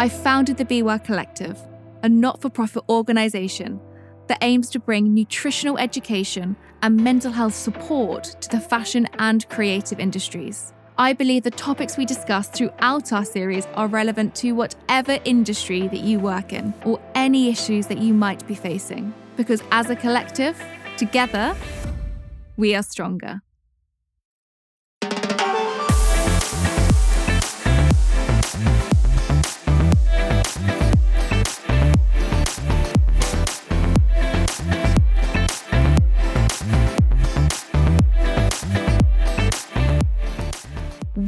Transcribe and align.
I 0.00 0.08
founded 0.08 0.56
the 0.58 0.64
Be 0.64 0.80
Collective, 0.80 1.58
a 2.04 2.08
not 2.08 2.40
for 2.40 2.48
profit 2.48 2.84
organisation 2.88 3.80
that 4.28 4.38
aims 4.42 4.70
to 4.70 4.78
bring 4.78 5.12
nutritional 5.12 5.76
education 5.76 6.54
and 6.82 6.96
mental 6.96 7.32
health 7.32 7.56
support 7.56 8.36
to 8.40 8.48
the 8.48 8.60
fashion 8.60 9.08
and 9.18 9.48
creative 9.48 9.98
industries. 9.98 10.72
I 10.98 11.14
believe 11.14 11.42
the 11.42 11.50
topics 11.50 11.96
we 11.96 12.04
discuss 12.04 12.48
throughout 12.48 13.12
our 13.12 13.24
series 13.24 13.66
are 13.74 13.88
relevant 13.88 14.36
to 14.36 14.52
whatever 14.52 15.18
industry 15.24 15.88
that 15.88 16.00
you 16.00 16.20
work 16.20 16.52
in 16.52 16.74
or 16.84 17.00
any 17.16 17.48
issues 17.48 17.88
that 17.88 17.98
you 17.98 18.14
might 18.14 18.46
be 18.46 18.54
facing. 18.54 19.12
Because 19.36 19.64
as 19.72 19.90
a 19.90 19.96
collective, 19.96 20.62
together, 20.96 21.56
we 22.56 22.76
are 22.76 22.84
stronger. 22.84 23.42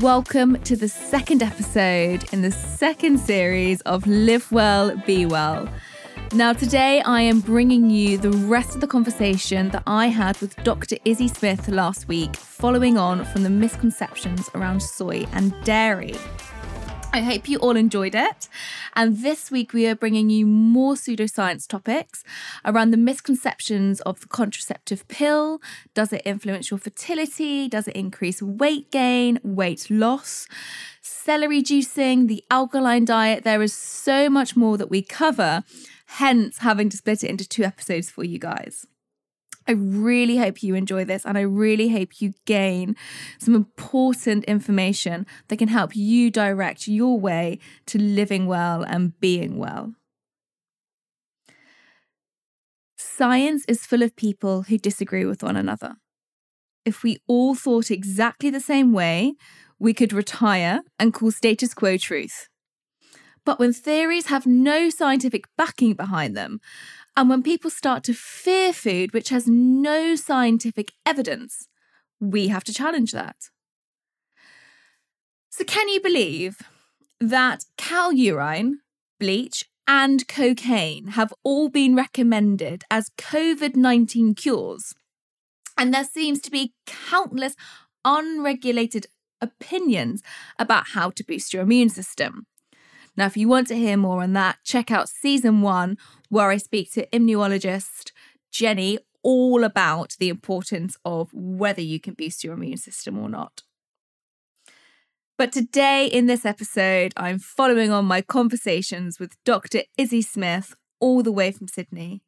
Welcome 0.01 0.59
to 0.63 0.77
the 0.77 0.89
second 0.89 1.43
episode 1.43 2.25
in 2.33 2.41
the 2.41 2.51
second 2.51 3.19
series 3.19 3.83
of 3.83 4.07
Live 4.07 4.51
Well, 4.51 4.97
Be 5.05 5.27
Well. 5.27 5.69
Now, 6.33 6.55
today 6.55 7.03
I 7.03 7.21
am 7.21 7.41
bringing 7.41 7.91
you 7.91 8.17
the 8.17 8.31
rest 8.31 8.75
of 8.75 8.81
the 8.81 8.87
conversation 8.87 9.69
that 9.71 9.83
I 9.87 10.07
had 10.07 10.41
with 10.41 10.57
Dr. 10.65 10.97
Izzy 11.05 11.29
Smith 11.29 11.69
last 11.69 12.09
week, 12.09 12.35
following 12.35 12.97
on 12.97 13.27
from 13.27 13.43
the 13.43 13.51
misconceptions 13.51 14.49
around 14.55 14.81
soy 14.81 15.27
and 15.33 15.53
dairy. 15.65 16.15
I 17.13 17.23
hope 17.23 17.49
you 17.49 17.59
all 17.59 17.77
enjoyed 17.77 18.15
it. 18.15 18.49
And 18.95 19.19
this 19.19 19.51
week 19.51 19.73
we 19.73 19.89
are 19.89 19.97
bringing 19.97 20.31
you 20.31 20.47
more 20.47 20.95
pseudoscience 20.95 21.67
topics 21.67 22.23
around 22.65 22.93
the 22.93 22.97
misconceptions 22.97 24.01
of 24.03 24.21
the 24.21 24.29
contraceptive 24.29 25.07
pill. 25.09 25.61
Does 25.93 26.13
it 26.13 26.23
influence 26.25 26.71
your 26.71 26.79
fertility? 26.79 27.69
Does 27.69 27.89
it 27.89 27.97
increase 27.97 28.41
weight 28.41 28.93
gain, 28.93 29.41
weight 29.43 29.91
loss? 29.91 30.47
Celery 31.03 31.65
juicing, 31.65 32.29
the 32.29 32.45
alkaline 32.49 33.07
diet. 33.07 33.43
There 33.43 33.63
is 33.63 33.73
so 33.73 34.31
much 34.31 34.55
more 34.55 34.79
that 34.79 34.89
we 34.89 35.03
cover, 35.03 35.65
hence 36.07 36.59
having 36.59 36.89
to 36.91 36.97
split 36.97 37.25
it 37.25 37.31
into 37.31 37.49
two 37.49 37.65
episodes 37.65 38.09
for 38.09 38.23
you 38.23 38.39
guys. 38.39 38.87
I 39.67 39.73
really 39.73 40.39
hope 40.39 40.63
you 40.63 40.75
enjoy 40.75 41.05
this 41.05 41.25
and 41.25 41.37
I 41.39 41.43
really 41.43 41.91
hope 41.91 42.21
you 42.21 42.33
gain 42.45 42.97
some 43.39 43.55
important 43.55 44.45
information 44.45 45.27
that 45.49 45.59
can 45.59 45.69
help 45.69 45.95
you 45.95 46.31
direct 46.31 46.89
your 46.89 47.19
way 47.21 47.59
to 47.87 47.99
living 47.99 48.47
well 48.47 48.83
and 48.83 49.19
being 49.21 49.59
well. 49.59 49.95
Science 52.97 53.65
is 53.69 53.87
full 53.87 54.03
of 54.03 54.17
people 54.17 54.63
who 54.63 54.79
disagree 54.79 55.25
with 55.25 55.43
one 55.43 55.57
another. 55.57 55.97
If 56.85 57.03
we 57.03 57.19
all 57.27 57.55
thought 57.55 57.91
exactly 57.91 58.51
the 58.51 58.61
same 58.61 58.93
way, 58.93 59.35
we 59.79 59.93
could 59.95 60.13
retire 60.13 60.81
and 60.99 61.13
call 61.13 61.31
status 61.31 61.75
quo 61.75 61.97
truth. 61.97 62.49
But 63.45 63.59
when 63.59 63.73
theories 63.73 64.27
have 64.27 64.47
no 64.47 64.91
scientific 64.91 65.45
backing 65.57 65.95
behind 65.95 66.37
them, 66.37 66.61
and 67.21 67.29
when 67.29 67.43
people 67.43 67.69
start 67.69 68.03
to 68.05 68.15
fear 68.15 68.73
food 68.73 69.13
which 69.13 69.29
has 69.29 69.47
no 69.47 70.17
scientific 70.17 70.93
evidence, 71.05 71.69
we 72.19 72.49
have 72.49 72.65
to 72.65 72.73
challenge 72.73 73.13
that. 73.13 73.37
So, 75.51 75.63
can 75.65 75.91
you 75.91 76.01
believe 76.01 76.63
that 77.21 77.67
cow 77.77 78.09
urine, 78.09 78.81
bleach, 79.19 79.67
and 79.87 80.27
cocaine 80.29 81.09
have 81.09 81.35
all 81.45 81.69
been 81.69 81.95
recommended 81.95 82.85
as 82.91 83.11
COVID 83.19 83.77
19 83.77 84.35
cures? 84.35 84.95
And 85.77 85.93
there 85.93 86.05
seems 86.05 86.41
to 86.41 86.51
be 86.51 86.73
countless 86.87 87.55
unregulated 88.03 89.09
opinions 89.43 90.23
about 90.59 90.89
how 90.95 91.11
to 91.11 91.23
boost 91.23 91.53
your 91.53 91.65
immune 91.65 91.91
system. 91.91 92.47
Now, 93.17 93.27
if 93.27 93.37
you 93.37 93.49
want 93.49 93.67
to 93.69 93.77
hear 93.77 93.97
more 93.97 94.23
on 94.23 94.33
that, 94.35 94.59
check 94.65 94.91
out 94.91 95.09
season 95.09 95.63
one, 95.63 95.99
where 96.29 96.51
I 96.51 96.57
speak 96.57 96.93
to 96.93 97.07
immunologist 97.09 98.13
Jenny 98.51 98.99
all 99.23 99.65
about 99.65 100.17
the 100.19 100.29
importance 100.29 100.97
of 101.05 101.29
whether 101.33 101.83
you 101.83 102.01
can 102.01 102.15
boost 102.15 102.43
your 102.43 102.55
immune 102.55 102.79
system 102.79 103.19
or 103.19 103.29
not. 103.29 103.63
But 105.37 105.53
today, 105.53 106.07
in 106.07 106.27
this 106.27 106.45
episode, 106.45 107.13
I'm 107.17 107.39
following 107.39 107.91
on 107.91 108.05
my 108.05 108.21
conversations 108.21 109.19
with 109.19 109.43
Dr. 109.45 109.83
Izzy 109.97 110.23
Smith, 110.23 110.75
all 111.01 111.23
the 111.23 111.33
way 111.33 111.51
from 111.51 111.67
Sydney. 111.67 112.23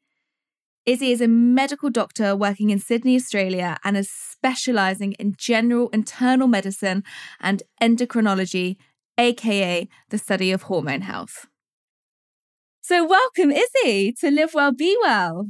Izzy 0.84 1.12
is 1.12 1.20
a 1.20 1.28
medical 1.28 1.90
doctor 1.90 2.34
working 2.34 2.70
in 2.70 2.80
Sydney, 2.80 3.14
Australia, 3.14 3.78
and 3.84 3.96
is 3.96 4.10
specialising 4.10 5.12
in 5.12 5.34
general 5.36 5.90
internal 5.90 6.48
medicine 6.48 7.04
and 7.38 7.62
endocrinology 7.80 8.78
aka 9.18 9.88
the 10.10 10.18
study 10.18 10.52
of 10.52 10.62
hormone 10.62 11.02
health. 11.02 11.46
So, 12.80 13.06
welcome, 13.06 13.52
Izzy, 13.52 14.12
to 14.20 14.30
Live 14.30 14.54
Well, 14.54 14.72
Be 14.72 14.96
Well. 15.02 15.46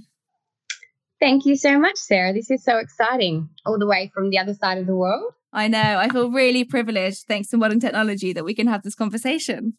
Thank 1.18 1.46
you 1.46 1.56
so 1.56 1.78
much, 1.78 1.96
Sarah. 1.96 2.32
This 2.32 2.50
is 2.50 2.62
so 2.62 2.78
exciting, 2.78 3.48
all 3.64 3.78
the 3.78 3.86
way 3.86 4.10
from 4.12 4.30
the 4.30 4.38
other 4.38 4.54
side 4.54 4.76
of 4.76 4.86
the 4.86 4.94
world. 4.96 5.32
I 5.52 5.68
know. 5.68 5.98
I 5.98 6.08
feel 6.08 6.30
really 6.30 6.64
privileged, 6.64 7.26
thanks 7.28 7.48
to 7.48 7.56
modern 7.56 7.80
technology, 7.80 8.32
that 8.32 8.44
we 8.44 8.54
can 8.54 8.66
have 8.66 8.82
this 8.82 8.94
conversation. 8.94 9.74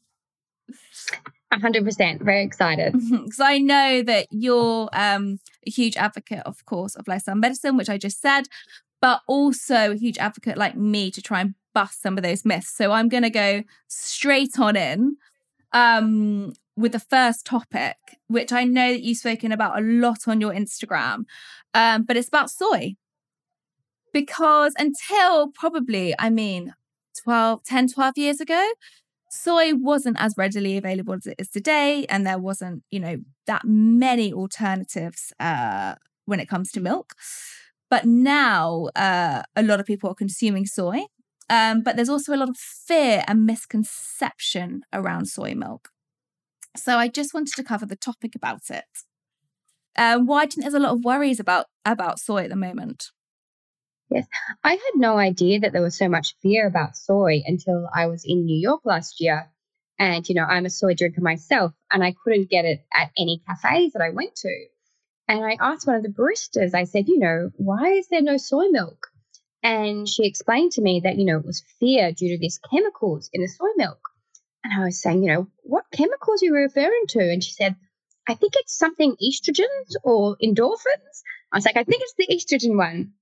100%. 1.52 2.22
Very 2.22 2.44
excited. 2.44 2.94
Because 3.12 3.40
I 3.40 3.58
know 3.60 4.02
that 4.04 4.28
you're 4.32 4.90
um, 4.94 5.40
a 5.66 5.70
huge 5.70 5.98
advocate, 5.98 6.44
of 6.46 6.66
course, 6.66 6.96
of 6.96 7.08
lifestyle 7.08 7.36
medicine, 7.36 7.78
which 7.78 7.90
I 7.90 7.98
just 7.98 8.22
said, 8.22 8.44
but 9.02 9.22
also 9.28 9.92
a 9.92 9.96
huge 9.96 10.18
advocate 10.18 10.58
like 10.58 10.76
me 10.76 11.12
to 11.12 11.22
try 11.22 11.42
and 11.42 11.56
bust 11.74 12.02
some 12.02 12.18
of 12.18 12.24
those 12.24 12.46
myths. 12.46 12.76
So 12.76 12.92
I'm 12.92 13.10
going 13.10 13.24
to 13.24 13.30
go 13.30 13.64
straight 13.88 14.60
on 14.60 14.76
in 14.76 15.18
um, 15.72 16.54
with 16.76 16.92
the 16.92 17.00
first 17.00 17.46
topic, 17.46 17.98
which 18.28 18.52
I 18.52 18.64
know 18.64 18.92
that 18.92 19.02
you've 19.02 19.18
spoken 19.18 19.52
about 19.52 19.78
a 19.78 19.82
lot 19.82 20.28
on 20.28 20.42
your 20.42 20.54
Instagram, 20.54 21.26
um, 21.74 22.04
but 22.04 22.18
it's 22.18 22.28
about 22.28 22.50
soy. 22.50 22.96
Because 24.12 24.74
until 24.78 25.50
probably, 25.50 26.14
I 26.20 26.30
mean, 26.30 26.76
12, 27.24 27.64
10, 27.64 27.88
12 27.88 28.18
years 28.18 28.40
ago, 28.40 28.74
soy 29.30 29.74
wasn't 29.74 30.18
as 30.20 30.36
readily 30.38 30.78
available 30.78 31.16
as 31.16 31.26
it 31.26 31.36
is 31.40 31.50
today. 31.50 32.06
And 32.08 32.26
there 32.26 32.38
wasn't, 32.38 32.84
you 32.92 33.00
know, 33.00 33.18
that 33.48 33.64
many 33.66 34.32
alternatives 34.32 35.34
uh, 35.40 35.96
when 36.26 36.40
it 36.40 36.48
comes 36.48 36.72
to 36.72 36.80
milk. 36.80 37.14
But 37.90 38.06
now 38.06 38.90
uh, 38.96 39.44
a 39.56 39.64
lot 39.64 39.80
of 39.80 39.86
people 39.86 40.10
are 40.10 40.16
consuming 40.16 40.66
soy 40.66 41.06
um, 41.50 41.82
but 41.82 41.96
there's 41.96 42.10
also 42.10 42.34
a 42.34 42.38
lot 42.38 42.50
of 42.50 42.58
fear 42.58 43.24
and 43.28 43.46
misconception 43.46 44.82
around 44.92 45.26
soy 45.26 45.54
milk. 45.54 45.90
So 46.76 46.98
I 46.98 47.08
just 47.08 47.34
wanted 47.34 47.56
to 47.56 47.64
cover 47.64 47.86
the 47.86 47.96
topic 47.96 48.36
about 48.36 48.70
it. 48.70 48.86
Um, 49.96 50.26
why 50.26 50.46
think 50.46 50.62
there's 50.62 50.74
a 50.74 50.80
lot 50.80 50.94
of 50.94 51.04
worries 51.04 51.40
about 51.40 51.68
about 51.86 52.20
soy 52.20 52.44
at 52.44 52.50
the 52.50 52.56
moment? 52.56 53.12
Yes, 54.10 54.28
I 54.64 54.72
had 54.72 54.92
no 54.96 55.18
idea 55.18 55.60
that 55.60 55.72
there 55.72 55.82
was 55.82 55.98
so 55.98 56.10
much 56.10 56.36
fear 56.42 56.68
about 56.68 56.98
soy 56.98 57.42
until 57.46 57.88
I 57.94 58.08
was 58.08 58.24
in 58.26 58.46
New 58.46 58.60
York 58.60 58.82
last 58.86 59.20
year. 59.20 59.50
And, 60.00 60.28
you 60.28 60.36
know, 60.36 60.44
I'm 60.44 60.66
a 60.66 60.72
soy 60.72 60.96
drinker 60.96 61.22
myself, 61.22 61.72
and 61.92 62.04
I 62.04 62.14
couldn't 62.24 62.50
get 62.50 62.66
it 62.66 62.84
at 62.94 63.12
any 63.18 63.42
cafes 63.48 63.94
that 63.94 64.02
I 64.02 64.10
went 64.10 64.36
to. 64.38 64.66
And 65.28 65.46
I 65.46 65.58
asked 65.60 65.88
one 65.88 65.96
of 65.96 66.04
the 66.04 66.10
baristas, 66.10 66.74
I 66.74 66.84
said, 66.84 67.08
you 67.08 67.20
know, 67.20 67.52
why 67.56 67.94
is 67.94 68.08
there 68.10 68.22
no 68.22 68.38
soy 68.38 68.68
milk? 68.70 69.08
And 69.64 70.08
she 70.08 70.28
explained 70.28 70.74
to 70.74 70.82
me 70.82 71.00
that, 71.04 71.18
you 71.18 71.26
know, 71.26 71.38
it 71.38 71.46
was 71.46 71.64
fear 71.80 72.12
due 72.12 72.30
to 72.30 72.38
these 72.38 72.60
chemicals 72.70 73.30
in 73.32 73.42
the 73.42 73.48
soy 73.48 73.70
milk. 73.78 74.00
And 74.64 74.74
I 74.74 74.86
was 74.86 75.02
saying, 75.02 75.24
you 75.24 75.34
know, 75.34 75.48
what 75.64 75.86
chemicals 75.92 76.44
are 76.44 76.48
you 76.48 76.56
referring 76.56 77.04
to? 77.10 77.20
And 77.20 77.44
she 77.44 77.54
said, 77.54 77.76
I 78.28 78.36
think 78.36 78.54
it's 78.56 78.78
something 78.78 79.16
estrogens 79.22 79.96
or 80.04 80.38
endorphins. 80.44 81.24
I 81.52 81.58
was 81.58 81.66
like, 81.66 81.78
I 81.78 81.84
think 81.84 82.02
it's 82.04 82.16
the 82.18 82.28
estrogen 82.28 82.78
one. 82.78 83.14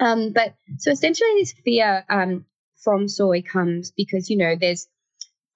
Um, 0.00 0.32
but 0.32 0.54
so 0.78 0.90
essentially, 0.90 1.30
this 1.38 1.54
fear 1.64 2.04
um, 2.10 2.44
from 2.82 3.08
soy 3.08 3.42
comes 3.42 3.90
because, 3.90 4.28
you 4.28 4.36
know, 4.36 4.54
there's 4.58 4.88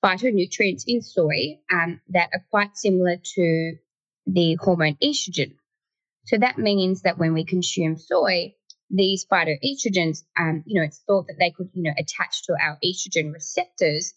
phytonutrients 0.03 0.85
in 0.87 1.03
soy 1.03 1.59
um, 1.71 2.01
that 2.09 2.31
are 2.33 2.45
quite 2.51 2.77
similar 2.77 3.17
to 3.35 3.77
the 4.27 4.55
hormone 4.61 4.97
estrogen. 5.03 5.55
So 6.27 6.39
that 6.39 6.59
means 6.59 7.03
that 7.03 7.19
when 7.19 7.35
we 7.35 7.45
consume 7.45 7.97
soy, 7.99 8.55
these 8.91 9.25
phytoestrogens, 9.31 10.25
um, 10.39 10.63
you 10.67 10.81
know, 10.81 10.85
it's 10.85 11.03
thought 11.07 11.27
that 11.29 11.37
they 11.39 11.51
could, 11.51 11.71
you 11.73 11.83
know, 11.85 11.93
attach 11.97 12.45
to 12.45 12.55
our 12.61 12.79
estrogen 12.85 13.33
receptors 13.33 14.15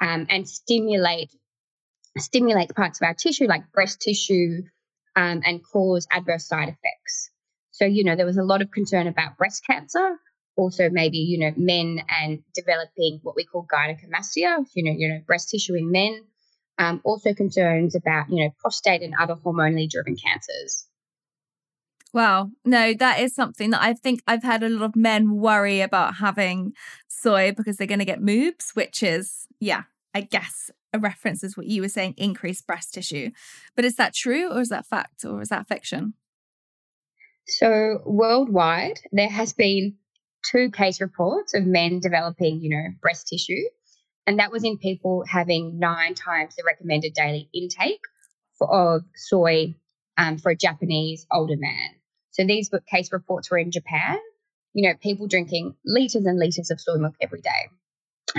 um, 0.00 0.26
and 0.30 0.48
stimulate 0.48 1.30
stimulate 2.18 2.74
parts 2.74 3.00
of 3.00 3.06
our 3.06 3.14
tissue 3.14 3.46
like 3.46 3.72
breast 3.72 4.00
tissue 4.00 4.62
um, 5.16 5.42
and 5.44 5.60
cause 5.64 6.06
adverse 6.10 6.46
side 6.46 6.68
effects. 6.68 7.30
So, 7.70 7.86
you 7.86 8.04
know, 8.04 8.16
there 8.16 8.26
was 8.26 8.36
a 8.36 8.42
lot 8.42 8.62
of 8.62 8.70
concern 8.70 9.06
about 9.06 9.38
breast 9.38 9.64
cancer, 9.66 10.16
also 10.56 10.90
maybe, 10.90 11.18
you 11.18 11.38
know, 11.38 11.52
men 11.56 12.04
and 12.08 12.42
developing 12.54 13.20
what 13.22 13.34
we 13.34 13.44
call 13.44 13.66
gynecomastia, 13.66 14.64
you 14.74 14.84
know, 14.84 14.92
you 14.94 15.08
know, 15.08 15.20
breast 15.26 15.50
tissue 15.50 15.74
in 15.74 15.90
men. 15.90 16.24
Um, 16.78 17.00
also 17.04 17.34
concerns 17.34 17.94
about, 17.94 18.30
you 18.30 18.44
know, 18.44 18.50
prostate 18.58 19.02
and 19.02 19.14
other 19.18 19.36
hormonally 19.36 19.88
driven 19.88 20.16
cancers. 20.16 20.86
Wow. 22.12 22.50
No, 22.64 22.92
that 22.94 23.20
is 23.20 23.34
something 23.34 23.70
that 23.70 23.82
I 23.82 23.94
think 23.94 24.22
I've 24.26 24.42
had 24.42 24.62
a 24.62 24.68
lot 24.68 24.84
of 24.84 24.96
men 24.96 25.36
worry 25.36 25.80
about 25.80 26.16
having 26.16 26.74
soy 27.08 27.52
because 27.52 27.76
they're 27.76 27.86
going 27.86 28.00
to 28.00 28.04
get 28.04 28.20
moobs, 28.20 28.74
which 28.74 29.02
is, 29.02 29.46
yeah, 29.60 29.84
I 30.14 30.22
guess 30.22 30.70
a 30.92 30.98
reference 30.98 31.42
is 31.42 31.56
what 31.56 31.66
you 31.66 31.80
were 31.80 31.88
saying, 31.88 32.14
increased 32.18 32.66
breast 32.66 32.92
tissue. 32.94 33.30
But 33.74 33.86
is 33.86 33.96
that 33.96 34.14
true 34.14 34.52
or 34.52 34.60
is 34.60 34.68
that 34.68 34.86
fact 34.86 35.24
or 35.24 35.40
is 35.40 35.48
that 35.48 35.68
fiction? 35.68 36.14
So, 37.46 38.02
worldwide, 38.04 39.00
there 39.10 39.28
has 39.28 39.52
been 39.52 39.96
two 40.42 40.70
case 40.70 41.00
reports 41.00 41.54
of 41.54 41.64
men 41.64 41.98
developing, 41.98 42.60
you 42.60 42.70
know, 42.70 42.88
breast 43.00 43.28
tissue. 43.28 43.62
And 44.26 44.38
that 44.38 44.52
was 44.52 44.64
in 44.64 44.78
people 44.78 45.24
having 45.26 45.78
nine 45.78 46.14
times 46.14 46.54
the 46.54 46.62
recommended 46.64 47.14
daily 47.14 47.48
intake 47.52 48.00
for, 48.58 48.72
of 48.72 49.02
soy 49.16 49.74
um, 50.16 50.38
for 50.38 50.50
a 50.50 50.56
Japanese 50.56 51.26
older 51.32 51.56
man. 51.56 51.90
So 52.32 52.44
these 52.44 52.70
case 52.90 53.12
reports 53.12 53.50
were 53.50 53.58
in 53.58 53.70
Japan. 53.70 54.18
You 54.72 54.88
know, 54.88 54.94
people 55.00 55.26
drinking 55.26 55.74
liters 55.84 56.24
and 56.24 56.38
liters 56.38 56.70
of 56.70 56.80
soy 56.80 56.96
milk 56.96 57.14
every 57.20 57.40
day. 57.40 57.68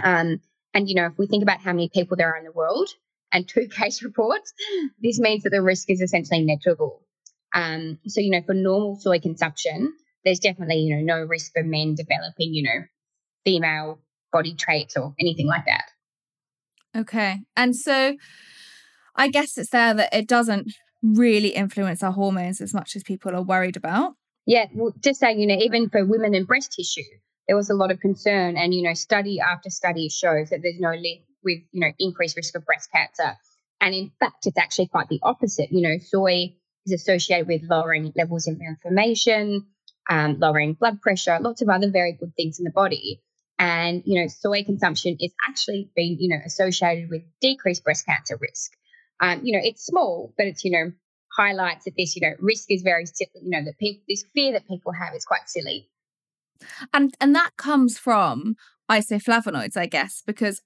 Um, 0.04 0.42
and 0.74 0.90
you 0.90 0.96
know, 0.96 1.06
if 1.06 1.18
we 1.18 1.28
think 1.28 1.44
about 1.44 1.62
how 1.62 1.72
many 1.72 1.90
people 1.90 2.18
there 2.18 2.34
are 2.34 2.38
in 2.38 2.44
the 2.44 2.52
world 2.52 2.90
and 3.32 3.48
two 3.48 3.68
case 3.72 4.04
reports, 4.04 4.54
this 5.02 5.20
means 5.20 5.44
that 5.44 5.52
the 5.52 5.62
risk 5.62 5.90
is 5.90 6.02
essentially 6.02 6.44
negligible. 6.44 7.02
Um, 7.54 8.00
so 8.08 8.20
you 8.20 8.32
know, 8.32 8.42
for 8.46 8.56
normal 8.56 8.98
soy 9.00 9.20
consumption, 9.20 9.94
there's 10.26 10.40
definitely 10.40 10.78
you 10.78 10.96
know 10.96 11.18
no 11.18 11.24
risk 11.24 11.52
for 11.54 11.64
men 11.64 11.96
developing 11.96 12.54
you 12.54 12.64
know 12.64 12.86
female 13.46 14.00
body 14.32 14.56
traits 14.56 14.98
or 14.98 15.14
anything 15.20 15.48
like 15.48 15.66
that. 15.66 15.86
Okay, 16.96 17.42
and 17.56 17.76
so 17.76 18.16
I 19.16 19.28
guess 19.28 19.58
it's 19.58 19.70
there 19.70 19.94
that 19.94 20.14
it 20.14 20.28
doesn't 20.28 20.72
really 21.04 21.50
influence 21.50 22.02
our 22.02 22.14
hormones 22.14 22.62
as 22.62 22.74
much 22.74 22.96
as 22.96 23.04
people 23.04 23.36
are 23.36 23.42
worried 23.42 23.76
about. 23.76 24.16
Yeah, 24.46 24.66
well, 24.74 24.94
just 25.00 25.20
saying, 25.20 25.40
you 25.40 25.48
know, 25.48 25.56
even 25.56 25.90
for 25.90 26.06
women 26.06 26.34
in 26.34 26.46
breast 26.46 26.74
tissue, 26.74 27.04
there 27.48 27.56
was 27.56 27.70
a 27.70 27.74
lot 27.74 27.92
of 27.92 28.00
concern, 28.00 28.58
and 28.58 28.74
you 28.74 28.82
know, 28.82 28.94
study 28.94 29.40
after 29.40 29.70
study 29.70 30.10
shows 30.10 30.50
that 30.50 30.62
there's 30.62 30.80
no 30.80 30.92
link 30.92 31.24
with 31.44 31.60
you 31.72 31.82
know 31.82 31.92
increased 32.00 32.38
risk 32.38 32.56
of 32.56 32.66
breast 32.66 32.90
cancer, 32.94 33.38
and 33.82 33.94
in 33.94 34.12
fact, 34.20 34.46
it's 34.46 34.58
actually 34.58 34.88
quite 34.88 35.10
the 35.10 35.20
opposite. 35.24 35.72
You 35.72 35.82
know, 35.82 35.98
soy 36.00 36.56
is 36.86 36.94
associated 36.94 37.48
with 37.48 37.62
lowering 37.70 38.12
levels 38.16 38.48
of 38.48 38.60
inflammation, 38.60 39.66
um, 40.10 40.40
lowering 40.40 40.74
blood 40.74 41.02
pressure, 41.02 41.38
lots 41.40 41.62
of 41.62 41.70
other 41.70 41.90
very 41.90 42.14
good 42.14 42.34
things 42.36 42.60
in 42.60 42.66
the 42.66 42.72
body. 42.72 43.22
And 43.60 44.04
you 44.06 44.22
know, 44.22 44.28
soy 44.28 44.64
consumption 44.64 45.18
is 45.20 45.34
actually 45.48 45.90
been 45.96 46.18
you 46.20 46.30
know 46.30 46.42
associated 46.46 47.10
with 47.10 47.24
decreased 47.42 47.84
breast 47.84 48.06
cancer 48.06 48.38
risk 48.40 48.72
um, 49.20 49.42
you 49.44 49.54
know, 49.54 49.64
it's 49.64 49.86
small, 49.86 50.34
but 50.38 50.48
it's, 50.48 50.64
you 50.64 50.72
know, 50.72 50.92
highlights 51.36 51.86
that 51.86 51.94
this, 51.98 52.16
you 52.16 52.22
know, 52.22 52.36
risk 52.40 52.70
is 52.70 52.82
very, 52.82 53.06
you 53.20 53.50
know, 53.50 53.64
that 53.64 53.78
people, 53.80 54.04
this 54.08 54.26
fear 54.34 54.52
that 54.54 54.68
people 54.68 54.92
have 54.92 55.16
is 55.16 55.26
quite 55.26 55.48
silly. 55.48 55.90
And, 56.94 57.14
and 57.20 57.36
that 57.36 57.52
comes 57.58 57.98
from 57.98 58.56
isoflavonoids, 58.90 59.76
I 59.78 59.86
guess, 59.86 60.22
because 60.26 60.62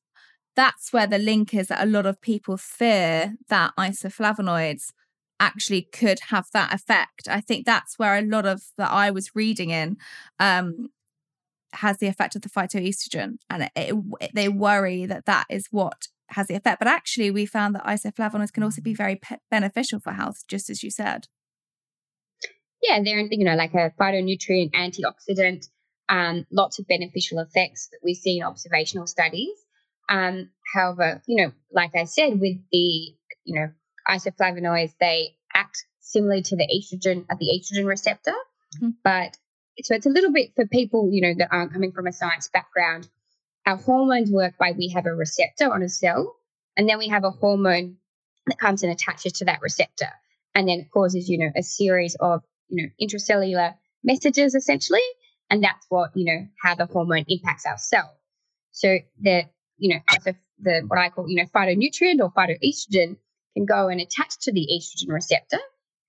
that's 0.55 0.91
where 0.91 1.07
the 1.07 1.19
link 1.19 1.53
is 1.53 1.67
that 1.67 1.83
a 1.83 1.89
lot 1.89 2.05
of 2.05 2.21
people 2.21 2.57
fear 2.57 3.35
that 3.47 3.73
isoflavonoids 3.77 4.91
actually 5.39 5.83
could 5.83 6.19
have 6.29 6.47
that 6.51 6.73
effect. 6.73 7.27
I 7.29 7.41
think 7.41 7.65
that's 7.65 7.99
where 7.99 8.17
a 8.17 8.23
lot 8.23 8.45
of 8.45 8.63
that 8.77 8.91
I 8.91 9.11
was 9.11 9.35
reading 9.35 9.69
in 9.69 9.97
um, 10.39 10.89
has 11.73 11.97
the 11.97 12.07
effect 12.07 12.35
of 12.35 12.41
the 12.41 12.49
phytoestrogen, 12.49 13.37
and 13.49 13.69
it, 13.75 13.93
it, 14.19 14.31
they 14.33 14.49
worry 14.49 15.05
that 15.05 15.25
that 15.25 15.45
is 15.49 15.67
what 15.69 16.07
has 16.29 16.47
the 16.47 16.55
effect. 16.55 16.79
But 16.79 16.87
actually, 16.87 17.31
we 17.31 17.45
found 17.45 17.75
that 17.75 17.85
isoflavonoids 17.85 18.53
can 18.53 18.63
also 18.63 18.81
be 18.81 18.93
very 18.93 19.15
pe- 19.15 19.37
beneficial 19.49 19.99
for 19.99 20.13
health, 20.13 20.43
just 20.47 20.69
as 20.69 20.83
you 20.83 20.91
said. 20.91 21.27
Yeah, 22.81 23.01
they're 23.03 23.27
you 23.31 23.45
know 23.45 23.55
like 23.55 23.73
a 23.73 23.91
phytonutrient 23.99 24.73
antioxidant. 24.73 25.67
Um, 26.09 26.45
lots 26.51 26.79
of 26.79 26.87
beneficial 26.87 27.39
effects 27.39 27.89
that 27.91 27.99
we 28.03 28.13
see 28.13 28.37
in 28.37 28.43
observational 28.43 29.07
studies. 29.07 29.51
Um, 30.07 30.51
however, 30.73 31.21
you 31.27 31.43
know, 31.43 31.51
like 31.71 31.91
I 31.95 32.05
said, 32.05 32.39
with 32.39 32.57
the 32.71 33.13
you 33.43 33.59
know 33.59 33.69
isoflavonoids, 34.07 34.93
they 34.99 35.35
act 35.53 35.85
similarly 35.99 36.43
to 36.43 36.55
the 36.55 36.67
estrogen 36.67 37.25
at 37.29 37.39
the 37.39 37.59
estrogen 37.59 37.85
receptor, 37.85 38.35
mm-hmm. 38.75 38.91
but 39.03 39.37
so 39.83 39.95
it's 39.95 40.05
a 40.05 40.09
little 40.09 40.31
bit 40.31 40.51
for 40.55 40.65
people 40.67 41.09
you 41.11 41.21
know 41.21 41.33
that 41.37 41.49
aren't 41.51 41.73
coming 41.73 41.91
from 41.91 42.07
a 42.07 42.13
science 42.13 42.47
background 42.47 43.07
our 43.67 43.75
hormones 43.75 44.31
work 44.31 44.57
by 44.57 44.71
we 44.71 44.87
have 44.89 45.05
a 45.05 45.13
receptor 45.13 45.71
on 45.71 45.83
a 45.83 45.89
cell, 45.89 46.37
and 46.77 46.87
then 46.87 46.97
we 46.97 47.09
have 47.09 47.25
a 47.25 47.31
hormone 47.31 47.97
that 48.47 48.57
comes 48.57 48.81
and 48.81 48.91
attaches 48.91 49.33
to 49.33 49.45
that 49.45 49.61
receptor. 49.61 50.07
And 50.55 50.69
then 50.69 50.79
it 50.79 50.91
causes, 50.91 51.27
you 51.29 51.37
know, 51.37 51.51
a 51.55 51.61
series 51.61 52.15
of, 52.15 52.41
you 52.69 52.83
know, 52.83 52.89
intracellular 52.99 53.75
messages 54.03 54.55
essentially. 54.55 55.01
And 55.49 55.61
that's 55.61 55.85
what, 55.89 56.11
you 56.15 56.25
know, 56.25 56.47
how 56.63 56.75
the 56.75 56.85
hormone 56.85 57.25
impacts 57.27 57.65
our 57.65 57.77
cell. 57.77 58.09
So 58.71 58.99
the, 59.21 59.43
you 59.77 59.93
know, 59.93 59.99
as 60.09 60.33
the 60.59 60.83
what 60.87 60.97
I 60.97 61.09
call, 61.09 61.29
you 61.29 61.35
know, 61.35 61.49
phytonutrient 61.53 62.21
or 62.21 62.31
phytoestrogen 62.31 63.17
can 63.53 63.65
go 63.65 63.89
and 63.89 63.99
attach 63.99 64.39
to 64.43 64.53
the 64.53 64.67
estrogen 64.71 65.13
receptor 65.13 65.59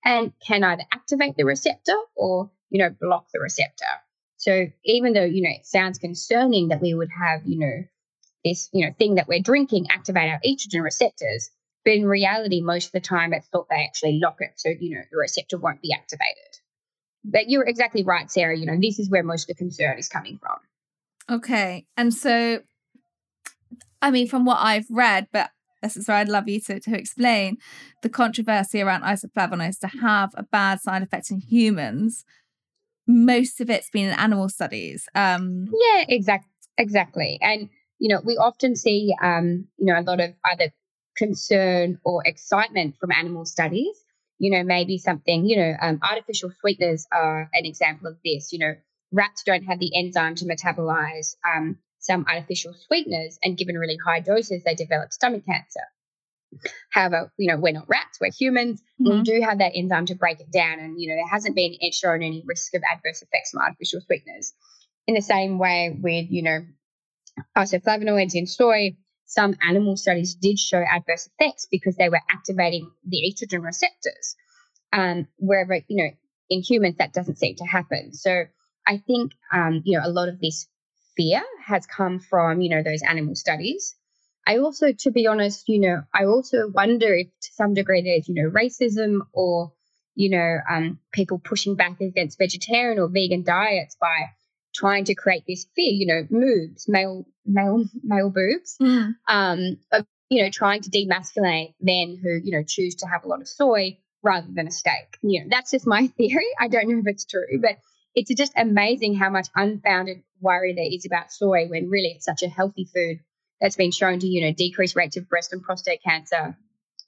and 0.05 0.31
can 0.45 0.63
either 0.63 0.83
activate 0.93 1.35
the 1.35 1.43
receptor 1.43 1.97
or, 2.15 2.49
you 2.69 2.79
know, 2.79 2.89
block 3.01 3.27
the 3.33 3.39
receptor. 3.39 3.85
So 4.39 4.67
even 4.85 5.11
though, 5.11 5.25
you 5.25 5.43
know, 5.43 5.49
it 5.49 5.65
sounds 5.65 5.99
concerning 5.99 6.69
that 6.69 6.81
we 6.81 6.93
would 6.93 7.09
have, 7.09 7.41
you 7.45 7.59
know, 7.59 7.83
this, 8.45 8.69
you 8.71 8.85
know, 8.85 8.93
thing 8.97 9.15
that 9.15 9.27
we're 9.27 9.41
drinking 9.41 9.87
activate 9.91 10.31
our 10.31 10.39
estrogen 10.45 10.81
receptors, 10.81 11.51
but 11.83 11.93
in 11.93 12.05
reality, 12.05 12.61
most 12.61 12.87
of 12.87 12.91
the 12.93 13.01
time 13.01 13.33
it's 13.33 13.47
thought 13.47 13.67
they 13.69 13.83
actually 13.83 14.17
lock 14.23 14.37
it. 14.39 14.51
So, 14.55 14.69
you 14.69 14.95
know, 14.95 15.01
the 15.11 15.17
receptor 15.17 15.57
won't 15.57 15.81
be 15.81 15.93
activated. 15.93 16.61
But 17.25 17.49
you're 17.49 17.65
exactly 17.65 18.05
right, 18.05 18.31
Sarah. 18.31 18.57
You 18.57 18.65
know, 18.65 18.77
this 18.79 18.97
is 18.97 19.09
where 19.09 19.23
most 19.23 19.43
of 19.43 19.47
the 19.47 19.55
concern 19.55 19.99
is 19.99 20.07
coming 20.07 20.39
from. 20.39 21.37
Okay. 21.37 21.85
And 21.97 22.13
so, 22.13 22.61
I 24.01 24.09
mean, 24.09 24.29
from 24.29 24.45
what 24.45 24.59
I've 24.61 24.89
read, 24.89 25.27
but 25.33 25.51
this 25.81 25.97
is 25.97 26.07
where 26.07 26.15
I'd 26.15 26.29
love 26.29 26.47
you 26.47 26.61
to, 26.61 26.79
to 26.79 26.97
explain 26.97 27.57
the 28.03 28.09
controversy 28.09 28.81
around 28.81 29.01
isoflavonoids 29.03 29.79
to 29.79 29.87
have 29.99 30.31
a 30.35 30.43
bad 30.43 30.79
side 30.79 31.03
effect 31.03 31.29
in 31.29 31.41
humans 31.41 32.23
most 33.09 33.59
of 33.59 33.71
it's 33.71 33.89
been 33.89 34.07
in 34.07 34.13
animal 34.13 34.47
studies. 34.49 35.09
Um, 35.15 35.65
yeah, 35.73 36.05
exactly, 36.07 36.51
exactly. 36.77 37.39
And 37.41 37.69
you 37.97 38.07
know, 38.07 38.21
we 38.23 38.37
often 38.37 38.75
see 38.75 39.13
um, 39.21 39.67
you 39.77 39.87
know 39.87 39.99
a 39.99 40.03
lot 40.03 40.21
of 40.21 40.33
either 40.45 40.71
concern 41.17 41.99
or 42.05 42.21
excitement 42.25 42.95
from 42.99 43.11
animal 43.11 43.45
studies. 43.45 43.97
You 44.37 44.51
know, 44.51 44.63
maybe 44.63 44.99
something. 44.99 45.45
You 45.45 45.57
know, 45.57 45.73
um, 45.81 45.99
artificial 46.07 46.51
sweeteners 46.61 47.07
are 47.11 47.49
an 47.51 47.65
example 47.65 48.07
of 48.07 48.17
this. 48.23 48.53
You 48.53 48.59
know, 48.59 48.75
rats 49.11 49.43
don't 49.43 49.63
have 49.63 49.79
the 49.79 49.91
enzyme 49.97 50.35
to 50.35 50.45
metabolize 50.45 51.35
um, 51.43 51.79
some 51.97 52.25
artificial 52.29 52.73
sweeteners, 52.73 53.39
and 53.43 53.57
given 53.57 53.75
really 53.75 53.97
high 54.05 54.19
doses, 54.19 54.63
they 54.63 54.75
develop 54.75 55.11
stomach 55.11 55.45
cancer. 55.45 55.81
However, 56.91 57.31
you 57.37 57.47
know, 57.51 57.59
we're 57.59 57.73
not 57.73 57.87
rats, 57.87 58.19
we're 58.19 58.31
humans. 58.31 58.81
Mm-hmm. 59.01 59.19
We 59.19 59.23
do 59.23 59.41
have 59.41 59.59
that 59.59 59.73
enzyme 59.75 60.07
to 60.07 60.15
break 60.15 60.39
it 60.39 60.51
down. 60.51 60.79
And, 60.79 60.99
you 60.99 61.09
know, 61.09 61.15
there 61.15 61.27
hasn't 61.27 61.55
been 61.55 61.75
shown 61.91 62.23
any 62.23 62.43
risk 62.45 62.73
of 62.73 62.81
adverse 62.89 63.21
effects 63.21 63.51
from 63.51 63.61
artificial 63.61 64.01
sweeteners. 64.01 64.53
In 65.07 65.15
the 65.15 65.21
same 65.21 65.59
way 65.59 65.95
with, 65.99 66.27
you 66.29 66.43
know, 66.43 66.59
isoflavonoids 67.57 68.35
in 68.35 68.47
soy, 68.47 68.97
some 69.25 69.55
animal 69.67 69.95
studies 69.95 70.35
did 70.35 70.57
show 70.57 70.83
adverse 70.83 71.29
effects 71.39 71.67
because 71.69 71.95
they 71.95 72.09
were 72.09 72.21
activating 72.31 72.89
the 73.05 73.21
estrogen 73.31 73.63
receptors. 73.63 74.35
Um, 74.91 75.27
wherever, 75.37 75.75
you 75.87 76.03
know, 76.03 76.09
in 76.49 76.61
humans, 76.61 76.95
that 76.97 77.13
doesn't 77.13 77.37
seem 77.37 77.55
to 77.57 77.65
happen. 77.65 78.13
So 78.13 78.45
I 78.87 78.97
think, 78.97 79.33
um, 79.53 79.83
you 79.85 79.97
know, 79.97 80.05
a 80.05 80.09
lot 80.09 80.29
of 80.29 80.39
this 80.39 80.67
fear 81.15 81.43
has 81.65 81.85
come 81.85 82.19
from, 82.19 82.61
you 82.61 82.69
know, 82.69 82.81
those 82.81 83.03
animal 83.03 83.35
studies. 83.35 83.95
I 84.49 84.57
also, 84.57 84.91
to 84.91 85.11
be 85.11 85.27
honest, 85.27 85.69
you 85.69 85.79
know, 85.79 86.01
I 86.11 86.25
also 86.25 86.69
wonder 86.69 87.13
if 87.13 87.27
to 87.27 87.49
some 87.53 87.75
degree 87.75 88.01
there's, 88.01 88.27
you 88.27 88.33
know, 88.33 88.49
racism 88.49 89.19
or, 89.31 89.73
you 90.15 90.31
know, 90.31 90.57
um, 90.67 90.97
people 91.13 91.37
pushing 91.37 91.75
back 91.75 92.01
against 92.01 92.39
vegetarian 92.39 92.97
or 92.97 93.09
vegan 93.09 93.43
diets 93.43 93.95
by 94.01 94.31
trying 94.73 95.05
to 95.05 95.13
create 95.13 95.43
this 95.47 95.67
fear, 95.75 95.91
you 95.91 96.07
know, 96.07 96.23
moobs, 96.31 96.89
male, 96.89 97.27
male, 97.45 97.83
male 98.03 98.31
boobs, 98.31 98.75
mm. 98.81 99.13
um, 99.27 99.77
of, 99.91 100.07
you 100.31 100.41
know, 100.41 100.49
trying 100.49 100.81
to 100.81 100.89
demasculinate 100.89 101.75
men 101.79 102.19
who, 102.19 102.39
you 102.43 102.51
know, 102.51 102.63
choose 102.63 102.95
to 102.95 103.05
have 103.05 103.23
a 103.25 103.27
lot 103.27 103.41
of 103.41 103.47
soy 103.47 103.99
rather 104.23 104.47
than 104.51 104.67
a 104.67 104.71
steak. 104.71 105.19
You 105.21 105.41
know, 105.43 105.49
that's 105.51 105.69
just 105.69 105.85
my 105.85 106.07
theory. 106.17 106.49
I 106.59 106.69
don't 106.69 106.89
know 106.89 106.97
if 106.97 107.05
it's 107.05 107.25
true, 107.25 107.61
but 107.61 107.77
it's 108.15 108.33
just 108.33 108.53
amazing 108.55 109.13
how 109.13 109.29
much 109.29 109.47
unfounded 109.55 110.23
worry 110.41 110.73
there 110.73 110.91
is 110.91 111.05
about 111.05 111.31
soy 111.31 111.67
when 111.67 111.87
really 111.91 112.13
it's 112.15 112.25
such 112.25 112.41
a 112.41 112.49
healthy 112.49 112.85
food 112.91 113.19
that's 113.61 113.75
been 113.75 113.91
shown 113.91 114.19
to, 114.19 114.27
you 114.27 114.41
know, 114.41 114.53
decrease 114.53 114.95
rates 114.95 115.17
of 115.17 115.29
breast 115.29 115.53
and 115.53 115.61
prostate 115.61 116.03
cancer, 116.03 116.57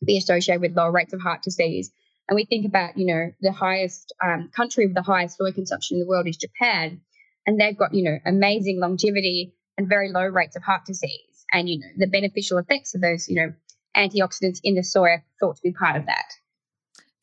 be 0.03 0.17
associated 0.17 0.62
with 0.62 0.75
lower 0.75 0.91
rates 0.91 1.13
of 1.13 1.22
heart 1.22 1.41
disease. 1.43 1.91
And 2.27 2.36
we 2.36 2.46
think 2.46 2.65
about, 2.65 2.98
you 2.98 3.05
know, 3.08 3.31
the 3.41 3.51
highest 3.51 4.13
um, 4.24 4.50
country 4.55 4.86
with 4.86 4.96
the 4.96 5.01
highest 5.01 5.38
soy 5.38 5.51
consumption 5.51 5.96
in 5.96 6.01
the 6.01 6.08
world 6.08 6.27
is 6.27 6.38
Japan. 6.38 7.01
And 7.46 7.60
they've 7.60 7.77
got, 7.77 7.93
you 7.93 8.03
know, 8.03 8.17
amazing 8.25 8.79
longevity 8.79 9.53
and 9.77 9.89
very 9.89 10.12
low 10.12 10.25
rates 10.25 10.55
of 10.55 10.63
heart 10.63 10.86
disease. 10.86 11.46
And, 11.51 11.67
you 11.67 11.79
know, 11.79 11.88
the 11.98 12.08
beneficial 12.08 12.58
effects 12.58 12.96
of 12.96 13.01
those, 13.01 13.27
you 13.27 13.36
know, 13.36 13.53
antioxidants 13.96 14.60
in 14.63 14.75
the 14.75 14.84
soy 14.84 15.08
are 15.08 15.24
thought 15.39 15.58
to 15.58 15.62
be 15.62 15.72
part 15.72 15.96
of 15.96 16.05
that. 16.05 16.25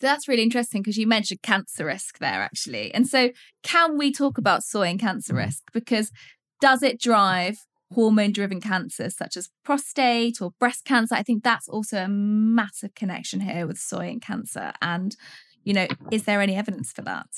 That's 0.00 0.28
really 0.28 0.42
interesting 0.42 0.82
because 0.82 0.96
you 0.96 1.06
mentioned 1.06 1.42
cancer 1.42 1.86
risk 1.86 2.18
there, 2.18 2.42
actually. 2.42 2.94
And 2.94 3.06
so, 3.06 3.30
can 3.62 3.98
we 3.98 4.12
talk 4.12 4.38
about 4.38 4.62
soy 4.62 4.88
and 4.88 5.00
cancer 5.00 5.34
mm. 5.34 5.38
risk? 5.38 5.62
Because 5.72 6.12
does 6.60 6.82
it 6.82 7.00
drive 7.00 7.58
hormone 7.92 8.32
driven 8.32 8.60
cancers 8.60 9.16
such 9.16 9.36
as 9.36 9.48
prostate 9.64 10.40
or 10.40 10.52
breast 10.58 10.84
cancer? 10.84 11.14
I 11.14 11.22
think 11.22 11.42
that's 11.42 11.68
also 11.68 12.04
a 12.04 12.08
massive 12.08 12.94
connection 12.94 13.40
here 13.40 13.66
with 13.66 13.78
soy 13.78 14.08
and 14.08 14.22
cancer. 14.22 14.72
And, 14.82 15.16
you 15.64 15.74
know, 15.74 15.86
is 16.10 16.24
there 16.24 16.40
any 16.40 16.56
evidence 16.56 16.92
for 16.92 17.02
that? 17.02 17.28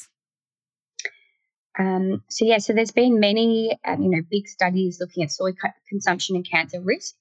Um, 1.79 2.23
so 2.29 2.45
yeah, 2.45 2.59
so 2.59 2.73
there's 2.73 2.91
been 2.91 3.21
many, 3.21 3.79
um, 3.87 4.03
you 4.03 4.11
know, 4.11 4.23
big 4.29 4.49
studies 4.49 4.99
looking 5.01 5.23
at 5.23 5.31
soy 5.31 5.53
consumption 5.89 6.37
and 6.37 6.49
cancer 6.49 6.81
risk, 6.81 7.15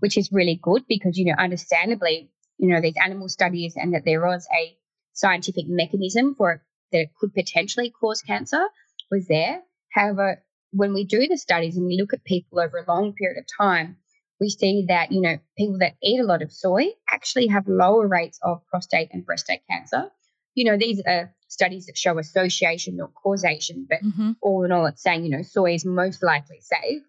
which 0.00 0.18
is 0.18 0.30
really 0.32 0.58
good 0.60 0.84
because 0.88 1.16
you 1.16 1.26
know, 1.26 1.36
understandably, 1.38 2.28
you 2.58 2.68
know, 2.68 2.80
these 2.80 2.96
animal 3.02 3.28
studies 3.28 3.74
and 3.76 3.94
that 3.94 4.04
there 4.04 4.20
was 4.20 4.46
a 4.54 4.76
scientific 5.12 5.66
mechanism 5.68 6.34
for 6.34 6.52
it, 6.52 6.60
that 6.90 6.98
it 6.98 7.10
could 7.18 7.32
potentially 7.32 7.90
cause 7.90 8.22
cancer 8.22 8.62
was 9.10 9.26
there. 9.28 9.62
However, 9.90 10.42
when 10.72 10.92
we 10.94 11.04
do 11.04 11.26
the 11.28 11.38
studies 11.38 11.76
and 11.76 11.86
we 11.86 11.98
look 11.98 12.12
at 12.12 12.24
people 12.24 12.60
over 12.60 12.78
a 12.78 12.84
long 12.88 13.12
period 13.12 13.38
of 13.38 13.44
time, 13.56 13.96
we 14.40 14.50
see 14.50 14.86
that 14.88 15.12
you 15.12 15.20
know 15.20 15.38
people 15.56 15.78
that 15.78 15.94
eat 16.02 16.20
a 16.20 16.24
lot 16.24 16.42
of 16.42 16.52
soy 16.52 16.88
actually 17.08 17.46
have 17.48 17.68
lower 17.68 18.06
rates 18.08 18.38
of 18.42 18.66
prostate 18.66 19.10
and 19.12 19.24
breast 19.24 19.50
cancer. 19.70 20.10
You 20.54 20.64
know, 20.70 20.76
these 20.76 21.00
are 21.06 21.34
studies 21.48 21.86
that 21.86 21.98
show 21.98 22.18
association, 22.18 22.96
not 22.96 23.14
causation, 23.14 23.86
but 23.88 24.02
mm-hmm. 24.02 24.32
all 24.40 24.64
in 24.64 24.72
all, 24.72 24.86
it's 24.86 25.02
saying, 25.02 25.24
you 25.24 25.30
know, 25.30 25.42
soy 25.42 25.74
is 25.74 25.84
most 25.84 26.22
likely 26.22 26.60
safe. 26.60 27.02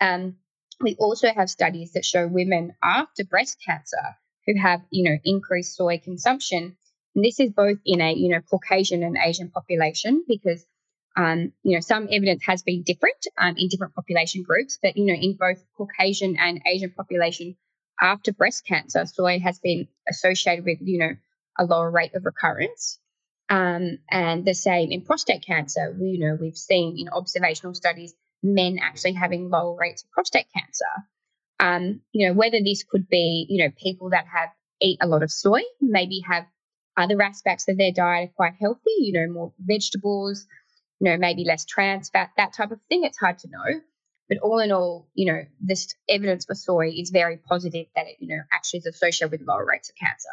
Um, 0.00 0.36
we 0.80 0.96
also 0.98 1.28
have 1.32 1.50
studies 1.50 1.92
that 1.92 2.04
show 2.04 2.26
women 2.26 2.74
after 2.82 3.24
breast 3.24 3.58
cancer 3.64 4.16
who 4.46 4.58
have, 4.58 4.80
you 4.90 5.10
know, 5.10 5.18
increased 5.24 5.76
soy 5.76 5.98
consumption. 5.98 6.76
And 7.14 7.24
this 7.24 7.40
is 7.40 7.50
both 7.50 7.78
in 7.84 8.00
a, 8.00 8.12
you 8.12 8.28
know, 8.28 8.40
Caucasian 8.40 9.02
and 9.02 9.16
Asian 9.22 9.50
population 9.50 10.24
because, 10.26 10.64
um, 11.20 11.52
you 11.62 11.74
know, 11.74 11.80
some 11.80 12.08
evidence 12.10 12.42
has 12.46 12.62
been 12.62 12.82
different 12.82 13.26
um, 13.36 13.54
in 13.58 13.68
different 13.68 13.94
population 13.94 14.42
groups, 14.42 14.78
but, 14.82 14.96
you 14.96 15.04
know, 15.04 15.14
in 15.14 15.36
both 15.38 15.62
Caucasian 15.76 16.36
and 16.38 16.62
Asian 16.66 16.90
population 16.90 17.56
after 18.00 18.32
breast 18.32 18.66
cancer, 18.66 19.04
soy 19.04 19.38
has 19.38 19.58
been 19.58 19.86
associated 20.08 20.64
with, 20.64 20.78
you 20.80 20.98
know, 20.98 21.10
a 21.58 21.64
lower 21.64 21.90
rate 21.90 22.14
of 22.14 22.24
recurrence. 22.24 22.98
Um, 23.50 23.98
and 24.08 24.44
the 24.44 24.54
same 24.54 24.92
in 24.92 25.02
prostate 25.02 25.44
cancer. 25.44 25.94
We, 26.00 26.10
you 26.10 26.20
know, 26.20 26.38
we've 26.40 26.56
seen 26.56 26.96
in 26.98 27.08
observational 27.08 27.74
studies 27.74 28.14
men 28.42 28.78
actually 28.80 29.12
having 29.12 29.50
lower 29.50 29.76
rates 29.76 30.04
of 30.04 30.10
prostate 30.12 30.46
cancer. 30.56 30.84
Um, 31.58 32.00
you 32.12 32.28
know, 32.28 32.34
whether 32.34 32.60
this 32.64 32.84
could 32.84 33.08
be, 33.08 33.46
you 33.50 33.62
know, 33.62 33.72
people 33.76 34.10
that 34.10 34.24
have 34.32 34.50
eat 34.80 34.98
a 35.02 35.06
lot 35.06 35.22
of 35.22 35.30
soy, 35.30 35.60
maybe 35.80 36.22
have 36.26 36.46
other 36.96 37.20
aspects 37.20 37.68
of 37.68 37.76
their 37.76 37.92
diet 37.92 38.30
are 38.30 38.32
quite 38.36 38.54
healthy, 38.58 38.96
you 38.98 39.12
know, 39.12 39.32
more 39.32 39.52
vegetables, 39.58 40.46
you 41.00 41.10
know, 41.10 41.16
maybe 41.16 41.44
less 41.44 41.64
trans 41.64 42.10
fat, 42.10 42.30
that 42.36 42.52
type 42.52 42.70
of 42.70 42.80
thing. 42.88 43.04
It's 43.04 43.18
hard 43.18 43.38
to 43.40 43.48
know. 43.48 43.80
But 44.28 44.38
all 44.38 44.60
in 44.60 44.70
all, 44.70 45.08
you 45.14 45.32
know, 45.32 45.40
this 45.60 45.92
evidence 46.08 46.44
for 46.44 46.54
soy 46.54 46.92
is 46.96 47.10
very 47.10 47.36
positive 47.36 47.86
that 47.96 48.06
it, 48.06 48.16
you 48.20 48.28
know, 48.28 48.42
actually 48.52 48.78
is 48.78 48.86
associated 48.86 49.32
with 49.32 49.48
lower 49.48 49.66
rates 49.66 49.88
of 49.88 49.96
cancer. 49.96 50.28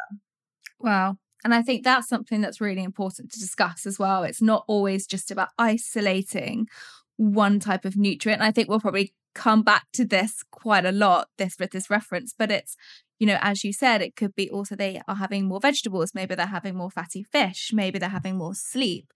Wow. 0.78 1.16
And 1.44 1.52
I 1.52 1.62
think 1.62 1.82
that's 1.82 2.08
something 2.08 2.40
that's 2.40 2.60
really 2.60 2.84
important 2.84 3.32
to 3.32 3.40
discuss 3.40 3.86
as 3.86 3.98
well. 3.98 4.22
It's 4.22 4.42
not 4.42 4.64
always 4.68 5.06
just 5.06 5.30
about 5.30 5.48
isolating 5.58 6.68
one 7.16 7.58
type 7.58 7.84
of 7.84 7.96
nutrient. 7.96 8.42
I 8.42 8.52
think 8.52 8.68
we'll 8.68 8.78
probably 8.78 9.14
come 9.34 9.62
back 9.62 9.86
to 9.94 10.04
this 10.04 10.44
quite 10.50 10.84
a 10.84 10.92
lot, 10.92 11.28
this 11.38 11.56
with 11.58 11.70
this 11.70 11.90
reference, 11.90 12.34
but 12.36 12.50
it's, 12.50 12.76
you 13.18 13.26
know, 13.26 13.38
as 13.40 13.64
you 13.64 13.72
said, 13.72 14.00
it 14.02 14.16
could 14.16 14.34
be 14.34 14.48
also 14.50 14.76
they 14.76 15.00
are 15.08 15.16
having 15.16 15.46
more 15.46 15.60
vegetables, 15.60 16.14
maybe 16.14 16.34
they're 16.34 16.46
having 16.46 16.76
more 16.76 16.90
fatty 16.90 17.22
fish, 17.22 17.70
maybe 17.72 17.98
they're 17.98 18.08
having 18.08 18.36
more 18.36 18.54
sleep. 18.54 19.12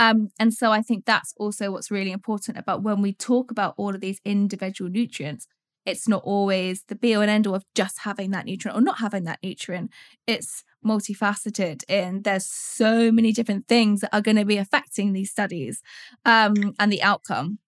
Um, 0.00 0.30
and 0.38 0.52
so 0.52 0.72
I 0.72 0.80
think 0.80 1.04
that's 1.04 1.34
also 1.36 1.70
what's 1.70 1.90
really 1.90 2.10
important 2.10 2.56
about 2.56 2.82
when 2.82 3.02
we 3.02 3.12
talk 3.12 3.50
about 3.50 3.74
all 3.76 3.94
of 3.94 4.00
these 4.00 4.20
individual 4.24 4.90
nutrients. 4.90 5.46
It's 5.86 6.08
not 6.08 6.22
always 6.24 6.84
the 6.88 6.94
be 6.94 7.14
all 7.14 7.22
and 7.22 7.30
end 7.30 7.46
all 7.46 7.54
of 7.54 7.64
just 7.74 8.00
having 8.00 8.30
that 8.32 8.46
nutrient 8.46 8.76
or 8.76 8.80
not 8.80 8.98
having 8.98 9.24
that 9.24 9.38
nutrient. 9.42 9.90
It's 10.26 10.64
multifaceted 10.84 11.82
and 11.88 12.24
there's 12.24 12.46
so 12.46 13.12
many 13.12 13.32
different 13.32 13.68
things 13.68 14.00
that 14.00 14.14
are 14.14 14.22
going 14.22 14.36
to 14.36 14.44
be 14.44 14.56
affecting 14.56 15.12
these 15.12 15.30
studies 15.30 15.82
um, 16.24 16.74
and 16.78 16.90
the 16.90 17.02
outcome 17.02 17.58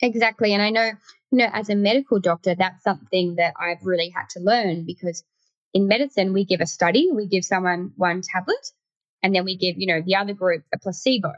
exactly 0.00 0.52
and 0.52 0.62
i 0.62 0.70
know 0.70 0.90
you 1.30 1.38
know 1.38 1.48
as 1.52 1.68
a 1.68 1.76
medical 1.76 2.18
doctor 2.18 2.54
that's 2.54 2.82
something 2.82 3.34
that 3.36 3.52
i've 3.60 3.84
really 3.84 4.08
had 4.08 4.28
to 4.30 4.40
learn 4.40 4.84
because 4.86 5.22
in 5.74 5.86
medicine 5.86 6.32
we 6.32 6.44
give 6.44 6.60
a 6.60 6.66
study 6.66 7.10
we 7.12 7.26
give 7.26 7.44
someone 7.44 7.92
one 7.96 8.22
tablet 8.22 8.70
and 9.24 9.34
then 9.34 9.44
we 9.44 9.56
give 9.56 9.74
you 9.76 9.88
know 9.88 10.00
the 10.06 10.14
other 10.14 10.34
group 10.34 10.62
a 10.72 10.78
placebo 10.78 11.32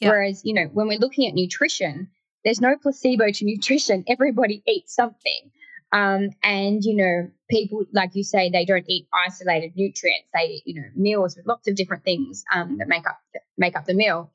yep. 0.00 0.10
whereas 0.10 0.42
you 0.44 0.52
know 0.52 0.64
when 0.74 0.88
we're 0.88 0.98
looking 0.98 1.26
at 1.26 1.34
nutrition 1.34 2.08
there's 2.44 2.60
no 2.60 2.76
placebo 2.76 3.30
to 3.30 3.44
nutrition 3.46 4.04
everybody 4.06 4.62
eats 4.66 4.94
something 4.94 5.50
um, 5.92 6.30
and, 6.42 6.84
you 6.84 6.96
know, 6.96 7.30
people, 7.48 7.84
like 7.92 8.10
you 8.14 8.22
say, 8.22 8.50
they 8.50 8.64
don't 8.64 8.84
eat 8.88 9.08
isolated 9.12 9.72
nutrients. 9.74 10.28
They 10.34 10.46
eat, 10.46 10.62
you 10.66 10.80
know, 10.80 10.88
meals 10.94 11.36
with 11.36 11.46
lots 11.46 11.66
of 11.66 11.76
different 11.76 12.04
things 12.04 12.44
um, 12.54 12.78
that 12.78 12.88
make 12.88 13.06
up, 13.06 13.18
make 13.56 13.76
up 13.76 13.86
the 13.86 13.94
meal. 13.94 14.30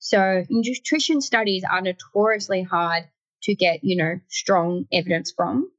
So 0.00 0.44
nutrition 0.50 1.20
studies 1.20 1.64
are 1.68 1.80
notoriously 1.80 2.62
hard 2.62 3.04
to 3.44 3.54
get, 3.54 3.82
you 3.82 3.96
know, 3.96 4.20
strong 4.28 4.86
evidence 4.92 5.32
from. 5.34 5.70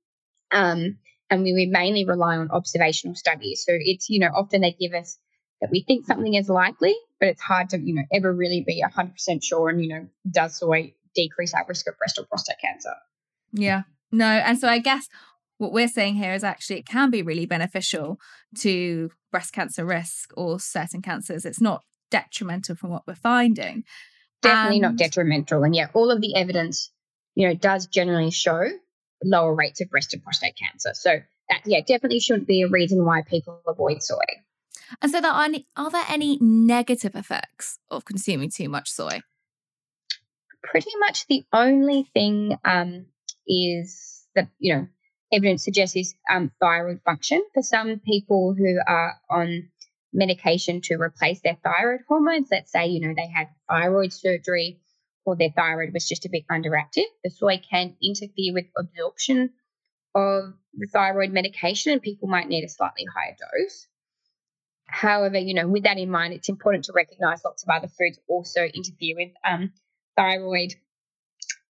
Um, 0.51 0.97
and 1.29 1.43
we, 1.43 1.53
we 1.53 1.67
mainly 1.67 2.05
rely 2.05 2.37
on 2.37 2.49
observational 2.49 3.15
studies. 3.15 3.63
So 3.65 3.77
it's, 3.79 4.09
you 4.09 4.19
know, 4.19 4.31
often 4.33 4.61
they 4.61 4.71
give 4.71 4.93
us 4.93 5.19
that 5.61 5.71
we 5.71 5.83
think 5.83 6.05
something 6.05 6.35
is 6.35 6.49
likely, 6.49 6.95
but 7.19 7.29
it's 7.29 7.41
hard 7.41 7.69
to, 7.69 7.79
you 7.79 7.95
know, 7.95 8.03
ever 8.13 8.33
really 8.33 8.63
be 8.65 8.83
100% 8.83 9.43
sure. 9.43 9.69
And, 9.69 9.83
you 9.83 9.89
know, 9.89 10.07
does 10.29 10.57
soy 10.57 10.93
decrease 11.15 11.53
our 11.53 11.65
risk 11.67 11.87
of 11.87 11.97
breast 11.97 12.17
or 12.17 12.25
prostate 12.25 12.57
cancer? 12.61 12.93
Yeah, 13.51 13.83
no, 14.11 14.25
and 14.25 14.57
so 14.57 14.67
I 14.67 14.79
guess 14.79 15.07
what 15.57 15.73
we're 15.73 15.87
saying 15.87 16.15
here 16.15 16.33
is 16.33 16.43
actually 16.43 16.79
it 16.79 16.85
can 16.85 17.09
be 17.11 17.21
really 17.21 17.45
beneficial 17.45 18.19
to 18.59 19.11
breast 19.31 19.53
cancer 19.53 19.85
risk 19.85 20.31
or 20.35 20.59
certain 20.59 21.01
cancers. 21.01 21.45
It's 21.45 21.61
not 21.61 21.83
detrimental 22.09 22.75
from 22.75 22.89
what 22.91 23.03
we're 23.05 23.15
finding. 23.15 23.83
Definitely 24.41 24.77
and, 24.77 24.81
not 24.81 24.95
detrimental. 24.95 25.63
And 25.63 25.75
yet 25.75 25.91
all 25.93 26.11
of 26.11 26.21
the 26.21 26.35
evidence, 26.35 26.91
you 27.35 27.47
know, 27.47 27.53
does 27.53 27.87
generally 27.87 28.31
show 28.31 28.69
lower 29.23 29.53
rates 29.53 29.81
of 29.81 29.89
breast 29.89 30.13
and 30.13 30.23
prostate 30.23 30.55
cancer. 30.55 30.91
So 30.93 31.19
that 31.49 31.61
yeah, 31.65 31.81
definitely 31.81 32.19
shouldn't 32.19 32.47
be 32.47 32.61
a 32.61 32.69
reason 32.69 33.03
why 33.03 33.21
people 33.23 33.61
avoid 33.67 34.01
soy. 34.01 34.17
And 35.01 35.11
so 35.11 35.21
there 35.21 35.31
are 35.31 35.43
any, 35.43 35.67
are 35.75 35.89
there 35.89 36.05
any 36.09 36.37
negative 36.41 37.15
effects 37.15 37.79
of 37.89 38.05
consuming 38.05 38.49
too 38.49 38.69
much 38.69 38.91
soy? 38.91 39.21
Pretty 40.63 40.91
much 40.99 41.27
the 41.27 41.43
only 41.53 42.09
thing 42.13 42.57
um, 42.65 43.05
is 43.47 44.25
that, 44.35 44.49
you 44.59 44.75
know, 44.75 44.87
evidence 45.31 45.63
suggests 45.63 45.95
is 45.95 46.15
um, 46.29 46.51
thyroid 46.59 47.01
function. 47.05 47.43
For 47.53 47.63
some 47.63 47.99
people 47.99 48.53
who 48.57 48.79
are 48.85 49.15
on 49.29 49.69
medication 50.11 50.81
to 50.81 50.95
replace 50.95 51.41
their 51.41 51.57
thyroid 51.63 52.01
hormones, 52.07 52.49
let's 52.51 52.71
say, 52.71 52.87
you 52.87 53.07
know, 53.07 53.13
they 53.15 53.27
had 53.27 53.49
thyroid 53.69 54.11
surgery 54.11 54.79
or 55.25 55.35
their 55.35 55.51
thyroid 55.51 55.93
was 55.93 56.07
just 56.07 56.25
a 56.25 56.29
bit 56.29 56.43
underactive, 56.51 57.05
the 57.23 57.29
soy 57.29 57.61
can 57.69 57.95
interfere 58.01 58.53
with 58.53 58.65
absorption 58.77 59.51
of 60.15 60.53
the 60.73 60.87
thyroid 60.87 61.31
medication 61.31 61.93
and 61.93 62.01
people 62.01 62.27
might 62.27 62.47
need 62.47 62.63
a 62.63 62.69
slightly 62.69 63.05
higher 63.05 63.35
dose. 63.37 63.87
However, 64.91 65.37
you 65.37 65.53
know, 65.53 65.67
with 65.67 65.83
that 65.83 65.97
in 65.97 66.09
mind, 66.09 66.33
it's 66.33 66.49
important 66.49 66.85
to 66.85 66.93
recognize 66.93 67.43
lots 67.43 67.63
of 67.63 67.69
other 67.69 67.87
foods 67.87 68.19
also 68.27 68.63
interfere 68.63 69.15
with 69.15 69.31
um, 69.45 69.71
thyroid 70.15 70.73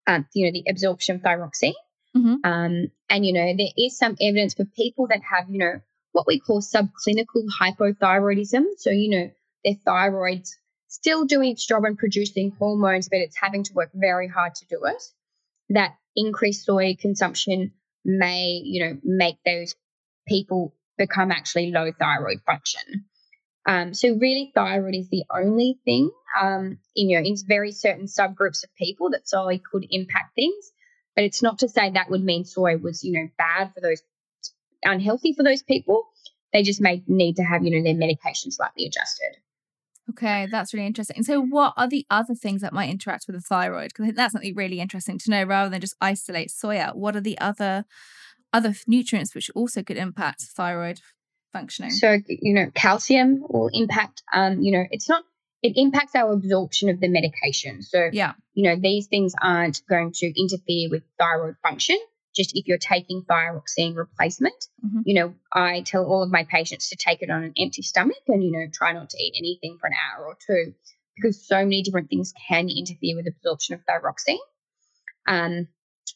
um, 0.10 0.26
you 0.34 0.46
know, 0.46 0.52
the 0.52 0.70
absorption 0.70 1.16
of 1.16 1.22
thyroxine. 1.22 1.74
Mm-hmm. 2.18 2.36
Um, 2.44 2.92
and, 3.10 3.26
you 3.26 3.34
know, 3.34 3.54
there 3.56 3.68
is 3.78 3.98
some 3.98 4.18
evidence 4.20 4.56
for 4.56 4.66
people 4.66 5.08
that 5.08 5.22
have, 5.22 5.50
you 5.50 5.60
know, 5.60 5.80
what 6.12 6.26
we 6.26 6.40
call 6.40 6.62
subclinical 6.62 7.46
hypothyroidism. 7.62 8.64
So, 8.78 8.90
you 8.90 9.10
know, 9.10 9.32
their 9.64 9.76
thyroid's 9.86 10.58
still 10.88 11.26
doing 11.26 11.52
its 11.52 11.66
job 11.66 11.84
and 11.86 11.98
producing 11.98 12.52
hormones, 12.58 13.08
but 13.08 13.20
it's 13.20 13.38
having 13.40 13.64
to 13.66 13.74
work 13.74 13.92
very 13.94 14.28
hard 14.28 14.56
to 14.56 14.66
do 14.66 14.86
it. 14.86 15.04
That 15.70 15.96
increased 16.16 16.66
soy 16.66 16.98
consumption 17.00 17.74
may, 18.04 18.62
you 18.64 18.84
know, 18.84 18.98
make 19.04 19.38
those 19.46 19.76
people 20.28 20.74
become 20.98 21.32
actually 21.32 21.72
low 21.72 21.92
thyroid 21.92 22.42
function. 22.48 23.06
Um, 23.70 23.94
so 23.94 24.16
really, 24.16 24.52
thyroid 24.56 24.96
is 24.96 25.10
the 25.10 25.26
only 25.32 25.80
thing, 25.86 26.10
um, 26.42 26.80
in, 26.96 27.10
you 27.10 27.20
know, 27.20 27.24
in 27.24 27.36
very 27.48 27.72
certain 27.72 28.08
subgroups 28.08 28.64
of 28.64 28.76
people 28.76 29.12
that 29.12 29.30
soy 29.30 29.62
could 29.72 29.86
impact 29.92 30.34
things. 30.34 30.72
But 31.16 31.26
it's 31.26 31.44
not 31.44 31.60
to 31.60 31.70
say 31.70 31.92
that 31.92 32.10
would 32.10 32.24
mean 32.24 32.46
soy 32.46 32.78
was, 32.78 33.04
you 33.04 33.14
know, 33.14 33.30
bad 33.38 33.72
for 33.76 33.80
those, 33.80 34.02
unhealthy 34.84 35.34
for 35.34 35.44
those 35.44 35.62
people. 35.62 36.10
They 36.52 36.64
just 36.64 36.82
may 36.82 37.04
need 37.06 37.36
to 37.36 37.44
have, 37.44 37.64
you 37.64 37.70
know, 37.70 37.84
their 37.84 37.94
medication 37.94 38.50
slightly 38.50 38.88
adjusted. 38.88 39.38
Okay, 40.10 40.48
that's 40.50 40.74
really 40.74 40.88
interesting. 40.88 41.22
So, 41.22 41.40
what 41.40 41.76
are 41.78 41.88
the 41.88 42.08
other 42.10 42.34
things 42.34 42.62
that 42.62 42.74
might 42.74 42.90
interact 42.90 43.26
with 43.28 43.36
the 43.36 43.42
thyroid? 43.42 43.92
Because 43.96 44.16
that's 44.16 44.34
something 44.34 44.56
really 44.56 44.80
interesting 44.80 45.20
to 45.20 45.30
know 45.30 45.44
rather 45.44 45.70
than 45.70 45.82
just 45.82 45.96
isolate 46.02 46.50
soy 46.50 46.80
out. 46.80 46.98
What 46.98 47.16
are 47.16 47.22
the 47.22 47.38
other 47.38 47.86
other 48.52 48.74
nutrients 48.88 49.36
which 49.36 49.52
also 49.54 49.84
could 49.84 49.98
impact 49.98 50.42
thyroid 50.42 51.02
functioning? 51.52 51.92
So, 51.92 52.18
you 52.28 52.54
know, 52.54 52.72
calcium 52.74 53.44
will 53.48 53.70
impact, 53.74 54.24
um, 54.34 54.62
you 54.62 54.72
know, 54.72 54.84
it's 54.92 55.10
not, 55.10 55.24
it 55.62 55.74
impacts 55.76 56.16
our 56.16 56.32
absorption 56.32 56.90
of 56.90 57.00
the 57.00 57.08
medication. 57.10 57.82
So, 57.82 58.10
yeah, 58.12 58.34
you 58.54 58.64
know, 58.64 58.76
these 58.80 59.08
things 59.08 59.34
aren't 59.42 59.82
going 59.90 60.12
to 60.16 60.40
interfere 60.40 60.90
with 60.90 61.04
thyroid 61.18 61.56
function. 61.62 61.98
Just 62.36 62.56
if 62.56 62.68
you're 62.68 62.78
taking 62.78 63.24
thyroxine 63.24 63.96
replacement, 63.98 64.68
Mhm. 64.86 65.02
you 65.06 65.16
know, 65.16 65.34
I 65.52 65.82
tell 65.82 66.06
all 66.06 66.24
of 66.24 66.32
my 66.32 66.44
patients 66.46 66.90
to 66.90 66.96
take 66.96 67.22
it 67.22 67.30
on 67.30 67.44
an 67.44 67.54
empty 67.58 67.82
stomach 67.82 68.22
and, 68.28 68.44
you 68.44 68.52
know, 68.52 68.68
try 68.72 68.94
not 68.94 69.10
to 69.10 69.18
eat 69.18 69.34
anything 69.38 69.78
for 69.80 69.88
an 69.88 69.94
hour 69.94 70.26
or 70.28 70.38
two 70.46 70.74
because 71.16 71.46
so 71.46 71.58
many 71.58 71.82
different 71.82 72.10
things 72.10 72.34
can 72.48 72.70
interfere 72.70 73.16
with 73.18 73.28
absorption 73.28 73.74
of 73.76 73.82
thyroxine. 73.86 74.38
Um, 75.28 75.68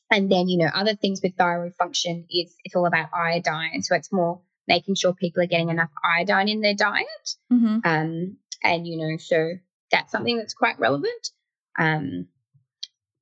and 0.09 0.31
then, 0.31 0.47
you 0.47 0.57
know, 0.59 0.69
other 0.73 0.95
things 0.95 1.21
with 1.21 1.35
thyroid 1.35 1.75
function 1.75 2.25
is 2.29 2.55
it's 2.63 2.75
all 2.75 2.85
about 2.85 3.09
iodine. 3.13 3.81
So 3.81 3.95
it's 3.95 4.11
more 4.11 4.39
making 4.67 4.95
sure 4.95 5.13
people 5.13 5.43
are 5.43 5.47
getting 5.47 5.69
enough 5.69 5.89
iodine 6.03 6.49
in 6.49 6.61
their 6.61 6.75
diet. 6.75 7.35
hmm 7.49 7.79
Um, 7.83 8.37
and, 8.63 8.87
you 8.87 8.97
know, 8.97 9.17
so 9.17 9.53
that's 9.91 10.11
something 10.11 10.37
that's 10.37 10.53
quite 10.53 10.79
relevant. 10.79 11.31
Um, 11.77 12.27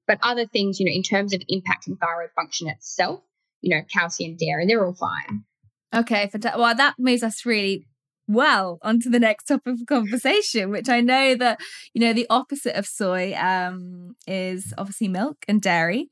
but 0.08 0.20
other 0.24 0.46
things, 0.46 0.80
you 0.80 0.86
know, 0.86 0.96
in 0.96 1.04
terms 1.04 1.34
of 1.34 1.42
impacting 1.52 2.00
thyroid 2.00 2.32
function 2.36 2.68
itself, 2.68 3.22
you 3.62 3.76
know, 3.76 3.82
calcium, 3.92 4.36
dairy, 4.38 4.66
they're 4.68 4.86
all 4.86 4.94
fine. 4.94 5.46
Okay, 5.94 6.30
well, 6.58 6.76
that 6.76 6.96
moves 6.98 7.24
us 7.24 7.46
really 7.46 7.86
well 8.28 8.80
onto 8.82 9.10
the 9.10 9.20
next 9.20 9.46
topic 9.46 9.74
of 9.74 9.86
conversation, 9.88 10.70
which 10.70 10.90
I 10.90 11.02
know 11.02 11.36
that 11.36 11.60
you 11.94 12.02
know 12.02 12.14
the 12.14 12.28
opposite 12.30 12.76
of 12.76 12.86
soy 12.86 13.34
um, 13.36 14.16
is 14.26 14.74
obviously 14.78 15.08
milk 15.08 15.38
and 15.48 15.62
dairy, 15.62 16.10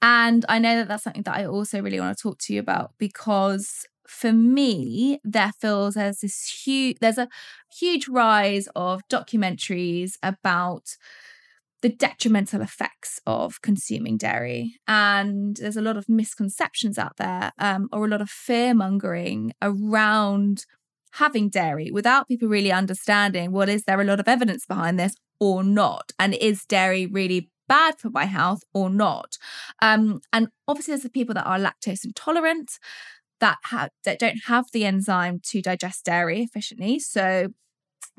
and 0.00 0.44
I 0.48 0.58
know 0.58 0.76
that 0.76 0.88
that's 0.88 1.04
something 1.04 1.22
that 1.22 1.36
I 1.36 1.46
also 1.46 1.80
really 1.80 2.00
want 2.00 2.16
to 2.16 2.22
talk 2.22 2.38
to 2.40 2.54
you 2.54 2.60
about 2.60 2.92
because 2.98 3.86
for 4.12 4.32
me 4.32 5.18
there 5.24 5.52
feels 5.60 5.94
there's 5.94 6.20
this 6.20 6.62
huge 6.64 6.98
there's 7.00 7.18
a 7.18 7.28
huge 7.78 8.08
rise 8.08 8.68
of 8.76 9.00
documentaries 9.08 10.12
about 10.22 10.96
the 11.82 11.88
detrimental 11.88 12.62
effects 12.62 13.20
of 13.26 13.60
consuming 13.60 14.16
dairy. 14.16 14.76
And 14.86 15.56
there's 15.56 15.76
a 15.76 15.82
lot 15.82 15.96
of 15.96 16.08
misconceptions 16.08 16.96
out 16.96 17.16
there, 17.16 17.52
um, 17.58 17.88
or 17.92 18.04
a 18.04 18.08
lot 18.08 18.22
of 18.22 18.30
fear 18.30 18.72
mongering 18.72 19.52
around 19.60 20.64
having 21.14 21.48
dairy 21.48 21.90
without 21.90 22.28
people 22.28 22.48
really 22.48 22.72
understanding 22.72 23.52
well, 23.52 23.68
is 23.68 23.84
there 23.84 24.00
a 24.00 24.04
lot 24.04 24.20
of 24.20 24.28
evidence 24.28 24.64
behind 24.64 24.98
this 24.98 25.14
or 25.40 25.62
not? 25.64 26.12
And 26.18 26.34
is 26.34 26.64
dairy 26.64 27.04
really 27.04 27.50
bad 27.68 27.98
for 27.98 28.10
my 28.10 28.24
health 28.24 28.62
or 28.72 28.88
not? 28.88 29.36
Um, 29.80 30.20
and 30.32 30.48
obviously, 30.68 30.92
there's 30.92 31.02
the 31.02 31.10
people 31.10 31.34
that 31.34 31.46
are 31.46 31.58
lactose 31.58 32.04
intolerant. 32.04 32.78
That 33.42 33.58
that 34.04 34.18
don't 34.18 34.44
have 34.46 34.66
the 34.72 34.86
enzyme 34.86 35.40
to 35.50 35.60
digest 35.60 36.06
dairy 36.06 36.42
efficiently, 36.42 36.98
so 36.98 37.48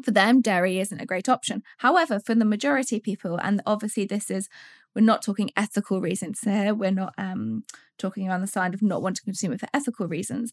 for 0.04 0.12
them, 0.12 0.42
dairy 0.42 0.80
isn't 0.80 1.02
a 1.02 1.06
great 1.06 1.30
option. 1.30 1.64
However, 1.78 2.20
for 2.20 2.36
the 2.36 2.46
majority 2.46 2.98
of 2.98 3.04
people, 3.04 3.40
and 3.42 3.62
obviously 3.66 4.06
this 4.06 4.32
is, 4.32 4.50
we're 4.96 5.02
not 5.02 5.22
talking 5.22 5.52
ethical 5.56 6.02
reasons 6.02 6.42
here. 6.42 6.74
We're 6.74 6.92
not 6.92 7.14
um, 7.18 7.64
talking 7.98 8.30
on 8.30 8.42
the 8.42 8.48
side 8.48 8.74
of 8.74 8.82
not 8.82 9.02
wanting 9.02 9.16
to 9.18 9.24
consume 9.24 9.54
it 9.54 9.60
for 9.60 9.70
ethical 9.74 10.08
reasons. 10.08 10.52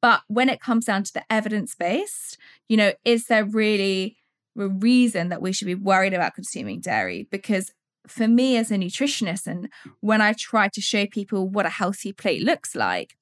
But 0.00 0.22
when 0.28 0.48
it 0.48 0.60
comes 0.60 0.84
down 0.84 1.04
to 1.04 1.12
the 1.12 1.24
evidence 1.30 1.74
based, 1.74 2.38
you 2.68 2.76
know, 2.76 2.92
is 3.04 3.26
there 3.26 3.44
really 3.44 4.18
a 4.58 4.68
reason 4.68 5.30
that 5.30 5.42
we 5.42 5.52
should 5.52 5.66
be 5.66 5.74
worried 5.74 6.14
about 6.14 6.34
consuming 6.34 6.80
dairy? 6.80 7.26
Because 7.30 7.72
for 8.06 8.28
me 8.28 8.56
as 8.56 8.70
a 8.70 8.76
nutritionist, 8.76 9.46
and 9.46 9.68
when 10.00 10.20
I 10.20 10.32
try 10.32 10.68
to 10.68 10.80
show 10.80 11.06
people 11.06 11.48
what 11.48 11.66
a 11.66 11.70
healthy 11.70 12.12
plate 12.12 12.42
looks 12.42 12.74
like, 12.74 13.16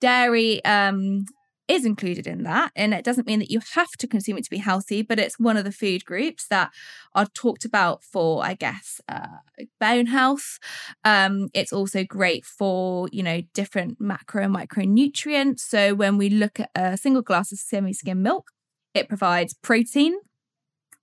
dairy 0.00 0.64
um, 0.64 1.24
is 1.68 1.84
included 1.84 2.26
in 2.26 2.44
that. 2.44 2.70
And 2.76 2.94
it 2.94 3.04
doesn't 3.04 3.26
mean 3.26 3.40
that 3.40 3.50
you 3.50 3.60
have 3.74 3.90
to 3.98 4.06
consume 4.06 4.38
it 4.38 4.44
to 4.44 4.50
be 4.50 4.58
healthy, 4.58 5.02
but 5.02 5.18
it's 5.18 5.38
one 5.38 5.56
of 5.56 5.64
the 5.64 5.72
food 5.72 6.04
groups 6.04 6.46
that 6.48 6.70
are 7.14 7.26
talked 7.26 7.64
about 7.64 8.04
for, 8.04 8.44
I 8.44 8.54
guess, 8.54 9.00
uh, 9.08 9.26
bone 9.80 10.06
health. 10.06 10.58
Um, 11.04 11.48
it's 11.54 11.72
also 11.72 12.04
great 12.04 12.44
for, 12.44 13.08
you 13.10 13.22
know, 13.22 13.42
different 13.52 14.00
macro 14.00 14.44
and 14.44 14.54
micronutrients. 14.54 15.60
So 15.60 15.94
when 15.94 16.16
we 16.16 16.28
look 16.28 16.60
at 16.60 16.70
a 16.74 16.96
single 16.96 17.22
glass 17.22 17.50
of 17.50 17.58
semi 17.58 17.92
skim 17.92 18.22
milk, 18.22 18.50
it 18.94 19.08
provides 19.08 19.54
protein. 19.54 20.14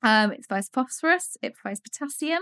Um, 0.04 0.34
it 0.34 0.48
provides 0.48 0.70
phosphorus. 0.70 1.38
It 1.42 1.56
provides 1.56 1.80
potassium. 1.80 2.42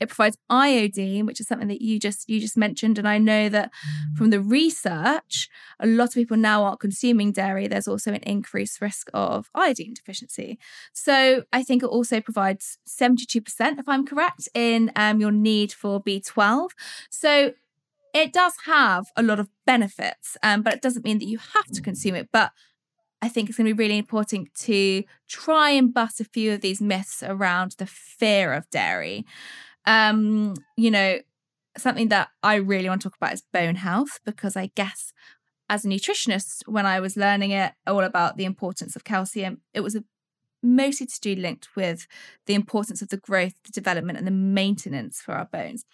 It 0.00 0.08
provides 0.08 0.38
iodine, 0.48 1.26
which 1.26 1.40
is 1.40 1.46
something 1.46 1.68
that 1.68 1.82
you 1.82 2.00
just 2.00 2.28
you 2.28 2.40
just 2.40 2.56
mentioned. 2.56 2.98
And 2.98 3.06
I 3.06 3.18
know 3.18 3.48
that 3.50 3.70
from 4.16 4.30
the 4.30 4.40
research, 4.40 5.48
a 5.78 5.86
lot 5.86 6.08
of 6.08 6.14
people 6.14 6.36
now 6.36 6.64
aren't 6.64 6.80
consuming 6.80 7.32
dairy. 7.32 7.68
There's 7.68 7.88
also 7.88 8.12
an 8.12 8.22
increased 8.22 8.80
risk 8.80 9.10
of 9.12 9.50
iodine 9.54 9.94
deficiency. 9.94 10.58
So 10.92 11.44
I 11.52 11.62
think 11.62 11.82
it 11.82 11.86
also 11.86 12.20
provides 12.20 12.78
72%, 12.88 13.78
if 13.78 13.88
I'm 13.88 14.06
correct, 14.06 14.48
in 14.54 14.90
um, 14.96 15.20
your 15.20 15.32
need 15.32 15.72
for 15.72 16.02
B12. 16.02 16.70
So 17.10 17.52
it 18.14 18.32
does 18.32 18.54
have 18.66 19.06
a 19.16 19.22
lot 19.22 19.40
of 19.40 19.48
benefits, 19.66 20.36
um, 20.42 20.62
but 20.62 20.74
it 20.74 20.82
doesn't 20.82 21.04
mean 21.04 21.18
that 21.18 21.28
you 21.28 21.38
have 21.38 21.66
to 21.72 21.80
consume 21.80 22.14
it. 22.14 22.28
But 22.32 22.52
I 23.22 23.28
think 23.28 23.48
it's 23.48 23.56
going 23.56 23.68
to 23.68 23.74
be 23.74 23.82
really 23.82 23.98
important 23.98 24.52
to 24.62 25.04
try 25.28 25.70
and 25.70 25.94
bust 25.94 26.20
a 26.20 26.24
few 26.24 26.52
of 26.52 26.60
these 26.60 26.82
myths 26.82 27.22
around 27.22 27.76
the 27.78 27.86
fear 27.86 28.52
of 28.52 28.68
dairy. 28.70 29.24
Um, 29.86 30.54
you 30.76 30.90
know, 30.90 31.20
something 31.78 32.08
that 32.08 32.28
I 32.42 32.56
really 32.56 32.88
want 32.88 33.00
to 33.02 33.08
talk 33.08 33.16
about 33.16 33.32
is 33.32 33.42
bone 33.52 33.76
health 33.76 34.18
because 34.24 34.56
I 34.56 34.72
guess 34.74 35.12
as 35.70 35.84
a 35.84 35.88
nutritionist, 35.88 36.66
when 36.66 36.84
I 36.84 37.00
was 37.00 37.16
learning 37.16 37.52
it 37.52 37.72
all 37.86 38.00
about 38.00 38.36
the 38.36 38.44
importance 38.44 38.96
of 38.96 39.04
calcium, 39.04 39.60
it 39.72 39.80
was 39.80 39.94
a 39.94 40.04
mostly 40.62 41.06
to 41.06 41.20
do 41.20 41.34
linked 41.34 41.68
with 41.76 42.06
the 42.46 42.54
importance 42.54 43.02
of 43.02 43.08
the 43.08 43.16
growth, 43.16 43.54
the 43.64 43.72
development, 43.72 44.18
and 44.18 44.26
the 44.26 44.32
maintenance 44.32 45.20
for 45.20 45.32
our 45.32 45.46
bones. 45.46 45.84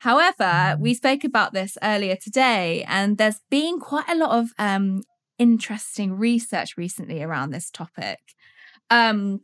However, 0.00 0.76
we 0.80 0.94
spoke 0.94 1.24
about 1.24 1.52
this 1.52 1.76
earlier 1.82 2.16
today, 2.16 2.84
and 2.88 3.18
there's 3.18 3.40
been 3.50 3.78
quite 3.78 4.08
a 4.08 4.16
lot 4.16 4.30
of 4.30 4.52
um, 4.58 5.02
interesting 5.40 6.12
research 6.12 6.76
recently 6.76 7.22
around 7.22 7.50
this 7.50 7.70
topic. 7.70 8.18
Um, 8.90 9.40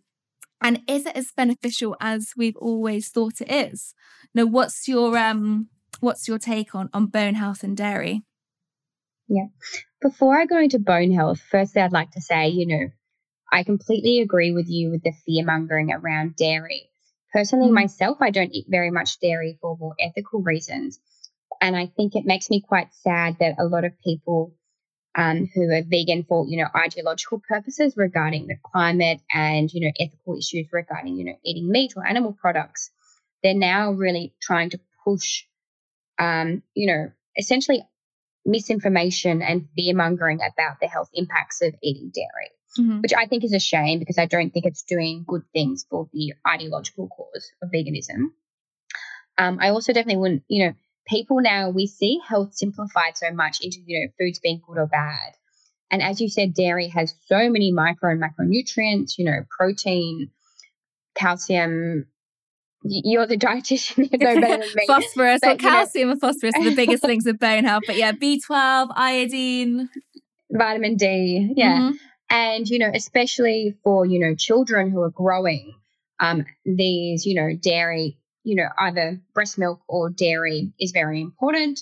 and 0.63 0.83
is 0.87 1.07
it 1.07 1.17
as 1.17 1.33
beneficial 1.37 1.97
as 2.01 2.33
we've 2.37 2.57
always 2.57 3.09
thought 3.09 3.41
it 3.41 3.51
is? 3.51 3.95
Now, 4.35 4.45
what's 4.47 4.87
your 4.87 5.17
um, 5.19 5.69
what's 6.01 6.29
your 6.29 6.39
take 6.39 6.75
on 6.75 6.89
on 6.93 7.07
bone 7.07 7.35
health 7.35 7.65
and 7.65 7.77
dairy? 7.77 8.23
Yeah. 9.29 9.47
Before 10.01 10.39
I 10.39 10.47
go 10.47 10.59
into 10.61 10.79
bone 10.79 11.13
health, 11.13 11.41
firstly, 11.51 11.83
I'd 11.83 11.93
like 11.93 12.13
to 12.13 12.21
say, 12.21 12.49
you 12.49 12.67
know, 12.67 12.91
I 13.51 13.65
completely 13.65 14.21
agree 14.21 14.53
with 14.53 14.69
you 14.69 14.91
with 14.91 15.03
the 15.03 15.13
fear 15.25 15.45
mongering 15.45 15.91
around 15.93 16.37
dairy. 16.37 16.91
Personally, 17.33 17.71
Mm. 17.71 17.75
myself, 17.75 18.19
I 18.21 18.31
don't 18.31 18.55
eat 18.55 18.67
very 18.69 18.91
much 18.91 19.19
dairy 19.21 19.59
for 19.61 19.77
more 19.77 19.95
ethical 19.99 20.43
reasons. 20.43 21.01
And 21.61 21.77
I 21.77 21.87
think 21.87 22.15
it 22.15 22.27
makes 22.27 22.51
me 22.51 22.61
quite 22.61 22.93
sad 22.95 23.39
that 23.41 23.57
a 23.59 23.65
lot 23.65 23.85
of 23.85 23.99
people 24.01 24.55
um, 25.17 25.49
who 25.55 25.63
are 25.71 25.83
vegan 25.83 26.25
for, 26.25 26.47
you 26.47 26.59
know, 26.59 26.69
ideological 26.77 27.43
purposes 27.49 27.95
regarding 27.97 28.47
the 28.47 28.57
climate 28.63 29.21
and, 29.33 29.73
you 29.73 29.81
know, 29.81 29.93
ethical 29.99 30.37
issues 30.37 30.67
regarding, 30.73 31.17
you 31.17 31.25
know, 31.25 31.37
eating 31.43 31.71
meat 31.71 31.95
or 31.97 32.07
animal 32.07 32.35
products, 32.35 32.91
they're 33.43 33.55
now 33.55 33.93
really 33.93 34.35
trying 34.43 34.71
to 34.71 34.81
push, 35.05 35.45
um, 36.19 36.63
you 36.75 36.87
know, 36.87 37.11
essentially 37.39 37.83
misinformation 38.45 39.43
and 39.43 39.69
fear 39.75 39.95
mongering 39.95 40.41
about 40.41 40.79
the 40.81 40.87
health 40.87 41.09
impacts 41.15 41.63
of 41.63 41.75
eating 41.83 42.13
dairy, 42.15 42.51
Mhm. 42.79 43.03
which 43.03 43.15
I 43.15 43.27
think 43.27 43.43
is 43.43 43.55
a 43.55 43.59
shame 43.59 43.99
because 43.99 44.19
I 44.19 44.27
don't 44.27 44.51
think 44.51 44.67
it's 44.67 44.83
doing 44.83 45.25
good 45.27 45.43
things 45.53 45.87
for 45.89 46.09
the 46.13 46.35
ideological 46.47 47.09
cause 47.09 47.51
of 47.63 47.71
veganism. 47.71 48.33
Um, 49.39 49.59
I 49.61 49.71
also 49.71 49.93
definitely 49.93 50.21
wouldn't, 50.21 50.45
you 50.49 50.67
know, 50.67 50.75
people 51.07 51.41
now 51.41 51.71
we 51.71 51.87
see 51.87 52.21
health 52.27 52.55
simplified 52.55 53.17
so 53.17 53.31
much 53.33 53.61
into, 53.61 53.79
you 53.87 54.01
know, 54.07 54.13
foods 54.19 54.39
being 54.39 54.61
good 54.67 54.79
or 54.79 54.87
bad. 54.87 55.33
And 55.91 56.03
as 56.03 56.21
you 56.21 56.29
said, 56.29 56.53
dairy 56.55 56.89
has 56.89 57.15
so 57.27 57.49
many 57.49 57.71
micro 57.73 58.11
and 58.13 58.21
macronutrients, 58.23 59.19
you 59.19 59.25
know, 59.25 59.45
protein, 59.57 60.31
calcium. 61.15 62.07
You're 62.83 63.27
the 63.27 63.37
dietitian, 63.47 64.11
you 64.13 64.19
know 64.19 64.41
better 64.41 64.59
than 64.59 64.61
me. 64.75 64.85
phosphorus, 64.87 65.41
But, 65.43 65.63
you 65.63 65.69
know- 65.69 65.75
calcium 65.75 66.11
and 66.11 66.21
phosphorus 66.21 66.55
are 66.57 66.65
the 66.65 66.75
biggest 66.75 67.03
things 67.03 67.25
with 67.25 67.39
bone 67.39 67.65
health. 67.65 67.85
But 67.87 67.97
yeah, 67.97 68.13
B12, 68.13 68.89
iodine. 68.95 69.89
Vitamin 70.51 70.97
D, 70.97 71.53
yeah. 71.57 71.79
Mhm. 71.79 71.99
and 72.31 72.69
you 72.69 72.79
know 72.79 72.91
especially 72.95 73.75
for 73.83 74.07
you 74.07 74.21
know 74.21 74.35
children 74.37 74.91
who 74.93 75.03
are 75.03 75.11
growing 75.11 75.75
um 76.21 76.45
these 76.65 77.27
you 77.27 77.35
know 77.35 77.57
dairy 77.61 78.17
you 78.47 78.57
know 78.57 78.69
either 78.79 79.21
breast 79.35 79.59
milk 79.59 79.81
or 79.89 80.11
dairy 80.11 80.73
is 80.81 80.93
very 80.93 81.21
important 81.21 81.81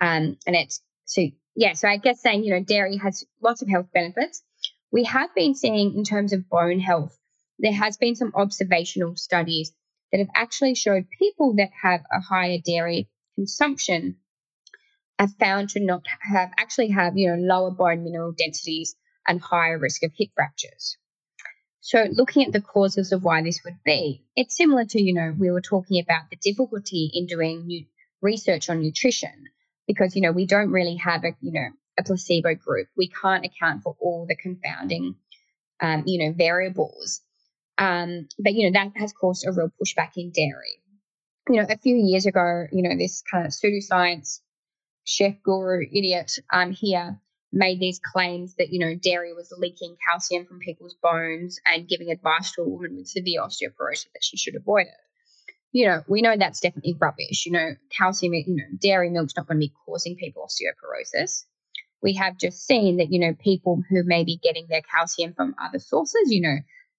um 0.00 0.36
and 0.46 0.56
it's 0.56 0.80
so 1.04 1.22
yeah 1.54 1.74
so 1.74 1.88
i 1.88 1.96
guess 1.96 2.20
saying 2.20 2.42
you 2.42 2.52
know 2.52 2.62
dairy 2.62 2.96
has 2.96 3.24
lots 3.42 3.62
of 3.62 3.68
health 3.68 3.86
benefits 3.92 4.42
we 4.90 5.04
have 5.04 5.34
been 5.34 5.54
seeing 5.54 5.94
in 5.94 6.04
terms 6.04 6.32
of 6.32 6.48
bone 6.48 6.80
health 6.80 7.16
there 7.58 7.72
has 7.72 7.96
been 7.96 8.14
some 8.14 8.32
observational 8.34 9.16
studies 9.16 9.72
that 10.12 10.18
have 10.18 10.30
actually 10.34 10.74
showed 10.74 11.06
people 11.18 11.54
that 11.56 11.70
have 11.82 12.00
a 12.12 12.20
higher 12.20 12.58
dairy 12.64 13.08
consumption 13.34 14.16
are 15.18 15.28
found 15.28 15.70
to 15.70 15.80
not 15.80 16.02
have 16.20 16.52
actually 16.58 16.88
have, 16.88 17.16
you 17.16 17.28
know, 17.28 17.42
lower 17.42 17.70
bone 17.70 18.04
mineral 18.04 18.32
densities 18.32 18.96
and 19.26 19.40
higher 19.40 19.78
risk 19.78 20.02
of 20.02 20.12
hip 20.16 20.30
fractures. 20.34 20.96
So 21.86 22.04
looking 22.10 22.44
at 22.44 22.52
the 22.52 22.60
causes 22.60 23.12
of 23.12 23.22
why 23.22 23.42
this 23.42 23.62
would 23.64 23.78
be, 23.84 24.24
it's 24.34 24.56
similar 24.56 24.84
to, 24.86 25.00
you 25.00 25.14
know, 25.14 25.32
we 25.38 25.52
were 25.52 25.60
talking 25.60 26.02
about 26.02 26.28
the 26.28 26.36
difficulty 26.36 27.12
in 27.14 27.26
doing 27.26 27.64
new 27.64 27.86
research 28.20 28.68
on 28.68 28.80
nutrition 28.80 29.44
because, 29.86 30.16
you 30.16 30.22
know, 30.22 30.32
we 30.32 30.46
don't 30.46 30.72
really 30.72 30.96
have 30.96 31.22
a, 31.22 31.36
you 31.40 31.52
know, 31.52 31.68
a 31.96 32.02
placebo 32.02 32.56
group. 32.56 32.88
We 32.96 33.08
can't 33.08 33.44
account 33.44 33.84
for 33.84 33.94
all 34.00 34.26
the 34.28 34.34
confounding, 34.34 35.14
um, 35.80 36.02
you 36.06 36.26
know, 36.26 36.34
variables. 36.36 37.20
Um, 37.78 38.26
but, 38.36 38.54
you 38.54 38.68
know, 38.68 38.80
that 38.80 38.98
has 38.98 39.12
caused 39.12 39.46
a 39.46 39.52
real 39.52 39.70
pushback 39.80 40.14
in 40.16 40.32
dairy. 40.32 40.80
You 41.48 41.62
know, 41.62 41.68
a 41.70 41.78
few 41.78 41.94
years 41.94 42.26
ago, 42.26 42.66
you 42.72 42.82
know, 42.82 42.96
this 42.98 43.22
kind 43.30 43.46
of 43.46 43.52
pseudoscience 43.52 44.40
chef 45.04 45.36
guru 45.44 45.82
idiot 45.82 46.32
um, 46.52 46.72
here 46.72 47.20
made 47.56 47.80
these 47.80 47.98
claims 47.98 48.54
that, 48.56 48.70
you 48.70 48.78
know, 48.78 48.94
dairy 48.94 49.32
was 49.32 49.52
leaking 49.56 49.96
calcium 50.06 50.44
from 50.44 50.58
people's 50.58 50.94
bones 51.02 51.58
and 51.64 51.88
giving 51.88 52.10
advice 52.10 52.52
to 52.52 52.62
a 52.62 52.68
woman 52.68 52.96
with 52.96 53.08
severe 53.08 53.40
osteoporosis 53.40 54.12
that 54.12 54.22
she 54.22 54.36
should 54.36 54.54
avoid 54.54 54.82
it. 54.82 54.94
You 55.72 55.86
know, 55.86 56.02
we 56.06 56.22
know 56.22 56.36
that's 56.36 56.60
definitely 56.60 56.96
rubbish. 57.00 57.46
You 57.46 57.52
know, 57.52 57.70
calcium, 57.90 58.34
you 58.34 58.44
know, 58.56 58.78
dairy 58.80 59.10
milk's 59.10 59.36
not 59.36 59.46
going 59.46 59.58
to 59.58 59.66
be 59.66 59.72
causing 59.84 60.16
people 60.16 60.46
osteoporosis. 60.46 61.44
We 62.02 62.14
have 62.14 62.36
just 62.36 62.66
seen 62.66 62.98
that, 62.98 63.10
you 63.10 63.18
know, 63.18 63.34
people 63.34 63.82
who 63.88 64.04
may 64.04 64.24
be 64.24 64.36
getting 64.36 64.66
their 64.68 64.82
calcium 64.82 65.32
from 65.34 65.54
other 65.60 65.78
sources, 65.78 66.30
you 66.30 66.42
know, 66.42 66.56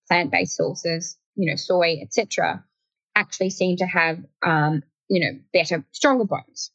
plant-based 0.07 0.55
sources, 0.55 1.17
you 1.35 1.49
know, 1.49 1.55
soy, 1.55 1.99
etc., 2.01 2.63
actually 3.15 3.51
seem 3.51 3.77
to 3.77 3.85
have, 3.85 4.19
um, 4.43 4.81
you 5.07 5.19
know, 5.21 5.39
better, 5.53 5.85
stronger 5.91 6.25
bones. 6.25 6.71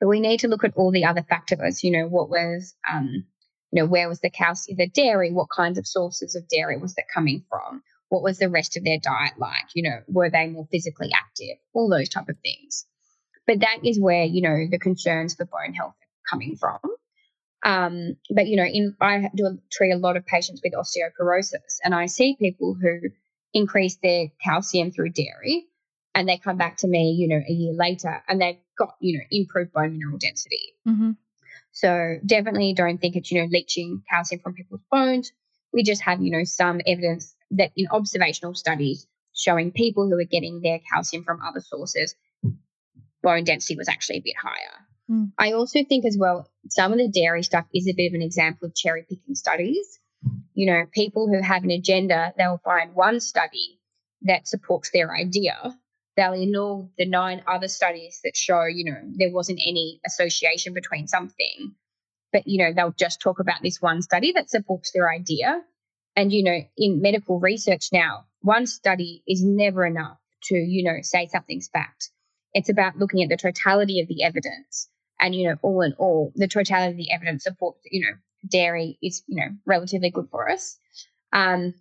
But 0.00 0.08
we 0.08 0.20
need 0.20 0.40
to 0.40 0.48
look 0.48 0.64
at 0.64 0.76
all 0.76 0.90
the 0.92 1.04
other 1.04 1.22
factors. 1.22 1.82
You 1.82 1.92
know, 1.92 2.06
what 2.06 2.28
was, 2.28 2.74
um, 2.90 3.24
you 3.72 3.82
know, 3.82 3.86
where 3.86 4.08
was 4.08 4.20
the 4.20 4.30
calcium, 4.30 4.76
the 4.78 4.88
dairy? 4.88 5.32
What 5.32 5.48
kinds 5.54 5.78
of 5.78 5.86
sources 5.86 6.34
of 6.34 6.48
dairy 6.48 6.78
was 6.78 6.94
that 6.94 7.06
coming 7.12 7.44
from? 7.48 7.82
What 8.08 8.22
was 8.22 8.38
the 8.38 8.50
rest 8.50 8.76
of 8.76 8.84
their 8.84 8.98
diet 8.98 9.34
like? 9.38 9.66
You 9.74 9.84
know, 9.84 9.98
were 10.06 10.30
they 10.30 10.46
more 10.46 10.68
physically 10.70 11.10
active? 11.14 11.56
All 11.72 11.88
those 11.88 12.08
type 12.08 12.28
of 12.28 12.36
things. 12.42 12.84
But 13.46 13.60
that 13.60 13.78
is 13.84 14.00
where 14.00 14.24
you 14.24 14.42
know 14.42 14.66
the 14.70 14.78
concerns 14.78 15.34
for 15.34 15.46
bone 15.46 15.74
health 15.74 15.94
are 15.94 16.30
coming 16.30 16.56
from. 16.56 16.78
Um, 17.64 18.16
but 18.30 18.46
you 18.46 18.56
know, 18.56 18.64
in 18.64 18.96
I 19.00 19.30
do 19.34 19.58
treat 19.72 19.92
a 19.92 19.98
lot 19.98 20.16
of 20.16 20.26
patients 20.26 20.60
with 20.62 20.74
osteoporosis, 20.74 21.78
and 21.82 21.94
I 21.94 22.06
see 22.06 22.36
people 22.38 22.76
who 22.80 23.00
increase 23.54 23.96
their 24.02 24.26
calcium 24.44 24.92
through 24.92 25.10
dairy, 25.10 25.66
and 26.16 26.26
they 26.26 26.38
come 26.38 26.56
back 26.56 26.78
to 26.78 26.88
me, 26.88 27.10
you 27.12 27.28
know, 27.28 27.42
a 27.46 27.52
year 27.52 27.74
later, 27.74 28.22
and 28.26 28.40
they've 28.40 28.58
got 28.76 28.94
you 29.00 29.18
know 29.18 29.24
improved 29.30 29.72
bone 29.72 29.92
mineral 29.92 30.18
density. 30.18 30.72
Mm-hmm. 30.88 31.10
So 31.72 32.16
definitely 32.24 32.72
don't 32.72 32.98
think 32.98 33.16
it's 33.16 33.30
you 33.30 33.42
know 33.42 33.48
leaching 33.50 34.02
calcium 34.10 34.40
from 34.40 34.54
people's 34.54 34.80
bones. 34.90 35.30
We 35.74 35.82
just 35.82 36.02
have 36.02 36.22
you 36.22 36.30
know 36.30 36.44
some 36.44 36.80
evidence 36.86 37.34
that 37.52 37.70
in 37.76 37.86
observational 37.90 38.54
studies 38.54 39.06
showing 39.34 39.70
people 39.70 40.08
who 40.08 40.18
are 40.18 40.24
getting 40.24 40.62
their 40.62 40.80
calcium 40.90 41.22
from 41.22 41.42
other 41.42 41.60
sources, 41.60 42.14
bone 43.22 43.44
density 43.44 43.76
was 43.76 43.88
actually 43.88 44.16
a 44.16 44.22
bit 44.22 44.36
higher. 44.42 44.86
Mm. 45.10 45.32
I 45.38 45.52
also 45.52 45.84
think 45.84 46.06
as 46.06 46.16
well, 46.18 46.48
some 46.70 46.92
of 46.92 46.98
the 46.98 47.08
dairy 47.08 47.42
stuff 47.42 47.66
is 47.74 47.86
a 47.86 47.92
bit 47.92 48.08
of 48.08 48.14
an 48.14 48.22
example 48.22 48.66
of 48.66 48.74
cherry 48.74 49.04
picking 49.06 49.34
studies. 49.34 50.00
You 50.54 50.66
know, 50.72 50.86
people 50.92 51.28
who 51.28 51.42
have 51.42 51.62
an 51.62 51.70
agenda, 51.70 52.32
they'll 52.38 52.62
find 52.64 52.94
one 52.94 53.20
study 53.20 53.78
that 54.22 54.48
supports 54.48 54.90
their 54.90 55.14
idea. 55.14 55.76
They'll 56.16 56.32
ignore 56.32 56.88
the 56.96 57.06
nine 57.06 57.42
other 57.46 57.68
studies 57.68 58.20
that 58.24 58.36
show, 58.36 58.64
you 58.64 58.84
know, 58.90 59.00
there 59.16 59.32
wasn't 59.32 59.60
any 59.66 60.00
association 60.06 60.72
between 60.72 61.08
something. 61.08 61.74
But, 62.32 62.46
you 62.46 62.58
know, 62.58 62.72
they'll 62.74 62.94
just 62.98 63.20
talk 63.20 63.38
about 63.38 63.62
this 63.62 63.80
one 63.80 64.02
study 64.02 64.32
that 64.32 64.50
supports 64.50 64.92
their 64.92 65.10
idea. 65.10 65.62
And, 66.16 66.32
you 66.32 66.42
know, 66.42 66.58
in 66.76 67.02
medical 67.02 67.38
research 67.38 67.88
now, 67.92 68.24
one 68.40 68.66
study 68.66 69.22
is 69.28 69.44
never 69.44 69.84
enough 69.84 70.18
to, 70.44 70.56
you 70.56 70.84
know, 70.84 70.98
say 71.02 71.26
something's 71.26 71.68
fact. 71.68 72.10
It's 72.54 72.70
about 72.70 72.96
looking 72.96 73.22
at 73.22 73.28
the 73.28 73.36
totality 73.36 74.00
of 74.00 74.08
the 74.08 74.22
evidence 74.22 74.88
and, 75.20 75.34
you 75.34 75.48
know, 75.48 75.56
all 75.62 75.82
in 75.82 75.92
all, 75.98 76.32
the 76.34 76.48
totality 76.48 76.92
of 76.92 76.96
the 76.96 77.12
evidence 77.12 77.44
supports, 77.44 77.80
you 77.90 78.06
know, 78.06 78.16
dairy 78.50 78.98
is, 79.02 79.22
you 79.26 79.36
know, 79.36 79.54
relatively 79.66 80.10
good 80.10 80.28
for 80.30 80.50
us. 80.50 80.78
Um, 81.32 81.74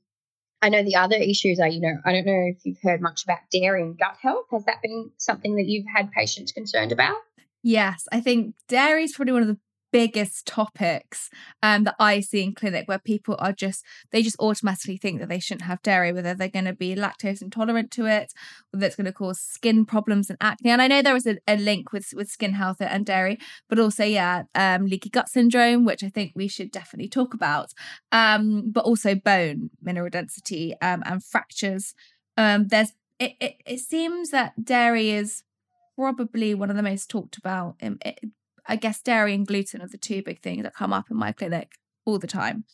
I 0.65 0.69
know 0.69 0.81
the 0.81 0.95
other 0.95 1.15
issues 1.15 1.59
are, 1.59 1.67
you 1.67 1.79
know, 1.79 1.93
I 2.05 2.11
don't 2.11 2.25
know 2.25 2.47
if 2.47 2.65
you've 2.65 2.81
heard 2.81 2.99
much 2.99 3.23
about 3.23 3.37
dairy 3.51 3.83
and 3.83 3.95
gut 3.95 4.17
health. 4.19 4.47
Has 4.51 4.65
that 4.65 4.81
been 4.81 5.11
something 5.17 5.57
that 5.57 5.67
you've 5.67 5.85
had 5.95 6.11
patients 6.11 6.51
concerned 6.51 6.91
about? 6.91 7.17
Yes, 7.61 8.07
I 8.11 8.19
think 8.19 8.55
dairy 8.67 9.03
is 9.03 9.13
probably 9.13 9.33
one 9.33 9.43
of 9.43 9.47
the 9.47 9.59
biggest 9.95 10.45
topics 10.45 11.29
um, 11.63 11.85
that 11.85 11.95
I 11.97 12.19
see 12.19 12.43
in 12.43 12.53
clinic 12.53 12.85
where 12.85 12.99
people 12.99 13.37
are 13.39 13.53
just 13.53 13.81
they 14.11 14.21
just 14.21 14.35
automatically 14.41 14.97
think 14.97 15.21
that 15.21 15.29
they 15.29 15.39
shouldn't 15.39 15.69
have 15.69 15.81
dairy, 15.81 16.11
whether 16.11 16.33
they're 16.33 16.49
going 16.49 16.65
to 16.65 16.73
be 16.73 16.95
lactose 16.95 17.41
intolerant 17.41 17.91
to 17.91 18.05
it, 18.05 18.33
whether 18.71 18.85
it's 18.85 18.97
going 18.97 19.05
to 19.05 19.13
cause 19.13 19.39
skin 19.39 19.85
problems 19.85 20.29
and 20.29 20.37
acne. 20.41 20.69
And 20.69 20.81
I 20.81 20.89
know 20.89 21.01
there 21.01 21.15
is 21.15 21.25
a, 21.25 21.37
a 21.47 21.55
link 21.55 21.93
with 21.93 22.13
with 22.13 22.27
skin 22.29 22.51
health 22.51 22.81
and 22.81 23.05
dairy, 23.05 23.37
but 23.69 23.79
also 23.79 24.03
yeah, 24.03 24.43
um, 24.53 24.85
leaky 24.85 25.09
gut 25.09 25.29
syndrome, 25.29 25.85
which 25.85 26.03
I 26.03 26.09
think 26.09 26.33
we 26.35 26.49
should 26.49 26.71
definitely 26.71 27.07
talk 27.07 27.33
about. 27.33 27.71
Um, 28.11 28.71
but 28.71 28.83
also 28.83 29.15
bone 29.15 29.69
mineral 29.81 30.09
density 30.09 30.75
um, 30.81 31.03
and 31.05 31.23
fractures. 31.23 31.93
Um, 32.35 32.67
there's 32.67 32.91
it, 33.17 33.35
it, 33.39 33.55
it 33.65 33.79
seems 33.79 34.31
that 34.31 34.65
dairy 34.65 35.11
is 35.11 35.43
probably 35.95 36.53
one 36.53 36.69
of 36.69 36.75
the 36.75 36.83
most 36.83 37.09
talked 37.09 37.37
about 37.37 37.77
I 38.67 38.75
guess 38.75 39.01
dairy 39.01 39.33
and 39.33 39.45
gluten 39.45 39.81
are 39.81 39.87
the 39.87 39.97
two 39.97 40.21
big 40.23 40.41
things 40.41 40.63
that 40.63 40.73
come 40.73 40.93
up 40.93 41.11
in 41.11 41.17
my 41.17 41.31
clinic 41.31 41.73
all 42.05 42.19
the 42.19 42.27
time. 42.27 42.65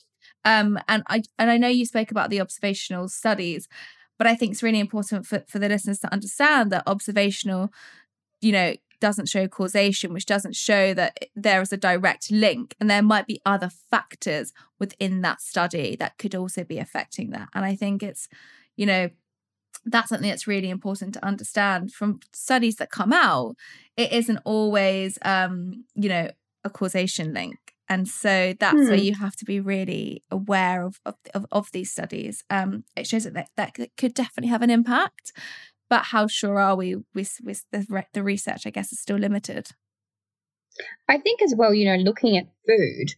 Um, 0.45 0.79
and 0.87 1.03
I 1.07 1.23
and 1.37 1.49
I 1.51 1.57
know 1.57 1.67
you 1.67 1.85
spoke 1.85 2.11
about 2.11 2.29
the 2.29 2.41
observational 2.41 3.09
studies, 3.09 3.67
but 4.17 4.27
I 4.27 4.35
think 4.35 4.51
it's 4.51 4.63
really 4.63 4.79
important 4.79 5.25
for, 5.25 5.43
for 5.47 5.59
the 5.59 5.69
listeners 5.69 5.99
to 5.99 6.13
understand 6.13 6.71
that 6.71 6.83
observational, 6.87 7.71
you 8.39 8.51
know, 8.51 8.75
doesn't 8.99 9.29
show 9.29 9.47
causation, 9.47 10.13
which 10.13 10.25
doesn't 10.25 10.55
show 10.55 10.93
that 10.93 11.17
there 11.35 11.61
is 11.61 11.73
a 11.73 11.77
direct 11.77 12.31
link. 12.31 12.75
And 12.79 12.89
there 12.89 13.01
might 13.01 13.27
be 13.27 13.41
other 13.45 13.69
factors 13.69 14.53
within 14.79 15.21
that 15.21 15.41
study 15.41 15.95
that 15.97 16.17
could 16.17 16.35
also 16.35 16.63
be 16.63 16.77
affecting 16.77 17.31
that. 17.31 17.49
And 17.53 17.65
I 17.65 17.75
think 17.75 18.03
it's, 18.03 18.29
you 18.77 18.85
know, 18.85 19.09
that's 19.85 20.09
something 20.09 20.29
that's 20.29 20.47
really 20.47 20.69
important 20.69 21.13
to 21.15 21.25
understand 21.25 21.91
from 21.91 22.19
studies 22.33 22.75
that 22.77 22.91
come 22.91 23.13
out. 23.13 23.55
It 23.97 24.11
isn't 24.11 24.39
always 24.45 25.17
um 25.23 25.85
you 25.95 26.09
know 26.09 26.29
a 26.63 26.69
causation 26.69 27.33
link. 27.33 27.57
And 27.89 28.07
so 28.07 28.53
that's 28.57 28.77
hmm. 28.77 28.87
where 28.87 28.95
you 28.95 29.15
have 29.15 29.35
to 29.37 29.45
be 29.45 29.59
really 29.59 30.23
aware 30.31 30.83
of 30.83 30.99
of, 31.05 31.15
of, 31.33 31.45
of 31.51 31.71
these 31.71 31.91
studies. 31.91 32.43
Um 32.49 32.83
it 32.95 33.07
shows 33.07 33.23
that, 33.23 33.33
that 33.33 33.49
that 33.55 33.89
could 33.97 34.13
definitely 34.13 34.49
have 34.49 34.61
an 34.61 34.69
impact 34.69 35.33
but 35.89 36.05
how 36.05 36.25
sure 36.25 36.57
are 36.57 36.77
we 36.77 36.95
with 37.13 37.37
with 37.43 37.65
the, 37.71 38.05
the 38.13 38.23
research 38.23 38.65
i 38.65 38.69
guess 38.69 38.93
is 38.93 38.99
still 39.01 39.17
limited. 39.17 39.71
I 41.09 41.17
think 41.17 41.41
as 41.41 41.53
well 41.53 41.73
you 41.73 41.85
know 41.85 42.01
looking 42.01 42.37
at 42.37 42.45
food 42.65 43.13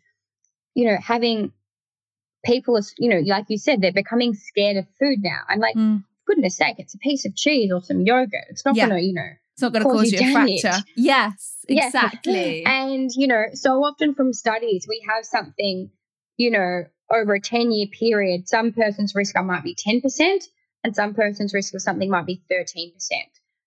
you 0.73 0.87
know 0.87 0.97
having 0.99 1.51
people 2.43 2.79
you 2.97 3.09
know 3.09 3.19
like 3.19 3.45
you 3.49 3.59
said 3.59 3.79
they're 3.79 3.93
becoming 3.93 4.33
scared 4.33 4.77
of 4.77 4.87
food 4.99 5.19
now. 5.21 5.41
I'm 5.47 5.59
like 5.59 5.75
mm 5.75 6.03
goodness 6.25 6.57
sake, 6.57 6.75
it's 6.77 6.93
a 6.93 6.99
piece 6.99 7.25
of 7.25 7.35
cheese 7.35 7.71
or 7.71 7.81
some 7.81 8.01
yogurt. 8.01 8.45
It's 8.49 8.65
not 8.65 8.75
yeah. 8.75 8.87
going 8.87 9.01
to, 9.01 9.05
you 9.05 9.13
know, 9.13 9.29
it's 9.53 9.61
not 9.61 9.73
going 9.73 9.83
to 9.83 9.89
cause 9.89 10.11
you, 10.11 10.19
you 10.19 10.29
a 10.29 10.31
fracture. 10.33 10.83
Yes, 10.95 11.57
exactly. 11.67 12.61
Yeah. 12.61 12.83
And, 12.83 13.11
you 13.15 13.27
know, 13.27 13.45
so 13.53 13.83
often 13.83 14.15
from 14.15 14.33
studies, 14.33 14.85
we 14.87 15.05
have 15.07 15.25
something, 15.25 15.91
you 16.37 16.51
know, 16.51 16.85
over 17.11 17.35
a 17.35 17.39
10 17.39 17.71
year 17.71 17.87
period, 17.87 18.47
some 18.47 18.73
person's 18.73 19.13
risk 19.13 19.35
might 19.35 19.63
be 19.63 19.75
10%, 19.75 20.43
and 20.83 20.95
some 20.95 21.13
person's 21.13 21.53
risk 21.53 21.73
of 21.73 21.81
something 21.81 22.09
might 22.09 22.25
be 22.25 22.41
13%. 22.51 22.93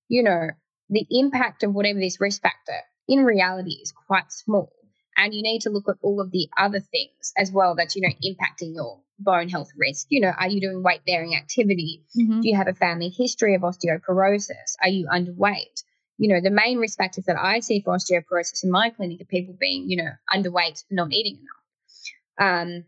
You 0.08 0.22
know, 0.22 0.48
the 0.88 1.06
impact 1.10 1.62
of 1.62 1.72
whatever 1.72 1.98
this 1.98 2.20
risk 2.20 2.42
factor 2.42 2.80
in 3.08 3.24
reality 3.24 3.72
is 3.82 3.92
quite 3.92 4.30
small. 4.32 4.72
And 5.16 5.34
you 5.34 5.42
need 5.42 5.62
to 5.62 5.70
look 5.70 5.88
at 5.88 5.96
all 6.02 6.20
of 6.20 6.30
the 6.30 6.48
other 6.56 6.80
things 6.80 7.32
as 7.36 7.50
well 7.50 7.74
that's, 7.74 7.96
you 7.96 8.02
know, 8.02 8.14
impacting 8.24 8.74
your 8.74 9.00
bone 9.18 9.48
health 9.48 9.70
risk. 9.76 10.06
You 10.10 10.20
know, 10.20 10.32
are 10.38 10.48
you 10.48 10.60
doing 10.60 10.82
weight 10.82 11.00
bearing 11.06 11.34
activity? 11.34 12.02
Mm-hmm. 12.16 12.40
Do 12.42 12.48
you 12.48 12.56
have 12.56 12.68
a 12.68 12.74
family 12.74 13.08
history 13.08 13.54
of 13.54 13.62
osteoporosis? 13.62 14.76
Are 14.82 14.88
you 14.88 15.06
underweight? 15.06 15.82
You 16.18 16.34
know, 16.34 16.40
the 16.40 16.50
main 16.50 16.78
risk 16.78 16.98
factors 16.98 17.24
that 17.26 17.38
I 17.38 17.60
see 17.60 17.80
for 17.80 17.96
osteoporosis 17.96 18.64
in 18.64 18.70
my 18.70 18.90
clinic 18.90 19.20
are 19.20 19.26
people 19.26 19.54
being, 19.58 19.88
you 19.88 19.98
know, 19.98 20.10
underweight, 20.32 20.84
not 20.90 21.12
eating 21.12 21.38
enough. 21.38 22.66
Um, 22.68 22.84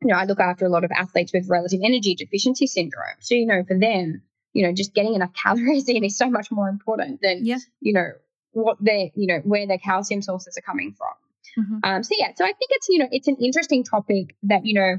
you 0.00 0.08
know, 0.08 0.16
I 0.16 0.24
look 0.24 0.40
after 0.40 0.66
a 0.66 0.68
lot 0.68 0.84
of 0.84 0.90
athletes 0.90 1.32
with 1.32 1.48
relative 1.48 1.80
energy 1.82 2.14
deficiency 2.14 2.66
syndrome. 2.66 3.16
So, 3.20 3.34
you 3.34 3.46
know, 3.46 3.62
for 3.66 3.78
them, 3.78 4.22
you 4.52 4.66
know, 4.66 4.72
just 4.72 4.94
getting 4.94 5.14
enough 5.14 5.32
calories 5.42 5.88
in 5.88 6.04
is 6.04 6.16
so 6.16 6.28
much 6.28 6.50
more 6.50 6.68
important 6.68 7.20
than, 7.22 7.44
yeah. 7.44 7.58
you 7.80 7.92
know, 7.92 8.08
what 8.52 8.76
their, 8.80 9.10
you 9.14 9.26
know, 9.26 9.38
where 9.44 9.66
their 9.66 9.78
calcium 9.78 10.22
sources 10.22 10.58
are 10.58 10.62
coming 10.62 10.92
from. 10.92 11.12
Mm-hmm. 11.58 11.78
Um, 11.84 12.02
so 12.02 12.14
yeah, 12.18 12.32
so 12.34 12.44
I 12.44 12.52
think 12.52 12.70
it's 12.70 12.88
you 12.88 12.98
know 12.98 13.08
it's 13.10 13.28
an 13.28 13.36
interesting 13.36 13.84
topic 13.84 14.36
that 14.44 14.64
you 14.64 14.74
know 14.74 14.98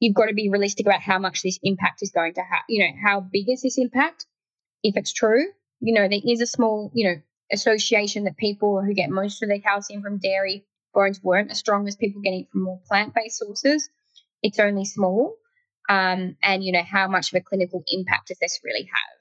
you've 0.00 0.14
got 0.14 0.26
to 0.26 0.34
be 0.34 0.50
realistic 0.50 0.86
about 0.86 1.00
how 1.00 1.18
much 1.18 1.42
this 1.42 1.58
impact 1.62 2.02
is 2.02 2.10
going 2.10 2.34
to 2.34 2.40
have. 2.40 2.62
You 2.68 2.84
know, 2.84 2.92
how 3.02 3.20
big 3.20 3.48
is 3.48 3.62
this 3.62 3.78
impact? 3.78 4.26
If 4.82 4.96
it's 4.96 5.12
true, 5.12 5.44
you 5.80 5.94
know, 5.94 6.08
there 6.08 6.20
is 6.24 6.40
a 6.40 6.46
small, 6.46 6.90
you 6.94 7.08
know, 7.08 7.20
association 7.50 8.24
that 8.24 8.36
people 8.36 8.82
who 8.82 8.94
get 8.94 9.10
most 9.10 9.42
of 9.42 9.48
their 9.48 9.58
calcium 9.58 10.02
from 10.02 10.18
dairy 10.18 10.64
bones 10.94 11.22
weren't 11.22 11.50
as 11.50 11.58
strong 11.58 11.86
as 11.88 11.96
people 11.96 12.22
getting 12.22 12.46
from 12.50 12.62
more 12.62 12.80
plant-based 12.88 13.38
sources. 13.38 13.88
It's 14.42 14.58
only 14.58 14.84
small. 14.84 15.34
Um, 15.88 16.36
and 16.42 16.62
you 16.62 16.72
know 16.72 16.82
how 16.82 17.08
much 17.08 17.32
of 17.32 17.40
a 17.40 17.42
clinical 17.42 17.82
impact 17.88 18.28
does 18.28 18.38
this 18.38 18.60
really 18.62 18.84
have? 18.84 19.16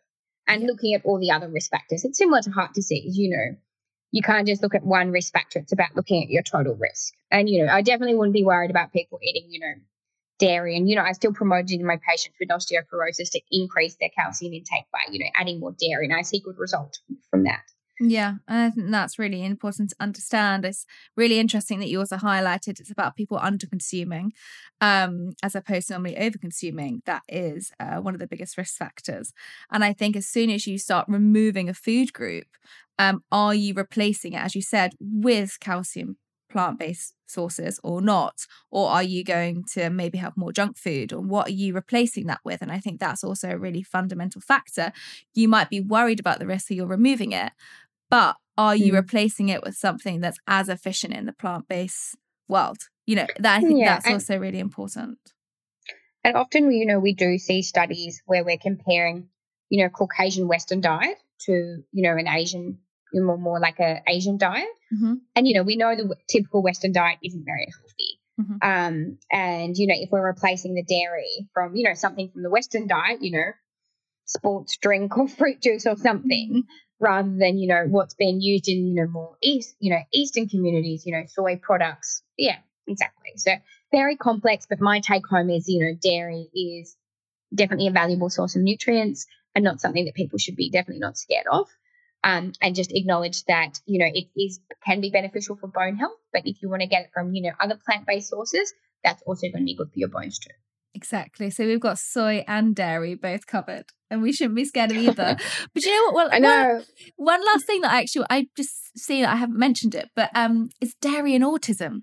And 0.48 0.64
looking 0.64 0.94
at 0.94 1.06
all 1.06 1.20
the 1.20 1.32
other 1.32 1.50
risk 1.50 1.72
factors, 1.72 2.04
it's 2.04 2.18
similar 2.18 2.42
to 2.42 2.52
heart 2.52 2.74
disease. 2.74 3.18
You 3.18 3.30
know, 3.30 3.58
you 4.12 4.22
can't 4.22 4.48
just 4.48 4.64
look 4.64 4.76
at 4.76 4.84
one 4.84 5.12
risk 5.12 5.34
factor; 5.34 5.60
it's 5.60 5.74
about 5.74 5.96
looking 5.96 6.24
at 6.24 6.30
your 6.30 6.44
total 6.44 6.76
risk. 6.76 7.14
And 7.32 7.50
you 7.50 7.66
know, 7.66 7.72
I 7.72 7.82
definitely 7.82 8.16
wouldn't 8.16 8.34
be 8.34 8.44
worried 8.44 8.72
about 8.72 8.94
people 8.94 9.20
eating, 9.22 9.48
you 9.50 9.60
know, 9.60 9.74
dairy. 10.40 10.78
And 10.78 10.90
you 10.90 10.96
know, 10.96 11.04
I 11.04 11.12
still 11.14 11.34
promoted 11.34 11.82
my 11.82 12.00
patients 12.08 12.38
with 12.40 12.50
osteoporosis 12.50 13.32
to 13.32 13.42
increase 13.52 13.96
their 14.00 14.10
calcium 14.10 14.54
intake 14.54 14.86
by 14.92 15.00
you 15.12 15.20
know 15.20 15.30
adding 15.36 15.60
more 15.60 15.76
dairy, 15.80 16.06
and 16.06 16.16
I 16.16 16.22
see 16.22 16.40
good 16.40 16.58
results 16.58 17.02
from 17.30 17.44
that. 17.44 17.64
Yeah, 18.00 18.36
I 18.48 18.70
think 18.70 18.92
that's 18.92 19.18
really 19.18 19.44
important 19.44 19.90
to 19.90 19.96
understand. 20.00 20.66
It's 20.66 20.86
really 21.16 21.40
interesting 21.40 21.80
that 21.80 21.88
you 21.90 21.98
also 22.00 22.18
highlighted 22.18 22.80
it's 22.80 22.92
about 22.92 23.16
people 23.16 23.40
under 23.42 23.66
consuming 23.66 24.34
um, 24.82 25.32
as 25.42 25.56
opposed 25.56 25.88
to 25.88 25.94
normally 25.94 26.16
over 26.18 26.38
consuming. 26.38 27.02
That 27.08 27.24
is 27.28 27.72
uh, 27.80 27.96
one 27.98 28.14
of 28.14 28.20
the 28.20 28.28
biggest 28.28 28.56
risk 28.56 28.76
factors. 28.78 29.34
And 29.72 29.84
I 29.84 29.94
think 29.94 30.16
as 30.16 30.28
soon 30.28 30.52
as 30.52 30.68
you 30.68 30.78
start 30.78 31.08
removing 31.10 31.70
a 31.70 31.74
food 31.74 32.14
group, 32.14 32.46
um, 33.00 33.24
are 33.32 33.56
you 33.56 33.74
replacing 33.74 34.34
it, 34.34 34.44
as 34.44 34.54
you 34.56 34.62
said, 34.62 34.94
with 35.00 35.60
calcium 35.60 36.18
plant 36.50 36.80
based 36.80 37.14
sources 37.28 37.80
or 37.84 38.02
not? 38.02 38.46
Or 38.72 38.90
are 38.90 39.04
you 39.04 39.24
going 39.24 39.64
to 39.74 39.90
maybe 39.90 40.18
have 40.18 40.38
more 40.38 40.54
junk 40.54 40.78
food? 40.78 41.12
Or 41.14 41.20
what 41.20 41.48
are 41.48 41.52
you 41.52 41.74
replacing 41.74 42.28
that 42.28 42.40
with? 42.46 42.62
And 42.62 42.72
I 42.72 42.80
think 42.80 43.00
that's 43.00 43.24
also 43.24 43.50
a 43.50 43.58
really 43.58 43.84
fundamental 43.84 44.40
factor. 44.42 44.92
You 45.34 45.48
might 45.48 45.70
be 45.70 45.82
worried 45.82 46.20
about 46.20 46.40
the 46.40 46.48
risk 46.48 46.68
that 46.68 46.76
you're 46.76 46.88
removing 46.88 47.34
it, 47.34 47.52
but 48.10 48.36
are 48.58 48.76
you 48.76 48.94
mm. 48.94 48.96
replacing 48.96 49.50
it 49.50 49.64
with 49.64 49.76
something 49.76 50.20
that's 50.20 50.40
as 50.48 50.68
efficient 50.70 51.14
in 51.14 51.26
the 51.26 51.34
plant-based 51.34 52.18
world 52.48 52.78
you 53.06 53.16
know 53.16 53.28
that 53.40 53.58
i 53.58 53.62
think 53.62 53.80
yeah, 53.80 53.96
that's 53.96 54.08
also 54.08 54.38
really 54.38 54.60
important 54.60 55.18
and 56.24 56.36
often 56.36 56.72
you 56.72 56.86
know 56.86 57.00
we 57.00 57.14
do 57.14 57.38
see 57.38 57.62
studies 57.62 58.22
where 58.26 58.44
we're 58.44 58.58
comparing 58.58 59.28
you 59.70 59.84
know 59.84 59.90
caucasian 59.90 60.48
western 60.48 60.82
diet 60.82 61.18
to 61.40 61.52
you 61.92 62.04
know 62.04 62.16
an 62.18 62.28
asian 62.28 62.80
more 63.14 63.38
more 63.38 63.60
like 63.60 63.80
a 63.80 64.02
asian 64.08 64.38
diet 64.38 64.68
mm-hmm. 64.94 65.16
and 65.36 65.48
you 65.48 65.54
know 65.54 65.64
we 65.64 65.76
know 65.76 65.96
the 65.96 66.16
typical 66.30 66.62
western 66.62 66.92
diet 66.92 67.18
isn't 67.24 67.46
very 67.46 67.68
healthy 67.72 68.20
mm-hmm. 68.40 68.58
um 68.62 69.18
and 69.32 69.78
you 69.78 69.88
know 69.88 69.96
if 69.98 70.10
we're 70.12 70.26
replacing 70.26 70.74
the 70.74 70.84
dairy 70.84 71.48
from 71.54 71.76
you 71.76 71.84
know 71.84 71.94
something 71.94 72.30
from 72.30 72.44
the 72.44 72.50
western 72.50 72.88
diet 72.88 73.22
you 73.22 73.32
know 73.32 73.52
sports 74.26 74.78
drink 74.82 75.18
or 75.18 75.28
fruit 75.28 75.62
juice 75.62 75.86
or 75.86 75.98
something 75.98 76.50
mm-hmm 76.50 76.74
rather 77.00 77.36
than 77.38 77.58
you 77.58 77.68
know 77.68 77.86
what's 77.88 78.16
being 78.16 78.42
used 78.42 78.68
in 78.68 78.88
you 78.88 78.96
know 78.96 79.08
more 79.08 79.36
east 79.42 79.76
you 79.80 79.92
know 79.92 80.02
eastern 80.14 80.48
communities 80.48 81.06
you 81.06 81.14
know 81.14 81.24
soy 81.28 81.58
products. 81.58 82.24
Yeah 82.38 82.58
exactly. 82.88 83.32
So 83.36 83.52
very 83.92 84.16
complex 84.16 84.66
but 84.70 84.82
my 84.82 85.00
take 85.00 85.28
home 85.28 85.50
is 85.50 85.68
you 85.68 85.80
know 85.84 85.98
dairy 86.02 86.50
is 86.54 86.96
definitely 87.54 87.88
a 87.88 87.92
valuable 87.92 88.30
source 88.30 88.56
of 88.56 88.62
nutrients 88.62 89.26
and 89.56 89.64
not 89.64 89.82
something 89.82 90.06
that 90.06 90.14
people 90.16 90.38
should 90.38 90.56
be 90.56 90.70
definitely 90.70 91.00
not 91.00 91.18
scared 91.18 91.48
of. 91.52 91.68
Um, 92.24 92.54
and 92.62 92.76
just 92.76 92.92
acknowledge 92.94 93.44
that 93.46 93.80
you 93.86 94.00
know 94.00 94.12
it 94.12 94.28
is 94.36 94.60
can 94.86 95.02
be 95.02 95.12
beneficial 95.12 95.56
for 95.56 95.68
bone 95.68 95.98
health 95.98 96.18
but 96.34 96.42
if 96.46 96.62
you 96.62 96.70
want 96.70 96.82
to 96.82 96.88
get 96.88 97.04
it 97.06 97.12
from 97.14 97.34
you 97.34 97.44
know 97.44 97.52
other 97.60 97.80
plant-based 97.86 98.30
sources 98.30 98.74
that's 99.04 99.22
also 99.28 99.48
going 99.48 99.62
to 99.62 99.66
be 99.66 99.76
good 99.76 99.92
for 99.92 100.00
your 100.00 100.10
bones 100.10 100.40
too 100.40 100.50
Exactly. 100.98 101.52
So 101.52 101.64
we've 101.64 101.80
got 101.80 102.00
soy 102.00 102.44
and 102.48 102.76
dairy 102.76 103.14
both 103.14 103.46
covered, 103.46 103.86
and 104.10 104.24
we 104.24 104.34
shouldn't 104.34 104.56
be 104.56 104.66
scared 104.66 104.90
of 104.90 104.98
either. 104.98 105.38
but 105.74 105.86
you 105.86 105.92
know 105.92 106.12
what? 106.12 106.16
Well, 106.16 106.30
I 106.32 106.40
know. 106.40 106.74
One, 107.18 107.40
one 107.40 107.46
last 107.46 107.68
thing 107.68 107.82
that 107.82 107.92
I 107.92 108.00
actually 108.00 108.26
I 108.32 108.48
just 108.58 108.98
see 108.98 109.22
that 109.22 109.32
I 109.32 109.36
haven't 109.36 109.60
mentioned 109.60 109.94
it, 109.94 110.10
but 110.16 110.32
um, 110.34 110.70
it's 110.82 110.96
dairy 110.96 111.36
and 111.36 111.44
autism 111.44 112.02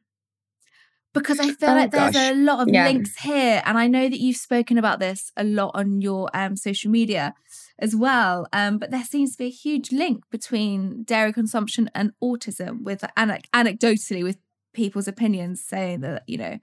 because 1.13 1.41
I 1.41 1.51
feel 1.51 1.71
oh, 1.71 1.75
like 1.75 1.91
there's 1.91 2.13
gosh. 2.13 2.31
a 2.31 2.35
lot 2.37 2.61
of 2.61 2.69
yeah. 2.73 2.87
links 2.87 3.17
here, 3.17 3.63
and 3.65 3.77
I 3.77 3.89
know 3.89 4.09
that 4.09 4.21
you've 4.21 4.37
spoken 4.37 4.79
about 4.79 5.01
this 5.01 5.33
a 5.37 5.43
lot 5.43 5.73
on 5.75 6.01
your 6.01 6.31
um, 6.33 6.55
social 6.55 6.93
media 6.93 7.35
as 7.81 7.97
well. 7.97 8.47
Um, 8.53 8.79
but 8.79 8.93
there 8.93 9.03
seems 9.03 9.33
to 9.33 9.39
be 9.39 9.47
a 9.47 9.51
huge 9.51 9.91
link 9.91 10.23
between 10.31 11.03
dairy 11.03 11.33
consumption 11.33 11.91
and 11.97 12.13
autism, 12.23 12.85
with 12.85 13.01
anecdotally 13.17 14.23
with 14.23 14.39
people's 14.73 15.09
opinions 15.09 15.65
saying 15.65 16.03
that 16.03 16.23
you 16.29 16.39
know 16.39 16.59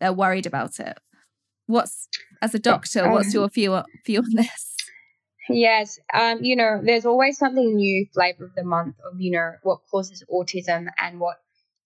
they're 0.00 0.12
worried 0.12 0.46
about 0.46 0.80
it. 0.80 0.98
What's 1.66 2.08
as 2.42 2.54
a 2.54 2.58
doctor, 2.58 3.10
what's 3.10 3.34
your 3.34 3.48
view 3.48 3.82
view 4.04 4.20
on 4.20 4.34
this? 4.34 4.76
Yes, 5.48 5.98
um, 6.12 6.42
you 6.42 6.56
know, 6.56 6.80
there's 6.82 7.06
always 7.06 7.38
something 7.38 7.76
new 7.76 8.06
flavor 8.12 8.44
of 8.44 8.54
the 8.54 8.64
month 8.64 8.96
of 9.10 9.20
you 9.20 9.32
know 9.32 9.52
what 9.62 9.80
causes 9.90 10.24
autism 10.32 10.86
and 10.98 11.20
what 11.20 11.36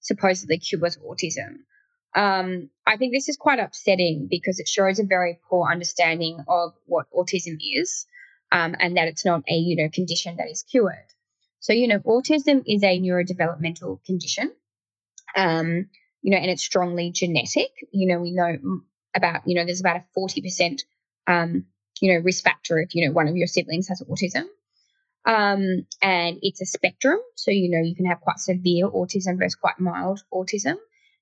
supposedly 0.01 0.59
cures 0.59 0.97
autism. 0.99 1.59
Um, 2.15 2.71
I 2.87 2.97
think 2.97 3.13
this 3.13 3.29
is 3.29 3.37
quite 3.37 3.61
upsetting 3.61 4.27
because 4.31 4.59
it 4.59 4.67
shows 4.67 4.99
a 4.99 5.05
very 5.05 5.39
poor 5.49 5.71
understanding 5.71 6.43
of 6.49 6.73
what 6.87 7.07
autism 7.13 7.57
is, 7.61 8.07
um, 8.51 8.75
and 8.81 8.97
that 8.97 9.09
it's 9.09 9.25
not 9.25 9.43
a 9.49 9.55
you 9.55 9.77
know 9.77 9.91
condition 9.93 10.37
that 10.37 10.51
is 10.51 10.63
cured. 10.63 11.13
So 11.61 11.73
you 11.73 11.87
know, 11.87 12.01
autism 12.01 12.63
is 12.67 12.83
a 12.83 12.99
neurodevelopmental 12.99 14.03
condition, 14.05 14.53
um, 15.37 15.91
you 16.23 16.31
know, 16.31 16.39
and 16.39 16.51
it's 16.51 16.63
strongly 16.63 17.11
genetic. 17.11 17.71
You 17.93 18.09
know, 18.09 18.21
we 18.21 18.33
know 18.33 18.57
about, 19.15 19.43
you 19.47 19.55
know, 19.55 19.65
there's 19.65 19.81
about 19.81 19.97
a 19.97 20.05
40%, 20.19 20.83
um, 21.27 21.67
you 22.01 22.13
know, 22.13 22.21
risk 22.21 22.45
factor 22.45 22.79
if, 22.79 22.95
you 22.95 23.07
know, 23.07 23.13
one 23.13 23.29
of 23.29 23.37
your 23.37 23.47
siblings 23.47 23.89
has 23.89 24.03
autism. 24.03 24.45
Um, 25.27 25.87
and 26.01 26.39
it's 26.43 26.63
a 26.63 26.67
spectrum. 26.67 27.19
So, 27.37 27.51
you 27.51 27.71
know, 27.71 27.83
you 27.83 27.95
can 27.95 28.07
have 28.07 28.21
quite 28.21 28.39
severe 28.39 28.89
autism 28.89 29.39
versus 29.39 29.55
quite 29.55 29.79
mild 29.79 30.23
autism. 30.33 30.77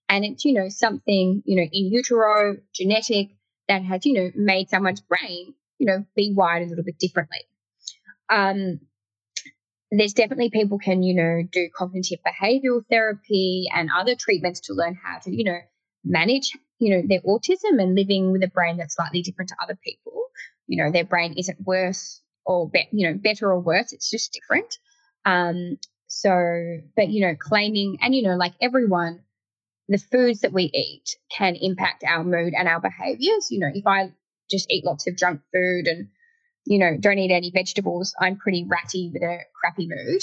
And 0.08 0.24
it's, 0.24 0.44
you 0.44 0.54
know, 0.54 0.68
something, 0.68 1.42
you 1.44 1.56
know, 1.56 1.68
in 1.70 1.92
utero, 1.92 2.56
genetic, 2.72 3.30
that 3.68 3.82
has, 3.82 4.06
you 4.06 4.14
know, 4.14 4.30
made 4.34 4.70
someone's 4.70 5.00
brain, 5.00 5.54
you 5.78 5.86
know, 5.86 6.04
be 6.16 6.32
wired 6.32 6.62
a 6.62 6.66
little 6.66 6.84
bit 6.84 6.98
differently. 6.98 7.40
Um, 8.30 8.80
there's 9.90 10.12
definitely 10.12 10.50
people 10.50 10.78
can, 10.78 11.02
you 11.02 11.14
know, 11.14 11.42
do 11.50 11.68
cognitive 11.74 12.18
behavioral 12.26 12.82
therapy 12.90 13.66
and 13.74 13.90
other 13.94 14.14
treatments 14.14 14.60
to 14.60 14.74
learn 14.74 14.98
how 15.02 15.18
to, 15.20 15.30
you 15.30 15.44
know, 15.44 15.58
manage 16.04 16.56
you 16.78 16.94
know, 16.96 17.02
their 17.06 17.20
autism 17.20 17.80
and 17.82 17.94
living 17.94 18.32
with 18.32 18.42
a 18.42 18.48
brain 18.48 18.76
that's 18.76 18.94
slightly 18.94 19.22
different 19.22 19.50
to 19.50 19.56
other 19.62 19.78
people. 19.82 20.26
You 20.66 20.82
know, 20.82 20.92
their 20.92 21.04
brain 21.04 21.34
isn't 21.36 21.66
worse 21.66 22.20
or 22.44 22.68
be, 22.68 22.88
you 22.92 23.08
know 23.08 23.18
better 23.18 23.50
or 23.50 23.60
worse; 23.60 23.92
it's 23.92 24.10
just 24.10 24.32
different. 24.32 24.78
Um, 25.24 25.78
so, 26.06 26.78
but 26.96 27.08
you 27.08 27.26
know, 27.26 27.34
claiming 27.38 27.98
and 28.00 28.14
you 28.14 28.22
know, 28.22 28.36
like 28.36 28.54
everyone, 28.60 29.20
the 29.88 29.98
foods 29.98 30.40
that 30.40 30.52
we 30.52 30.64
eat 30.64 31.16
can 31.30 31.56
impact 31.56 32.04
our 32.04 32.24
mood 32.24 32.54
and 32.56 32.68
our 32.68 32.80
behaviors. 32.80 33.50
You 33.50 33.60
know, 33.60 33.70
if 33.72 33.86
I 33.86 34.12
just 34.50 34.70
eat 34.70 34.84
lots 34.84 35.06
of 35.06 35.16
junk 35.16 35.40
food 35.52 35.86
and 35.86 36.08
you 36.64 36.78
know 36.78 36.96
don't 36.98 37.18
eat 37.18 37.32
any 37.32 37.50
vegetables, 37.50 38.14
I'm 38.20 38.36
pretty 38.36 38.64
ratty 38.68 39.10
with 39.12 39.22
a 39.22 39.40
crappy 39.60 39.88
mood. 39.88 40.22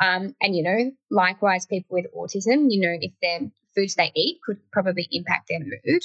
Um, 0.00 0.34
and 0.40 0.54
you 0.56 0.62
know, 0.62 0.90
likewise, 1.10 1.66
people 1.66 1.94
with 1.94 2.06
autism, 2.14 2.66
you 2.68 2.80
know, 2.80 2.96
if 3.00 3.12
they're 3.22 3.50
foods 3.74 3.94
they 3.94 4.12
eat 4.14 4.40
could 4.44 4.58
probably 4.72 5.08
impact 5.10 5.48
their 5.48 5.60
mood. 5.60 6.02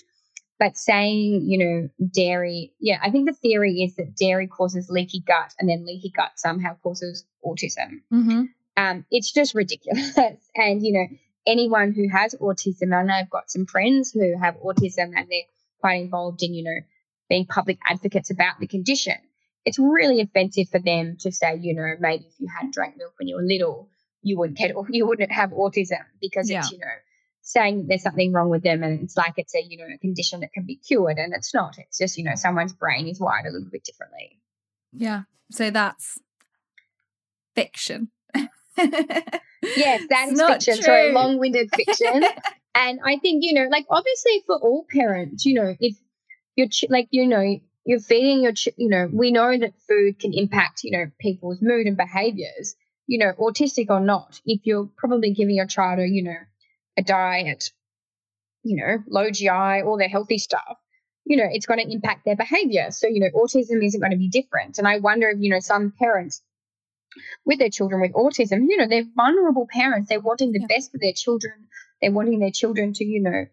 But 0.59 0.77
saying, 0.77 1.45
you 1.47 1.57
know, 1.57 1.89
dairy, 2.11 2.73
yeah, 2.79 2.99
I 3.01 3.11
think 3.11 3.27
the 3.27 3.33
theory 3.33 3.81
is 3.81 3.95
that 3.95 4.15
dairy 4.17 4.47
causes 4.47 4.89
leaky 4.89 5.21
gut 5.21 5.53
and 5.57 5.69
then 5.69 5.85
leaky 5.85 6.11
gut 6.13 6.31
somehow 6.35 6.75
causes 6.83 7.25
autism. 7.45 8.01
Mm-hmm. 8.11 8.43
Um, 8.75 9.05
it's 9.09 9.31
just 9.31 9.55
ridiculous. 9.55 10.17
and, 10.55 10.85
you 10.85 10.93
know, 10.93 11.17
anyone 11.47 11.93
who 11.93 12.09
has 12.09 12.35
autism, 12.35 12.93
I 12.93 13.03
know 13.03 13.13
I've 13.13 13.29
got 13.29 13.49
some 13.49 13.65
friends 13.65 14.11
who 14.11 14.37
have 14.37 14.55
autism 14.55 15.13
and 15.15 15.27
they're 15.29 15.47
quite 15.79 16.01
involved 16.01 16.43
in, 16.43 16.53
you 16.53 16.63
know, 16.63 16.81
being 17.29 17.45
public 17.45 17.77
advocates 17.87 18.29
about 18.29 18.59
the 18.59 18.67
condition. 18.67 19.15
It's 19.65 19.79
really 19.79 20.21
offensive 20.21 20.69
for 20.69 20.79
them 20.79 21.17
to 21.21 21.31
say, 21.31 21.57
you 21.61 21.75
know, 21.75 21.93
maybe 21.99 22.25
if 22.25 22.33
you 22.39 22.47
hadn't 22.53 22.73
drank 22.73 22.97
milk 22.97 23.13
when 23.19 23.27
you 23.27 23.35
were 23.35 23.43
little, 23.43 23.89
you 24.21 24.37
wouldn't 24.37 24.57
get 24.57 24.71
you 24.89 25.07
wouldn't 25.07 25.31
have 25.31 25.51
autism 25.51 26.03
because 26.21 26.49
yeah. 26.49 26.59
it's, 26.59 26.71
you 26.71 26.79
know, 26.79 26.87
saying 27.49 27.87
there's 27.87 28.03
something 28.03 28.31
wrong 28.31 28.49
with 28.49 28.61
them 28.61 28.83
and 28.83 29.01
it's 29.01 29.17
like 29.17 29.33
it's 29.37 29.55
a 29.55 29.61
you 29.67 29.77
know 29.77 29.87
a 29.91 29.97
condition 29.97 30.41
that 30.41 30.53
can 30.53 30.65
be 30.65 30.75
cured 30.75 31.17
and 31.17 31.33
it's 31.33 31.53
not. 31.53 31.77
It's 31.79 31.97
just 31.97 32.17
you 32.17 32.23
know 32.23 32.35
someone's 32.35 32.73
brain 32.73 33.07
is 33.07 33.19
wired 33.19 33.45
a 33.47 33.51
little 33.51 33.69
bit 33.69 33.83
differently. 33.83 34.39
Yeah. 34.93 35.23
So 35.51 35.71
that's 35.71 36.19
fiction. 37.55 38.11
Yes 38.35 38.47
that 40.09 40.29
is 40.31 40.41
fiction. 40.41 40.75
True. 40.75 40.83
sorry 40.83 41.11
long-winded 41.11 41.69
fiction. 41.75 42.23
And 42.75 42.99
i 43.03 43.17
think 43.17 43.43
you 43.43 43.55
know 43.55 43.67
like 43.69 43.87
obviously 43.89 44.43
for 44.45 44.55
all 44.57 44.85
parents 44.89 45.43
you 45.43 45.55
know 45.55 45.75
if 45.79 45.95
you're 46.55 46.69
ch- 46.69 46.85
like 46.89 47.07
you 47.09 47.25
know 47.27 47.57
you're 47.83 47.99
feeding 47.99 48.43
your 48.43 48.53
ch- 48.53 48.77
you 48.77 48.87
know 48.87 49.09
we 49.11 49.31
know 49.31 49.57
that 49.57 49.73
food 49.87 50.19
can 50.19 50.33
impact 50.33 50.83
you 50.83 50.91
know 50.91 51.11
people's 51.19 51.61
mood 51.61 51.87
and 51.87 51.97
behaviors. 51.97 52.75
You 53.07 53.17
know 53.17 53.33
autistic 53.39 53.89
or 53.89 53.99
not 53.99 54.39
if 54.45 54.61
you're 54.65 54.87
probably 54.95 55.33
giving 55.33 55.55
your 55.55 55.65
child 55.65 55.97
a 55.99 56.07
you 56.07 56.23
know 56.23 56.37
a 56.99 57.03
diet, 57.03 57.71
you 58.63 58.75
know, 58.77 58.97
low 59.07 59.31
GI, 59.31 59.83
all 59.85 59.97
their 59.97 60.09
healthy 60.09 60.37
stuff, 60.37 60.77
you 61.25 61.37
know, 61.37 61.47
it's 61.49 61.65
going 61.65 61.79
to 61.79 61.91
impact 61.91 62.25
their 62.25 62.35
behavior. 62.35 62.87
So, 62.91 63.07
you 63.07 63.19
know, 63.21 63.29
autism 63.35 63.83
isn't 63.85 63.99
going 63.99 64.11
to 64.11 64.17
be 64.17 64.29
different. 64.29 64.77
And 64.77 64.87
I 64.87 64.99
wonder 64.99 65.29
if, 65.29 65.37
you 65.39 65.49
know, 65.49 65.59
some 65.59 65.93
parents 65.97 66.41
with 67.45 67.59
their 67.59 67.69
children 67.69 68.01
with 68.01 68.13
autism, 68.13 68.65
you 68.69 68.77
know, 68.77 68.87
they're 68.87 69.05
vulnerable 69.15 69.67
parents. 69.71 70.09
They're 70.09 70.19
wanting 70.19 70.51
the 70.51 70.59
Yeah. 70.61 70.67
best 70.75 70.91
for 70.91 70.99
their 70.99 71.13
children. 71.13 71.67
They're 72.01 72.11
wanting 72.11 72.39
their 72.39 72.51
children 72.51 72.93
to, 72.93 73.05
you 73.05 73.21
know, 73.21 73.45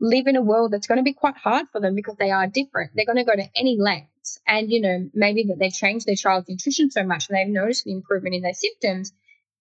live 0.00 0.26
in 0.26 0.36
a 0.36 0.42
world 0.42 0.72
that's 0.72 0.86
going 0.86 0.98
to 0.98 1.04
be 1.04 1.12
quite 1.12 1.36
hard 1.36 1.66
for 1.72 1.80
them 1.80 1.94
because 1.94 2.16
they 2.18 2.30
are 2.30 2.46
different. 2.46 2.92
They're 2.94 3.06
going 3.06 3.24
to 3.24 3.24
go 3.24 3.36
to 3.36 3.48
any 3.56 3.76
lengths. 3.78 4.40
And, 4.46 4.70
you 4.70 4.80
know, 4.80 5.10
maybe 5.14 5.44
that 5.48 5.58
they've 5.58 5.72
changed 5.72 6.06
their 6.06 6.14
child's 6.16 6.48
nutrition 6.48 6.90
so 6.90 7.02
much 7.04 7.28
and 7.28 7.36
they've 7.36 7.48
noticed 7.62 7.86
an 7.86 7.92
improvement 7.92 8.34
in 8.34 8.42
their 8.42 8.54
symptoms. 8.54 9.12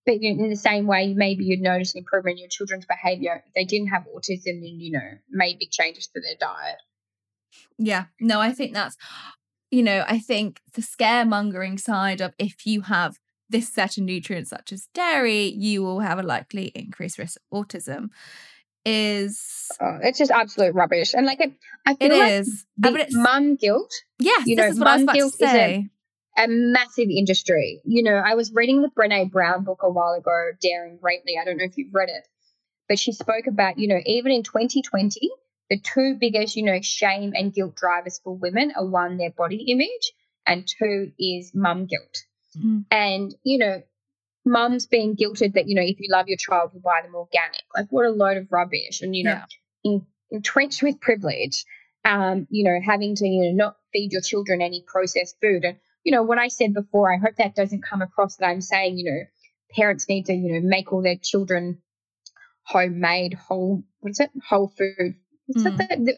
But 0.08 0.16
in 0.22 0.50
the 0.50 0.56
same 0.56 0.88
way, 0.88 1.14
maybe 1.14 1.44
you'd 1.44 1.60
notice 1.60 1.94
an 1.94 2.00
improvement 2.00 2.36
in 2.38 2.44
your 2.44 2.50
children's 2.50 2.86
behavior 2.86 3.44
if 3.46 3.54
they 3.54 3.66
didn't 3.66 3.90
have 3.90 4.06
autism 4.16 4.48
and, 4.48 4.82
you 4.82 4.94
know, 4.94 5.10
made 5.30 5.60
big 5.60 5.70
changes 5.70 6.08
to 6.08 6.22
their 6.22 6.36
diet. 6.40 6.78
Yeah, 7.78 8.06
no, 8.22 8.40
I 8.40 8.54
think 8.54 8.74
that's, 8.74 8.96
you 9.70 9.84
know, 9.84 10.06
I 10.08 10.20
think 10.20 10.62
the 10.74 10.82
scaremongering 10.82 11.78
side 11.78 12.22
of 12.22 12.34
if 12.40 12.66
you 12.66 12.82
have 12.84 13.20
this 13.50 13.68
set 13.68 13.98
of 13.98 14.06
nutrients, 14.06 14.50
such 14.50 14.72
as 14.72 14.88
dairy, 14.94 15.44
you 15.44 15.84
will 15.84 16.00
have 16.00 16.20
a 16.20 16.24
likely 16.24 16.72
increased 16.74 17.18
risk 17.18 17.38
of 17.52 17.66
autism, 17.68 18.08
is 18.86 19.68
Oh, 19.82 20.00
it's 20.02 20.18
just 20.20 20.32
absolute 20.32 20.74
rubbish. 20.74 21.14
And 21.14 21.26
like, 21.26 21.42
I 21.86 21.98
it 22.00 22.12
like 22.14 22.32
is. 22.32 22.66
The 22.78 22.92
but 22.92 23.02
it's, 23.02 23.16
mum 23.16 23.58
guilt 23.58 23.92
yes, 24.20 24.48
you 24.48 24.56
this 24.56 24.64
know, 24.64 24.70
is 24.70 24.80
what 24.80 24.88
I 24.88 24.96
was 24.96 25.06
mum 25.06 25.16
guilt 25.16 25.34
is 25.34 25.42
a- 25.42 25.52
say. 25.52 25.90
A 26.38 26.48
massive 26.48 27.10
industry. 27.10 27.82
You 27.84 28.04
know, 28.04 28.16
I 28.16 28.36
was 28.36 28.54
reading 28.54 28.82
the 28.82 28.90
Brene 28.90 29.32
Brown 29.32 29.64
book 29.64 29.80
a 29.82 29.90
while 29.90 30.14
ago, 30.14 30.52
Daring 30.62 30.98
Greatly. 31.02 31.34
I 31.42 31.46
don't 31.46 31.58
know 31.58 31.66
if 31.66 31.78
you've 31.78 31.94
read 31.94 32.10
it, 32.10 32.28
but 32.88 33.00
she 33.00 33.12
spoke 33.12 33.48
about, 33.48 33.80
you 33.80 33.88
know, 33.88 34.00
even 34.06 34.32
in 34.32 34.44
2020, 34.44 35.32
the 35.70 35.80
two 35.80 36.16
biggest, 36.20 36.56
you 36.56 36.64
know, 36.64 36.80
shame 36.82 37.34
and 37.36 37.54
guilt 37.54 37.76
drivers 37.76 38.22
for 38.24 38.36
women 38.36 38.72
are 38.78 38.86
one, 38.86 39.18
their 39.18 39.32
body 39.32 39.66
image, 39.68 40.14
and 40.46 40.66
two 40.68 41.12
is 41.20 41.52
mum 41.54 41.88
guilt. 41.88 42.24
Mm. 42.58 42.86
And, 42.92 43.36
you 43.44 43.58
know, 43.58 43.82
mums 44.46 44.86
being 44.86 45.16
guilted 45.16 45.56
that, 45.56 45.68
you 45.68 45.76
know, 45.76 45.82
if 45.82 46.00
you 46.00 46.08
love 46.10 46.28
your 46.28 46.38
child, 46.38 46.72
you 46.74 46.80
buy 46.80 47.02
them 47.04 47.16
organic. 47.16 47.64
Like, 47.76 47.88
what 47.90 48.06
a 48.06 48.12
load 48.12 48.38
of 48.38 48.48
rubbish. 48.52 49.02
And, 49.02 49.16
you 49.16 49.26
know, 49.26 49.32
Yeah. 49.32 49.46
in, 49.84 50.06
entrenched 50.32 50.84
with 50.84 51.02
privilege, 51.02 51.66
um, 52.06 52.48
you 52.50 52.64
know, 52.64 52.80
having 52.82 53.16
to, 53.16 53.28
you 53.28 53.52
know, 53.52 53.66
not 53.66 53.78
feed 53.92 54.14
your 54.14 54.22
children 54.22 54.62
any 54.62 54.84
processed 54.88 55.36
food. 55.42 55.66
And, 55.66 55.78
you 56.04 56.12
know, 56.12 56.24
what 56.24 56.38
I 56.38 56.48
said 56.48 56.74
before, 56.74 57.14
I 57.14 57.18
hope 57.18 57.36
that 57.38 57.56
doesn't 57.56 57.84
come 57.84 58.02
across 58.02 58.38
that 58.38 58.48
I'm 58.48 58.62
saying, 58.62 58.98
you 58.98 59.12
know, 59.12 59.20
parents 59.76 60.08
need 60.08 60.26
to, 60.28 60.34
you 60.34 60.54
know, 60.54 60.68
make 60.68 60.92
all 60.94 61.02
their 61.02 61.18
children 61.22 61.82
homemade, 62.64 63.34
whole, 63.34 63.84
what's 64.00 64.20
it? 64.20 64.30
Whole 64.48 64.68
food. 64.78 65.16
What's 65.48 65.64
Mm. 65.64 65.78
The, 65.78 65.96
the, 65.96 66.18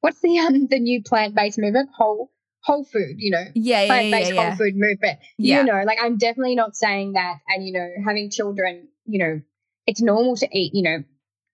what's 0.00 0.20
the 0.20 0.38
um 0.38 0.66
the 0.68 0.78
new 0.78 1.02
plant 1.02 1.34
based 1.34 1.58
movement? 1.58 1.90
Whole 1.96 2.30
whole 2.62 2.84
food, 2.84 3.16
you 3.16 3.30
know, 3.32 3.44
Yeah, 3.54 3.82
yeah, 3.82 3.86
plant 3.86 4.04
yeah, 4.06 4.18
based 4.18 4.30
yeah. 4.30 4.34
yeah. 4.34 4.48
whole 4.48 4.56
food 4.56 4.74
movement. 4.76 5.18
Yeah. 5.36 5.58
You 5.60 5.64
know, 5.66 5.82
like 5.84 5.98
I'm 6.00 6.16
definitely 6.16 6.54
not 6.54 6.76
saying 6.76 7.14
that. 7.14 7.38
And 7.48 7.66
you 7.66 7.72
know, 7.72 7.88
having 8.04 8.30
children, 8.30 8.88
you 9.04 9.18
know, 9.18 9.40
it's 9.86 10.00
normal 10.00 10.36
to 10.36 10.48
eat, 10.56 10.72
you 10.74 10.82
know, 10.82 11.02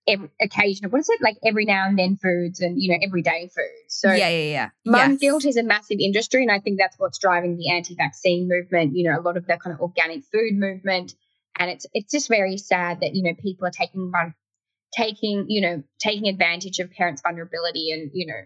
every 0.07 0.29
occasional. 0.41 0.91
What 0.91 0.99
is 0.99 1.09
it 1.09 1.21
like 1.21 1.37
every 1.45 1.65
now 1.65 1.87
and 1.87 1.97
then 1.97 2.17
foods 2.17 2.59
and 2.59 2.81
you 2.81 2.91
know 2.91 2.99
everyday 3.01 3.47
foods. 3.47 3.87
So 3.87 4.11
yeah, 4.11 4.29
yeah, 4.29 4.51
yeah. 4.51 4.69
Mum 4.85 5.11
Yes. 5.11 5.19
guilt 5.19 5.45
is 5.45 5.57
a 5.57 5.63
massive 5.63 5.99
industry, 5.99 6.41
and 6.41 6.51
I 6.51 6.59
think 6.59 6.77
that's 6.77 6.97
what's 6.97 7.19
driving 7.19 7.57
the 7.57 7.69
anti-vaccine 7.69 8.47
movement. 8.47 8.95
You 8.95 9.09
know, 9.09 9.19
a 9.19 9.21
lot 9.21 9.37
of 9.37 9.45
the 9.45 9.57
kind 9.57 9.73
of 9.73 9.81
organic 9.81 10.23
food 10.25 10.53
movement, 10.53 11.13
and 11.57 11.69
it's 11.69 11.85
it's 11.93 12.11
just 12.11 12.27
very 12.27 12.57
sad 12.57 13.01
that 13.01 13.15
you 13.15 13.23
know 13.23 13.33
people 13.41 13.67
are 13.67 13.71
taking 13.71 14.11
taking 14.93 15.45
you 15.47 15.61
know 15.61 15.83
taking 15.99 16.27
advantage 16.27 16.79
of 16.79 16.91
parents' 16.91 17.21
vulnerability 17.21 17.91
and 17.91 18.11
you 18.13 18.25
know 18.27 18.41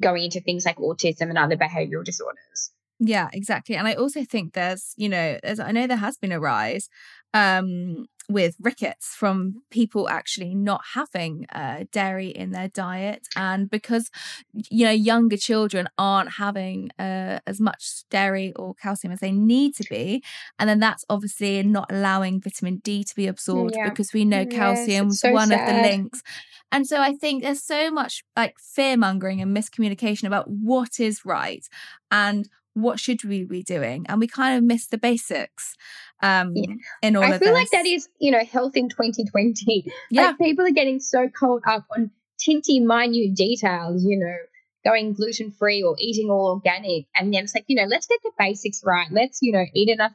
going 0.00 0.24
into 0.24 0.40
things 0.40 0.64
like 0.64 0.76
autism 0.78 1.28
and 1.28 1.38
other 1.38 1.56
behavioral 1.56 2.04
disorders. 2.04 2.72
Yeah, 2.98 3.28
exactly. 3.32 3.74
And 3.74 3.88
I 3.88 3.94
also 3.94 4.24
think 4.24 4.52
there's, 4.52 4.94
you 4.96 5.08
know, 5.08 5.38
there's 5.42 5.58
I 5.58 5.72
know 5.72 5.86
there 5.86 5.96
has 5.96 6.16
been 6.16 6.32
a 6.32 6.40
rise 6.40 6.88
um 7.34 8.06
with 8.28 8.56
rickets 8.60 9.14
from 9.14 9.62
people 9.70 10.08
actually 10.08 10.54
not 10.54 10.80
having 10.94 11.46
uh, 11.52 11.84
dairy 11.92 12.28
in 12.28 12.50
their 12.50 12.68
diet. 12.68 13.26
And 13.36 13.68
because 13.70 14.10
you 14.52 14.84
know 14.84 14.92
younger 14.92 15.36
children 15.36 15.88
aren't 15.98 16.34
having 16.34 16.90
uh, 16.98 17.40
as 17.46 17.60
much 17.60 18.04
dairy 18.10 18.52
or 18.56 18.74
calcium 18.74 19.12
as 19.12 19.20
they 19.20 19.32
need 19.32 19.74
to 19.76 19.84
be 19.88 20.22
and 20.58 20.68
then 20.68 20.78
that's 20.78 21.04
obviously 21.08 21.62
not 21.62 21.90
allowing 21.90 22.40
vitamin 22.40 22.76
D 22.84 23.02
to 23.04 23.14
be 23.14 23.26
absorbed 23.26 23.74
Yeah. 23.76 23.88
because 23.88 24.12
we 24.12 24.24
know 24.24 24.44
calcium 24.46 25.06
it's 25.06 25.12
was 25.14 25.20
so 25.20 25.32
one 25.32 25.52
of 25.52 25.58
the 25.66 25.72
links. 25.82 26.22
And 26.70 26.86
so 26.86 27.00
I 27.00 27.12
think 27.14 27.42
there's 27.42 27.62
so 27.62 27.90
much 27.90 28.24
like 28.34 28.56
fear 28.58 28.96
mongering 28.96 29.40
and 29.42 29.54
miscommunication 29.54 30.24
about 30.24 30.48
what 30.48 30.98
is 31.00 31.24
right. 31.24 31.66
And 32.10 32.48
what 32.74 32.98
should 33.00 33.22
we 33.24 33.44
be 33.44 33.62
doing, 33.62 34.06
and 34.08 34.20
we 34.20 34.26
kind 34.26 34.56
of 34.58 34.64
miss 34.64 34.86
the 34.86 34.98
basics 34.98 35.74
um, 36.22 36.54
Yeah. 36.56 36.74
in 37.02 37.16
all 37.16 37.24
I 37.24 37.38
feel 37.38 37.48
this. 37.48 37.54
like 37.54 37.70
that 37.72 37.86
is 37.86 38.08
you 38.20 38.30
know 38.30 38.44
health 38.44 38.76
in 38.76 38.88
2020. 38.88 39.90
yeah, 40.10 40.28
Like 40.28 40.38
people 40.38 40.64
are 40.66 40.70
getting 40.70 41.00
so 41.00 41.28
caught 41.28 41.62
up 41.66 41.84
on 41.94 42.10
tinty 42.38 42.80
minute 42.80 43.34
details, 43.34 44.04
you 44.04 44.18
know, 44.18 44.36
going 44.84 45.12
gluten 45.14 45.52
free 45.52 45.82
or 45.82 45.94
eating 45.98 46.30
all 46.30 46.48
organic. 46.54 47.06
And 47.14 47.32
then 47.32 47.44
it's 47.44 47.54
like, 47.54 47.64
you 47.68 47.76
know, 47.76 47.88
let's 47.88 48.06
get 48.06 48.20
the 48.22 48.32
basics 48.38 48.82
right. 48.84 49.08
Let's, 49.10 49.38
you 49.42 49.52
know, 49.52 49.64
eat 49.74 49.88
enough 49.88 50.12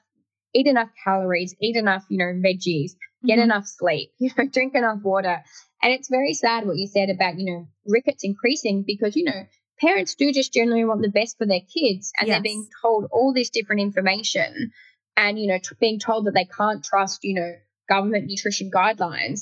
eat 0.53 0.67
enough 0.67 0.89
calories, 1.03 1.55
eat 1.61 1.75
enough, 1.75 2.05
you 2.09 2.17
know, 2.17 2.25
veggies, 2.25 2.91
get 3.25 3.37
Mhm. 3.37 3.43
enough 3.43 3.67
sleep, 3.67 4.11
you 4.19 4.31
know, 4.37 4.47
drink 4.47 4.73
enough 4.75 5.01
water. 5.03 5.43
And 5.81 5.93
it's 5.93 6.09
very 6.09 6.33
sad 6.33 6.65
what 6.65 6.77
you 6.77 6.87
said 6.87 7.09
about, 7.09 7.37
you 7.39 7.45
know, 7.45 7.67
rickets 7.85 8.23
increasing 8.23 8.83
because, 8.85 9.15
you 9.15 9.25
know, 9.25 9.45
parents 9.79 10.15
do 10.15 10.31
just 10.31 10.53
generally 10.53 10.85
want 10.85 11.01
the 11.01 11.09
best 11.09 11.37
for 11.37 11.45
their 11.45 11.61
kids 11.61 12.11
and 12.19 12.29
they're 12.29 12.41
being 12.41 12.67
told 12.81 13.05
all 13.11 13.33
this 13.33 13.49
different 13.49 13.81
information 13.81 14.71
and, 15.15 15.39
you 15.39 15.47
know, 15.47 15.57
t- 15.57 15.75
being 15.79 15.99
told 15.99 16.25
that 16.25 16.33
they 16.33 16.45
can't 16.45 16.83
trust, 16.83 17.23
you 17.23 17.33
know, 17.35 17.53
government 17.89 18.25
nutrition 18.27 18.69
guidelines. 18.71 19.41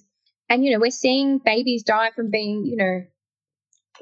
And, 0.49 0.63
you 0.63 0.71
know, 0.71 0.79
we're 0.79 0.91
seeing 0.91 1.39
babies 1.39 1.83
die 1.83 2.11
from 2.11 2.29
being, 2.31 2.65
you 2.65 2.75
know, 2.77 3.05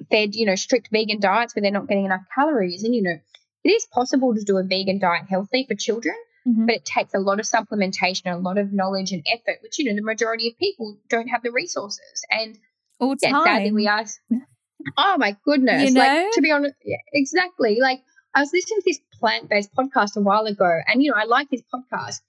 fed, 0.10 0.36
you 0.36 0.46
know, 0.46 0.56
strict 0.56 0.90
vegan 0.92 1.20
diets 1.20 1.56
where 1.56 1.62
they're 1.62 1.72
not 1.72 1.88
getting 1.88 2.06
enough 2.06 2.24
calories. 2.34 2.84
And, 2.84 2.94
you 2.96 3.02
know, 3.04 3.18
it 3.64 3.70
is 3.70 3.86
possible 3.86 4.34
to 4.36 4.44
do 4.44 4.58
a 4.58 4.64
vegan 4.64 5.00
diet 5.00 5.26
healthy 5.30 5.66
for 5.68 5.76
children, 5.76 6.16
Mhm. 6.46 6.66
but 6.66 6.76
it 6.76 6.86
takes 6.86 7.14
a 7.14 7.20
lot 7.20 7.40
of 7.40 7.46
supplementation, 7.46 8.26
a 8.34 8.38
lot 8.38 8.58
of 8.58 8.74
knowledge 8.74 9.12
and 9.14 9.26
effort, 9.32 9.60
which, 9.62 9.80
you 9.80 9.86
know, 9.86 9.96
the 9.96 10.02
majority 10.02 10.50
of 10.50 10.58
people 10.58 10.98
don't 11.10 11.28
have 11.30 11.44
the 11.44 11.52
resources. 11.52 12.26
And 12.30 12.60
all 13.00 13.16
yeah, 13.22 13.30
time. 13.32 13.46
sadly, 13.46 13.72
we 13.72 13.88
are. 13.88 14.06
Oh 14.98 15.16
my 15.18 15.36
goodness! 15.44 15.84
You 15.84 15.92
know? 15.92 16.02
Like 16.02 16.32
to 16.34 16.42
be 16.42 16.52
honest, 16.52 16.76
yeah, 16.84 16.98
exactly. 17.14 17.80
Like 17.82 18.02
I 18.36 18.42
was 18.42 18.52
listening 18.54 18.80
to 18.80 18.84
this 18.86 19.00
plant-based 19.20 19.74
podcast 19.76 20.16
a 20.18 20.22
while 20.22 20.46
ago, 20.46 20.80
and 20.88 21.04
you 21.04 21.12
know 21.12 21.18
I 21.18 21.26
like 21.26 21.50
this 21.50 21.64
podcast, 21.74 22.22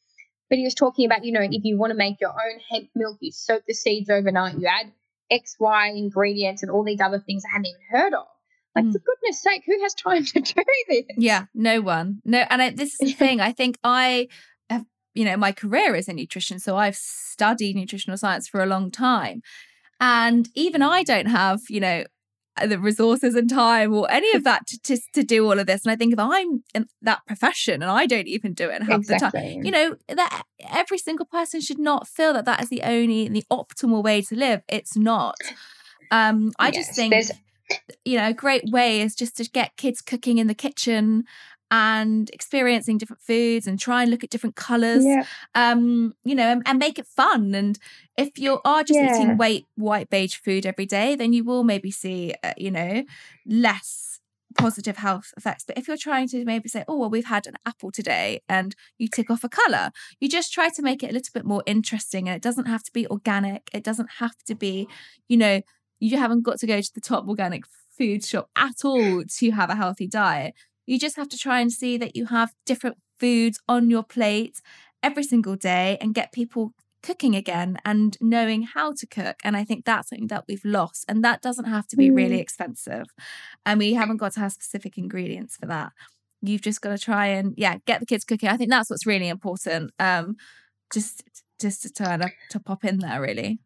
but 0.48 0.58
he 0.58 0.64
was 0.64 0.74
talking 0.74 1.06
about 1.06 1.24
you 1.24 1.32
know 1.32 1.42
if 1.42 1.64
you 1.64 1.78
want 1.78 1.90
to 1.90 1.96
make 1.96 2.20
your 2.20 2.30
own 2.30 2.60
hemp 2.70 2.88
milk, 2.94 3.18
you 3.20 3.32
soak 3.32 3.64
the 3.66 3.74
seeds 3.74 4.10
overnight, 4.10 4.58
you 4.58 4.66
add 4.66 4.92
X, 5.30 5.56
Y 5.58 5.88
ingredients, 5.88 6.62
and 6.62 6.70
all 6.70 6.84
these 6.84 7.00
other 7.00 7.18
things 7.18 7.42
I 7.44 7.52
hadn't 7.56 7.66
even 7.66 7.80
heard 7.90 8.14
of. 8.14 8.26
Like 8.74 8.86
Mm. 8.86 8.92
for 8.92 8.98
goodness 8.98 9.40
sake, 9.40 9.62
who 9.66 9.80
has 9.82 9.94
time 9.94 10.24
to 10.24 10.40
do 10.40 10.54
this? 10.88 11.04
Yeah, 11.16 11.44
no 11.54 11.80
one. 11.80 12.20
No, 12.24 12.44
and 12.50 12.60
I, 12.60 12.70
this 12.70 12.94
is 12.94 12.98
the 12.98 13.12
thing. 13.12 13.40
I 13.40 13.52
think 13.52 13.78
I 13.84 14.26
have, 14.68 14.84
you 15.14 15.24
know, 15.24 15.36
my 15.36 15.52
career 15.52 15.94
is 15.94 16.08
in 16.08 16.16
nutrition, 16.16 16.58
so 16.58 16.76
I've 16.76 16.96
studied 16.96 17.76
nutritional 17.76 18.16
science 18.16 18.48
for 18.48 18.60
a 18.60 18.66
long 18.66 18.90
time, 18.90 19.42
and 20.00 20.48
even 20.54 20.82
I 20.82 21.04
don't 21.04 21.26
have, 21.26 21.60
you 21.68 21.80
know, 21.80 22.04
the 22.68 22.78
resources 22.78 23.34
and 23.34 23.50
time 23.50 23.92
or 23.92 24.10
any 24.10 24.30
of 24.36 24.44
that 24.44 24.66
to, 24.68 24.78
to 24.80 24.98
to 25.12 25.22
do 25.22 25.44
all 25.44 25.58
of 25.58 25.66
this. 25.66 25.84
And 25.84 25.92
I 25.92 25.96
think 25.96 26.12
if 26.12 26.18
I'm 26.18 26.62
in 26.74 26.86
that 27.02 27.20
profession 27.26 27.82
and 27.82 27.90
I 27.90 28.06
don't 28.06 28.28
even 28.28 28.52
do 28.54 28.68
it 28.70 28.76
and 28.80 28.84
have 28.84 29.06
the 29.06 29.14
time, 29.18 29.32
you 29.64 29.70
know 29.70 29.96
that 30.08 30.42
every 30.70 30.98
single 30.98 31.26
person 31.26 31.60
should 31.60 31.78
not 31.78 32.06
feel 32.06 32.32
that 32.34 32.44
that 32.44 32.62
is 32.62 32.68
the 32.68 32.82
only 32.82 33.28
the 33.28 33.44
optimal 33.50 34.02
way 34.02 34.22
to 34.22 34.34
live. 34.36 34.62
It's 34.68 34.96
not. 34.96 35.36
Um 36.10 36.52
i 36.58 36.70
just 36.70 36.94
think 36.94 37.12
you 38.04 38.16
know 38.18 38.28
a 38.28 38.34
great 38.34 38.64
way 38.70 39.00
is 39.00 39.14
just 39.14 39.36
to 39.38 39.44
get 39.44 39.76
kids 39.76 40.00
cooking 40.02 40.38
in 40.38 40.46
the 40.46 40.54
kitchen 40.54 41.24
and 41.70 42.30
experiencing 42.30 42.98
different 42.98 43.22
foods 43.22 43.66
and 43.66 43.78
try 43.80 44.02
and 44.02 44.10
look 44.10 44.22
at 44.22 44.30
different 44.30 44.54
colors 44.54 45.04
yeah, 45.04 45.24
um 45.54 46.14
you 46.24 46.34
know 46.34 46.50
and, 46.52 46.62
and 46.66 46.78
make 46.78 46.98
it 46.98 47.06
fun. 47.06 47.54
And 47.54 47.78
if 48.16 48.38
you 48.38 48.60
are 48.64 48.84
just 48.84 49.00
Yeah. 49.00 49.16
eating 49.16 49.36
white 49.36 49.66
white 49.76 50.10
beige 50.10 50.36
food 50.36 50.66
every 50.66 50.86
day 50.86 51.16
then 51.16 51.32
you 51.32 51.42
will 51.44 51.64
maybe 51.64 51.90
see 51.90 52.34
uh, 52.42 52.52
you 52.56 52.70
know 52.70 53.04
less 53.46 54.20
positive 54.56 54.98
health 54.98 55.32
effects. 55.36 55.64
But 55.66 55.76
if 55.76 55.88
you're 55.88 55.96
trying 55.96 56.28
to 56.28 56.44
maybe 56.44 56.68
say 56.68 56.84
oh 56.86 56.96
well 56.98 57.10
we've 57.10 57.24
had 57.24 57.46
an 57.46 57.54
apple 57.66 57.90
today 57.90 58.40
and 58.48 58.76
you 58.98 59.08
tick 59.08 59.30
off 59.30 59.42
a 59.42 59.48
color 59.48 59.90
you 60.20 60.28
just 60.28 60.52
try 60.52 60.68
to 60.68 60.82
make 60.82 61.02
it 61.02 61.10
a 61.10 61.12
little 61.12 61.32
bit 61.34 61.44
more 61.44 61.62
interesting 61.66 62.28
and 62.28 62.36
it 62.36 62.42
doesn't 62.42 62.66
have 62.66 62.82
to 62.84 62.92
be 62.92 63.06
organic. 63.08 63.68
It 63.72 63.82
doesn't 63.82 64.10
have 64.18 64.36
to 64.46 64.54
be 64.54 64.86
you 65.28 65.36
know 65.36 65.62
you 65.98 66.18
haven't 66.18 66.42
got 66.42 66.58
to 66.58 66.66
go 66.66 66.80
to 66.80 66.94
the 66.94 67.00
top 67.00 67.26
organic 67.26 67.64
food 67.96 68.24
shop 68.24 68.50
at 68.56 68.84
all 68.84 69.22
to 69.24 69.50
have 69.52 69.70
a 69.70 69.74
healthy 69.76 70.06
diet 70.06 70.54
you 70.86 70.98
just 70.98 71.16
have 71.16 71.28
to 71.30 71.38
try 71.38 71.60
and 71.60 71.72
see 71.72 71.96
that 71.98 72.14
you 72.16 72.26
have 72.26 72.52
different 72.66 72.96
foods 73.18 73.58
on 73.68 73.90
your 73.90 74.02
plate 74.02 74.60
every 75.02 75.22
single 75.22 75.56
day 75.56 75.98
and 76.00 76.14
get 76.14 76.32
people 76.32 76.72
cooking 77.02 77.34
again 77.36 77.76
and 77.84 78.16
knowing 78.20 78.62
how 78.62 78.92
to 78.92 79.06
cook. 79.06 79.36
And 79.44 79.56
I 79.56 79.64
think 79.64 79.84
that's 79.84 80.08
something 80.08 80.28
that 80.28 80.44
we've 80.48 80.64
lost. 80.64 81.04
And 81.08 81.22
that 81.22 81.42
doesn't 81.42 81.66
have 81.66 81.86
to 81.88 81.96
be 81.96 82.10
really 82.10 82.38
Mm. 82.38 82.40
expensive. 82.40 83.06
And 83.66 83.78
we 83.78 83.92
haven't 83.94 84.16
got 84.16 84.32
to 84.32 84.40
have 84.40 84.52
specific 84.52 84.96
ingredients 84.98 85.56
for 85.56 85.66
that. 85.66 85.92
you've 86.46 86.60
just 86.60 86.82
got 86.82 86.90
to 86.90 86.98
try 86.98 87.26
and 87.28 87.54
yeah 87.56 87.76
get 87.86 88.00
the 88.00 88.06
kids 88.06 88.22
cooking 88.22 88.50
i 88.50 88.56
think 88.58 88.68
that's 88.68 88.90
what's 88.90 89.06
really 89.06 89.28
important 89.28 89.90
um 89.98 90.36
just 90.92 91.22
just 91.58 91.96
to 91.96 92.04
up 92.04 92.30
to 92.50 92.60
pop 92.60 92.84
in 92.84 92.98
there 92.98 93.18
really 93.18 93.58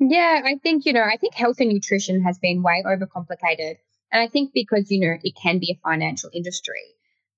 yeah 0.00 0.40
i 0.44 0.56
think 0.64 0.84
you 0.84 0.92
know 0.92 1.02
i 1.02 1.16
think 1.16 1.34
health 1.34 1.60
and 1.60 1.70
nutrition 1.72 2.20
has 2.22 2.38
been 2.40 2.60
way 2.62 2.82
overcomplicated 2.84 3.76
and 4.12 4.22
i 4.22 4.28
think 4.28 4.52
because 4.54 4.90
you 4.90 5.00
know 5.00 5.16
it 5.22 5.34
can 5.40 5.58
be 5.58 5.72
a 5.72 5.80
financial 5.88 6.30
industry 6.32 6.84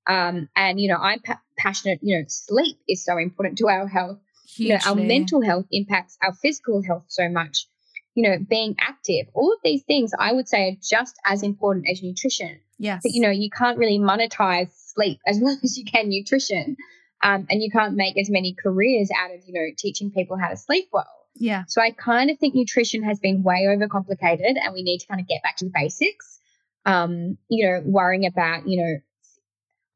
um 0.07 0.49
and 0.55 0.81
you 0.81 0.89
know 0.89 0.99
i'm 0.99 1.21
pa- 1.21 1.41
passionate 1.57 1.99
you 2.03 2.19
know 2.19 2.25
sleep 2.29 2.77
is 2.89 3.05
so 3.05 3.17
important 3.17 3.57
to 3.59 3.69
our 3.69 3.87
health 3.87 4.19
Hugely. 4.47 4.67
you 4.67 4.73
know 4.75 4.81
our 4.87 4.95
mental 4.95 5.41
health 5.41 5.67
impacts 5.71 6.19
our 6.23 6.35
physical 6.35 6.83
health 6.83 7.05
so 7.09 7.29
much 7.29 7.67
you 8.15 8.29
know 8.29 8.37
being 8.39 8.75
active 8.81 9.27
all 9.33 9.53
of 9.53 9.59
these 9.65 9.83
things 9.85 10.13
i 10.19 10.33
would 10.33 10.49
say 10.49 10.69
are 10.69 10.77
just 10.83 11.17
as 11.25 11.43
important 11.43 11.87
as 11.89 12.03
nutrition 12.03 12.61
Yes. 12.79 13.03
But 13.03 13.13
you 13.13 13.23
know, 13.23 13.31
you 13.31 13.51
can't 13.51 13.79
really 13.79 13.99
monetize 13.99 14.71
sleep 14.95 15.21
as 15.27 15.39
well 15.41 15.57
as 15.63 15.77
you 15.79 15.85
can 15.85 16.09
nutrition. 16.09 16.77
Um, 17.23 17.47
and 17.49 17.63
you 17.63 17.71
can't 17.71 17.95
make 17.95 18.19
as 18.19 18.29
many 18.29 18.55
careers 18.55 19.09
out 19.19 19.35
of, 19.35 19.41
you 19.47 19.55
know, 19.55 19.67
teaching 19.79 20.11
people 20.11 20.37
how 20.37 20.49
to 20.49 20.59
sleep 20.59 20.89
well. 20.93 21.07
Yeah. 21.37 21.65
So 21.69 21.81
I 21.81 21.91
kind 21.91 22.31
of 22.31 22.39
think 22.39 22.55
nutrition 22.55 23.03
has 23.05 23.19
been 23.19 23.43
way 23.43 23.65
overcomplicated 23.67 24.57
and 24.63 24.75
we 24.75 24.83
need 24.83 24.99
to 24.99 25.07
kind 25.07 25.21
of 25.21 25.27
get 25.27 25.43
back 25.43 25.57
to 25.59 25.65
the 25.65 25.71
basics. 25.75 26.41
Um, 26.87 27.39
you 27.49 27.67
know, 27.67 27.83
worrying 27.85 28.27
about, 28.27 28.69
you 28.69 28.83
know, 28.83 28.99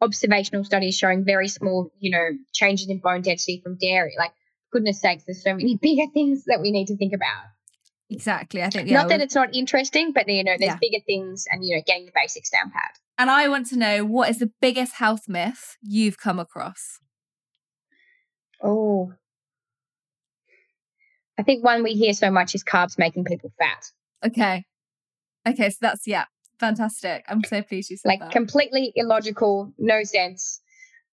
observational 0.00 0.64
studies 0.64 0.96
showing 0.96 1.24
very 1.24 1.48
small, 1.48 1.90
you 1.98 2.10
know, 2.10 2.30
changes 2.52 2.88
in 2.88 2.98
bone 2.98 3.22
density 3.22 3.60
from 3.62 3.76
dairy. 3.76 4.14
Like, 4.16 4.32
goodness 4.72 5.00
sakes, 5.00 5.24
there's 5.24 5.42
so 5.42 5.54
many 5.54 5.76
bigger 5.82 6.10
things 6.12 6.44
that 6.46 6.60
we 6.60 6.70
need 6.70 6.86
to 6.86 6.96
think 6.96 7.12
about. 7.12 7.44
Exactly. 8.10 8.62
I 8.62 8.70
think 8.70 8.88
yeah, 8.88 9.02
not 9.02 9.08
that 9.10 9.20
it's 9.20 9.34
not 9.34 9.54
interesting, 9.54 10.12
but 10.12 10.26
you 10.28 10.42
know, 10.42 10.54
there's 10.58 10.70
yeah. 10.72 10.78
bigger 10.80 11.04
things, 11.04 11.44
and 11.50 11.62
you 11.62 11.76
know, 11.76 11.82
getting 11.86 12.06
the 12.06 12.12
basics 12.14 12.48
down 12.48 12.70
pat. 12.70 12.98
And 13.18 13.30
I 13.30 13.48
want 13.48 13.66
to 13.66 13.76
know 13.76 14.04
what 14.04 14.30
is 14.30 14.38
the 14.38 14.50
biggest 14.62 14.94
health 14.94 15.28
myth 15.28 15.76
you've 15.82 16.18
come 16.18 16.38
across. 16.38 17.00
Oh, 18.62 19.12
I 21.38 21.42
think 21.42 21.62
one 21.62 21.82
we 21.82 21.92
hear 21.92 22.14
so 22.14 22.30
much 22.30 22.54
is 22.54 22.64
carbs 22.64 22.98
making 22.98 23.24
people 23.24 23.52
fat. 23.58 23.84
Okay. 24.26 24.64
Okay, 25.46 25.70
so 25.70 25.76
that's 25.80 26.06
yeah, 26.06 26.24
fantastic. 26.58 27.24
I'm 27.28 27.42
so 27.44 27.62
pleased 27.62 27.90
you 27.90 27.96
said 27.96 28.08
like 28.08 28.20
that. 28.20 28.32
completely 28.32 28.92
illogical, 28.96 29.72
no 29.78 30.02
sense. 30.02 30.60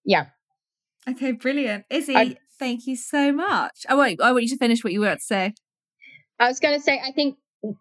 Yeah. 0.04 0.28
Okay, 1.08 1.32
brilliant. 1.32 1.86
Izzy, 1.90 2.16
I, 2.16 2.38
thank 2.58 2.88
you 2.88 2.96
so 2.96 3.32
much. 3.32 3.86
I 3.88 3.96
want 3.96 4.22
I 4.22 4.32
want 4.32 4.44
you 4.44 4.50
to 4.50 4.58
finish 4.58 4.84
what 4.84 4.94
you 4.94 5.02
were 5.02 5.08
about 5.08 5.20
to 5.20 5.26
say. 5.26 5.54
I 6.40 6.48
was 6.48 6.60
going 6.60 6.76
to 6.76 6.82
say, 6.82 7.02
I 7.04 7.12
think 7.12 7.38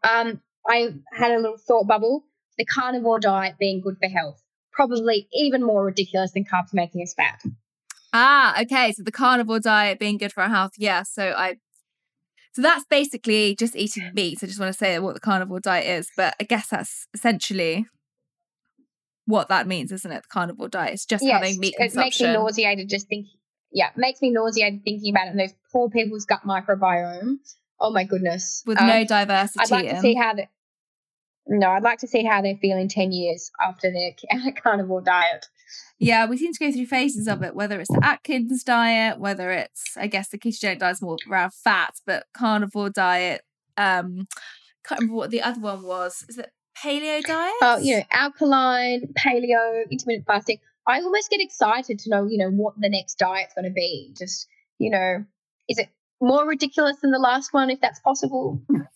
um, 0.08 0.40
I 0.68 0.94
had 1.12 1.32
a 1.32 1.36
little 1.36 1.58
thought 1.58 1.86
bubble. 1.86 2.24
The 2.56 2.64
carnivore 2.64 3.18
diet 3.18 3.56
being 3.58 3.80
good 3.80 3.96
for 4.00 4.08
health, 4.08 4.40
probably 4.72 5.28
even 5.32 5.62
more 5.62 5.84
ridiculous 5.84 6.32
than 6.32 6.44
carbs 6.44 6.72
making 6.72 7.02
us 7.02 7.14
fat. 7.14 7.42
Ah, 8.12 8.60
okay. 8.62 8.92
So 8.92 9.02
the 9.02 9.10
carnivore 9.10 9.58
diet 9.58 9.98
being 9.98 10.18
good 10.18 10.32
for 10.32 10.44
our 10.44 10.48
health. 10.48 10.72
Yeah. 10.78 11.02
So 11.02 11.34
I, 11.36 11.56
so 12.55 12.62
that's 12.62 12.84
basically 12.84 13.55
just 13.57 13.76
eating 13.76 14.11
meat. 14.14 14.40
So 14.40 14.46
I 14.46 14.48
just 14.48 14.61
want 14.61 14.72
to 14.72 14.78
say 14.78 14.98
what 14.98 15.14
the 15.14 15.20
carnivore 15.20 15.61
diet 15.61 15.86
is, 15.86 16.09
but 16.16 16.34
I 16.40 16.44
guess 16.44 16.68
that's 16.68 17.07
essentially 17.14 17.86
what 19.26 19.48
that 19.48 19.66
means, 19.66 19.92
isn't 19.92 20.11
it? 20.11 20.22
The 20.22 20.28
carnivore 20.28 20.68
diet 20.68 20.94
is 20.94 21.05
just 21.05 21.24
yes, 21.24 21.32
having 21.32 21.61
meat 21.61 21.74
consumption. 21.76 22.26
It 22.26 22.32
makes 22.32 22.38
me 22.38 22.42
nauseated 22.44 22.88
just 22.88 23.09
thinking. 23.09 23.38
Yeah, 23.72 23.90
makes 23.96 24.22
me 24.22 24.30
nauseated 24.30 24.84
thinking 24.84 25.12
about 25.12 25.26
it. 25.26 25.30
And 25.30 25.40
those 25.40 25.55
poor 25.72 25.90
people's 25.90 26.26
gut 26.26 26.42
microbiome 26.46 27.38
Oh 27.80 27.90
my 27.90 28.05
goodness. 28.05 28.62
With 28.66 28.80
um, 28.80 28.86
no 28.86 29.05
diversity. 29.05 29.61
I'd 29.61 29.70
like 29.70 29.86
in. 29.86 29.94
to 29.96 30.00
see 30.00 30.14
how 30.14 30.34
the, 30.34 30.46
no, 31.47 31.70
I'd 31.70 31.82
like 31.82 31.99
to 32.01 32.07
see 32.07 32.24
how 32.24 32.40
they 32.42 32.55
feel 32.57 32.78
in 32.78 32.88
10 32.88 33.12
years 33.12 33.51
after 33.61 33.90
their 33.90 34.12
carnivore 34.62 35.03
diet. 35.03 35.47
Yeah, 35.99 36.26
we 36.26 36.36
seem 36.36 36.53
to 36.53 36.59
go 36.59 36.72
through 36.72 36.86
phases 36.86 37.28
of 37.28 37.42
it, 37.42 37.55
whether 37.55 37.80
it's 37.80 37.90
the 37.90 38.05
Atkins 38.05 38.64
diet, 38.64 39.18
whether 39.18 39.51
it's, 39.51 39.97
I 39.97 40.07
guess, 40.07 40.28
the 40.28 40.38
ketogenic 40.38 40.80
diet 40.80 40.97
is 40.97 41.03
more 41.03 41.16
around 41.30 41.55
fat, 41.55 41.95
but 42.07 42.26
carnivore 42.34 42.90
diet, 42.90 43.42
um, 43.76 44.26
can't 44.84 45.01
remember 45.01 45.16
what 45.16 45.30
the 45.30 45.42
other 45.42 45.61
one 45.61 45.82
was. 45.82 46.24
Is 46.28 46.38
it 46.38 46.51
paleo 46.76 47.22
diet? 47.22 47.55
Oh, 47.62 47.78
you 47.78 47.99
know, 47.99 48.03
alkaline, 48.12 49.12
paleo, 49.18 49.88
intermittent 49.90 50.26
fasting. 50.26 50.59
I 50.86 51.01
almost 51.01 51.30
get 51.30 51.40
excited 51.40 51.99
to 52.01 52.11
know, 52.11 52.26
you 52.26 52.38
know, 52.38 52.51
what 52.51 52.74
the 52.78 52.90
next 52.90 53.18
diet's 53.18 53.55
going 53.55 53.64
to 53.64 53.70
be. 53.70 54.12
Just, 54.18 54.49
you 54.78 54.90
know, 54.90 55.24
is 55.68 55.78
it 55.78 55.88
more 56.20 56.47
ridiculous 56.47 56.97
than 57.01 57.11
the 57.11 57.18
last 57.18 57.53
one, 57.53 57.70
if 57.70 57.80
that's 57.80 58.01
possible. 58.01 58.62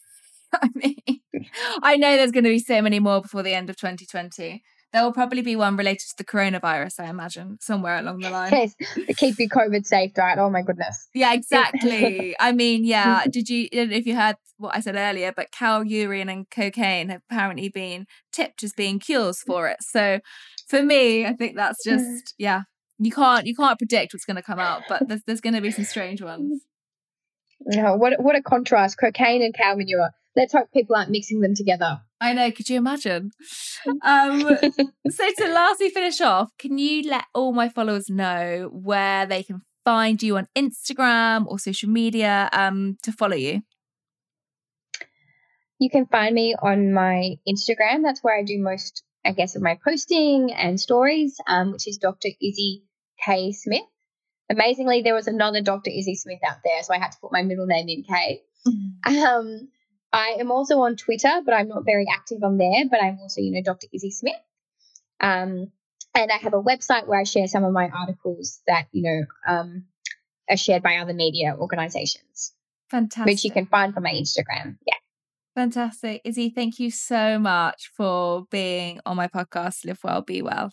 I 0.63 0.69
mean, 0.75 1.21
I 1.83 1.97
know 1.97 2.17
there's 2.17 2.33
going 2.33 2.45
to 2.45 2.51
be 2.51 2.59
so 2.59 2.81
many 2.83 3.01
more 3.01 3.21
before 3.21 3.43
the 3.43 3.55
end 3.55 3.71
of 3.71 3.77
2020. 3.77 4.63
There 4.91 5.03
will 5.03 5.13
probably 5.13 5.43
be 5.43 5.55
one 5.55 5.77
related 5.77 6.09
to 6.09 6.15
the 6.17 6.25
coronavirus, 6.25 7.01
I 7.01 7.11
imagine, 7.11 7.59
somewhere 7.61 7.99
along 7.99 8.21
the 8.21 8.31
line. 8.31 8.53
Yes, 8.53 8.75
keep 9.19 9.39
your 9.39 9.49
COVID 9.49 9.85
safe 9.85 10.13
right? 10.17 10.39
Oh 10.39 10.49
my 10.49 10.63
goodness. 10.63 11.09
Yeah, 11.13 11.33
exactly. 11.35 12.35
I 12.41 12.53
mean, 12.53 12.85
yeah. 12.85 13.25
Did 13.31 13.51
you, 13.51 13.69
if 13.71 14.07
you 14.07 14.17
heard 14.17 14.37
what 14.57 14.75
I 14.75 14.81
said 14.81 14.97
earlier, 14.97 15.33
but 15.37 15.53
cow 15.53 15.83
urine 15.83 16.31
and 16.31 16.49
cocaine 16.49 17.11
have 17.11 17.21
apparently 17.31 17.69
been 17.69 18.07
tipped 18.33 18.63
as 18.63 18.73
being 18.73 18.99
cures 18.99 19.43
for 19.43 19.69
it. 19.69 19.79
So 19.81 20.21
for 20.69 20.83
me, 20.83 21.27
I 21.27 21.35
think 21.35 21.57
that's 21.57 21.85
just, 21.85 22.35
yeah, 22.39 22.63
you 22.99 23.13
can't, 23.13 23.47
you 23.47 23.55
can't 23.55 23.79
predict 23.79 24.15
what's 24.15 24.25
going 24.25 24.37
to 24.37 24.43
come 24.43 24.59
out, 24.59 24.83
but 24.89 25.07
there's, 25.07 25.23
there's 25.27 25.41
going 25.43 25.55
to 25.55 25.61
be 25.61 25.71
some 25.71 25.85
strange 25.85 26.23
ones. 26.23 26.63
No, 27.61 27.97
what 27.97 28.21
what 28.21 28.37
a 28.37 28.43
contrast! 28.43 28.99
Cocaine 28.99 29.43
and 29.43 29.55
cow 29.55 29.75
manure. 29.75 30.11
Let's 30.39 30.53
hope 30.53 30.69
people 30.73 30.95
aren't 30.95 31.11
mixing 31.11 31.41
them 31.41 31.57
together. 31.57 32.01
I 32.21 32.33
know. 32.33 32.53
Could 32.53 32.71
you 32.71 32.79
imagine? 32.79 33.33
Um, 34.05 34.41
so 35.09 35.33
to 35.39 35.53
lastly 35.53 35.91
finish 35.91 36.21
off, 36.21 36.51
can 36.59 36.79
you 36.79 37.09
let 37.09 37.27
all 37.33 37.53
my 37.53 37.69
followers 37.69 38.11
know 38.11 38.69
where 38.73 39.25
they 39.25 39.45
can 39.45 39.63
find 39.85 40.21
you 40.21 40.37
on 40.37 40.49
Instagram 40.57 41.47
or 41.47 41.61
social 41.61 41.89
media 41.89 42.51
um, 42.53 42.97
to 43.05 43.13
follow 43.13 43.37
you? 43.37 43.63
You 45.79 45.91
can 45.91 46.07
find 46.07 46.35
me 46.35 46.57
on 46.61 46.93
my 46.93 47.37
Instagram. 47.49 48.03
That's 48.03 48.23
where 48.23 48.37
I 48.37 48.43
do 48.43 48.59
most, 48.59 49.05
I 49.25 49.31
guess, 49.31 49.55
of 49.55 49.63
my 49.63 49.79
posting 49.83 50.53
and 50.53 50.81
stories, 50.81 51.37
um, 51.47 51.71
which 51.71 51.87
is 51.87 51.99
Dr. 51.99 52.29
Izzy 52.43 52.83
K 53.25 53.53
Smith. 53.53 53.87
Amazingly, 54.51 55.03
there 55.03 55.15
was 55.15 55.29
another 55.29 55.63
Dr. 55.63 55.91
Izzy 55.91 56.17
Smith 56.17 56.41
out 56.47 56.59
there, 56.65 56.83
so 56.83 56.93
I 56.95 56.99
had 56.99 57.13
to 57.13 57.19
put 57.21 57.33
my 57.33 57.43
middle 57.43 57.67
name 57.67 57.89
in 57.89 58.03
K. 58.03 58.43
Mm-hmm. 58.67 59.25
Um, 59.25 59.69
I 60.13 60.37
am 60.41 60.51
also 60.51 60.81
on 60.81 60.97
Twitter, 60.97 61.41
but 61.45 61.55
I'm 61.55 61.69
not 61.69 61.85
very 61.85 62.07
active 62.13 62.43
on 62.43 62.59
there. 62.59 62.85
But 62.91 63.03
I'm 63.03 63.19
also, 63.21 63.41
you 63.41 63.53
know, 63.53 63.63
Dr. 63.63 63.87
Izzy 63.93 64.11
Smith. 64.11 64.35
Um, 65.21 65.73
and 66.15 66.33
I 66.33 66.37
have 66.37 66.55
a 66.55 66.63
website 66.63 67.07
where 67.07 67.21
I 67.21 67.25
share 67.25 67.47
some 67.47 67.65
of 67.65 67.73
my 67.73 67.89
articles 67.89 68.61
that, 68.67 68.87
you 68.93 69.03
know, 69.03 69.27
um, 69.47 69.85
are 70.49 70.57
shared 70.57 70.83
by 70.83 70.97
other 70.97 71.13
media 71.13 71.55
organizations. 71.59 72.55
Fantastic. 72.91 73.27
Which 73.27 73.45
you 73.45 73.51
can 73.51 73.67
find 73.67 73.93
from 73.93 74.05
my 74.05 74.13
Instagram. 74.13 74.79
Yeah. 74.87 74.95
Fantastic. 75.55 76.23
Izzy, 76.25 76.51
thank 76.51 76.79
you 76.79 76.91
so 76.91 77.39
much 77.39 77.91
for 77.95 78.47
being 78.51 79.01
on 79.05 79.17
my 79.17 79.29
podcast, 79.29 79.85
Live 79.85 80.01
Well, 80.03 80.23
Be 80.23 80.41
Well. 80.41 80.73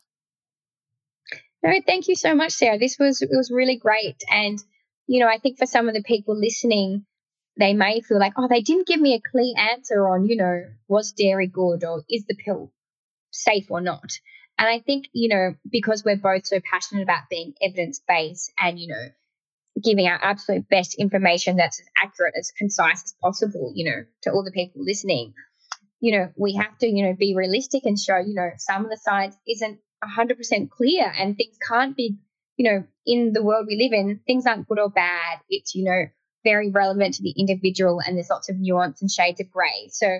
No, 1.63 1.71
thank 1.85 2.07
you 2.07 2.15
so 2.15 2.35
much, 2.35 2.51
Sarah. 2.51 2.77
This 2.77 2.97
was 2.99 3.21
it 3.21 3.29
was 3.31 3.49
really 3.51 3.77
great. 3.77 4.17
And, 4.31 4.59
you 5.07 5.19
know, 5.19 5.27
I 5.27 5.39
think 5.39 5.57
for 5.57 5.65
some 5.65 5.87
of 5.87 5.95
the 5.95 6.03
people 6.03 6.39
listening, 6.39 7.05
they 7.57 7.73
may 7.73 8.01
feel 8.01 8.19
like, 8.19 8.33
oh, 8.37 8.47
they 8.47 8.61
didn't 8.61 8.87
give 8.87 8.99
me 8.99 9.13
a 9.13 9.29
clear 9.29 9.53
answer 9.57 10.07
on, 10.07 10.25
you 10.25 10.35
know, 10.35 10.65
was 10.87 11.11
dairy 11.11 11.47
good 11.47 11.83
or 11.83 12.03
is 12.09 12.25
the 12.25 12.35
pill 12.35 12.71
safe 13.31 13.69
or 13.69 13.81
not? 13.81 14.19
And 14.57 14.67
I 14.67 14.79
think, 14.79 15.07
you 15.13 15.29
know, 15.29 15.55
because 15.69 16.03
we're 16.03 16.17
both 16.17 16.45
so 16.45 16.59
passionate 16.59 17.03
about 17.03 17.29
being 17.29 17.53
evidence 17.61 18.01
based 18.07 18.51
and, 18.57 18.79
you 18.79 18.87
know, 18.87 19.07
giving 19.83 20.07
our 20.07 20.19
absolute 20.21 20.69
best 20.69 20.95
information 20.95 21.57
that's 21.57 21.79
as 21.79 21.87
accurate, 22.01 22.33
as 22.37 22.51
concise 22.57 23.03
as 23.03 23.15
possible, 23.21 23.73
you 23.75 23.85
know, 23.85 24.05
to 24.21 24.31
all 24.31 24.43
the 24.43 24.51
people 24.51 24.83
listening, 24.83 25.33
you 25.99 26.17
know, 26.17 26.31
we 26.37 26.55
have 26.55 26.77
to, 26.77 26.87
you 26.87 27.05
know, 27.05 27.13
be 27.13 27.35
realistic 27.35 27.85
and 27.85 27.99
show, 27.99 28.17
you 28.17 28.33
know, 28.33 28.51
some 28.57 28.85
of 28.85 28.91
the 28.91 28.97
science 28.97 29.35
isn't 29.47 29.79
100% 30.03 30.69
clear 30.69 31.11
and 31.17 31.35
things 31.35 31.57
can't 31.67 31.95
be, 31.95 32.17
you 32.57 32.71
know, 32.71 32.83
in 33.05 33.33
the 33.33 33.43
world 33.43 33.65
we 33.67 33.75
live 33.75 33.91
in, 33.91 34.21
things 34.25 34.45
aren't 34.45 34.67
good 34.67 34.79
or 34.79 34.89
bad. 34.89 35.39
It's, 35.49 35.75
you 35.75 35.83
know, 35.83 36.05
very 36.45 36.69
relevant 36.69 37.15
to 37.15 37.23
the 37.23 37.33
individual 37.37 37.99
and 37.99 38.15
there's 38.15 38.29
lots 38.29 38.49
of 38.49 38.57
nuance 38.57 39.01
and 39.01 39.11
shades 39.11 39.41
of 39.41 39.51
grey. 39.51 39.89
So 39.89 40.19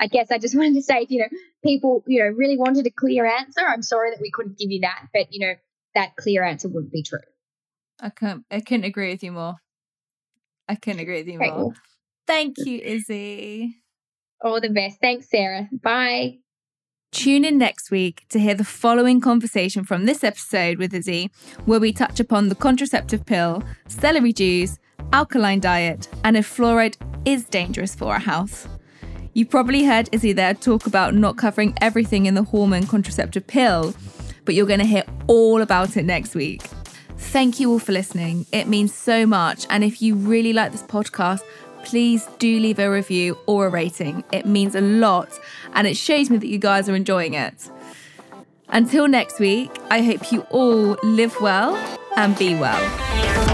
I 0.00 0.06
guess 0.06 0.30
I 0.30 0.38
just 0.38 0.54
wanted 0.56 0.74
to 0.74 0.82
say, 0.82 1.02
if, 1.02 1.10
you 1.10 1.18
know, 1.18 1.38
people, 1.62 2.02
you 2.06 2.20
know, 2.22 2.30
really 2.30 2.56
wanted 2.56 2.86
a 2.86 2.90
clear 2.90 3.26
answer, 3.26 3.60
I'm 3.60 3.82
sorry 3.82 4.10
that 4.10 4.22
we 4.22 4.30
couldn't 4.30 4.58
give 4.58 4.70
you 4.70 4.80
that, 4.80 5.08
but, 5.12 5.26
you 5.30 5.46
know, 5.46 5.54
that 5.94 6.16
clear 6.16 6.42
answer 6.42 6.68
wouldn't 6.68 6.92
be 6.92 7.02
true. 7.02 7.18
I 8.00 8.10
can't 8.10 8.44
I 8.50 8.60
couldn't 8.60 8.84
agree 8.84 9.10
with 9.10 9.22
you 9.22 9.32
more. 9.32 9.54
I 10.68 10.76
couldn't 10.76 11.00
agree 11.00 11.18
with 11.18 11.28
you 11.28 11.38
more. 11.38 11.74
Thank 12.26 12.56
you, 12.58 12.78
Izzy. 12.78 13.76
All 14.42 14.60
the 14.60 14.70
best. 14.70 14.98
Thanks, 15.00 15.28
Sarah. 15.30 15.68
Bye. 15.72 16.38
Tune 17.14 17.44
in 17.44 17.58
next 17.58 17.92
week 17.92 18.26
to 18.30 18.40
hear 18.40 18.54
the 18.54 18.64
following 18.64 19.20
conversation 19.20 19.84
from 19.84 20.04
this 20.04 20.24
episode 20.24 20.78
with 20.78 20.92
Izzy, 20.92 21.30
where 21.64 21.78
we 21.78 21.92
touch 21.92 22.18
upon 22.18 22.48
the 22.48 22.56
contraceptive 22.56 23.24
pill, 23.24 23.62
celery 23.86 24.32
juice, 24.32 24.80
alkaline 25.12 25.60
diet, 25.60 26.08
and 26.24 26.36
if 26.36 26.56
fluoride 26.56 26.96
is 27.24 27.44
dangerous 27.44 27.94
for 27.94 28.12
our 28.12 28.18
health. 28.18 28.68
You 29.32 29.46
probably 29.46 29.84
heard 29.84 30.08
Izzy 30.10 30.32
there 30.32 30.54
talk 30.54 30.88
about 30.88 31.14
not 31.14 31.38
covering 31.38 31.78
everything 31.80 32.26
in 32.26 32.34
the 32.34 32.42
hormone 32.42 32.88
contraceptive 32.88 33.46
pill, 33.46 33.94
but 34.44 34.56
you're 34.56 34.66
going 34.66 34.80
to 34.80 34.84
hear 34.84 35.04
all 35.28 35.62
about 35.62 35.96
it 35.96 36.04
next 36.04 36.34
week. 36.34 36.62
Thank 37.16 37.60
you 37.60 37.70
all 37.70 37.78
for 37.78 37.92
listening. 37.92 38.44
It 38.50 38.66
means 38.66 38.92
so 38.92 39.24
much. 39.24 39.66
And 39.70 39.84
if 39.84 40.02
you 40.02 40.16
really 40.16 40.52
like 40.52 40.72
this 40.72 40.82
podcast, 40.82 41.42
please 41.84 42.26
do 42.38 42.58
leave 42.58 42.78
a 42.78 42.90
review 42.90 43.38
or 43.46 43.66
a 43.66 43.70
rating. 43.70 44.24
It 44.32 44.46
means 44.46 44.74
a 44.74 44.80
lot 44.80 45.28
and 45.74 45.86
it 45.86 45.96
shows 45.96 46.30
me 46.30 46.38
that 46.38 46.48
you 46.48 46.58
guys 46.58 46.88
are 46.88 46.96
enjoying 46.96 47.34
it. 47.34 47.70
Until 48.68 49.06
next 49.06 49.38
week, 49.38 49.70
I 49.90 50.02
hope 50.02 50.32
you 50.32 50.40
all 50.50 50.96
live 51.02 51.40
well 51.40 51.76
and 52.16 52.36
be 52.36 52.54
well. 52.54 53.53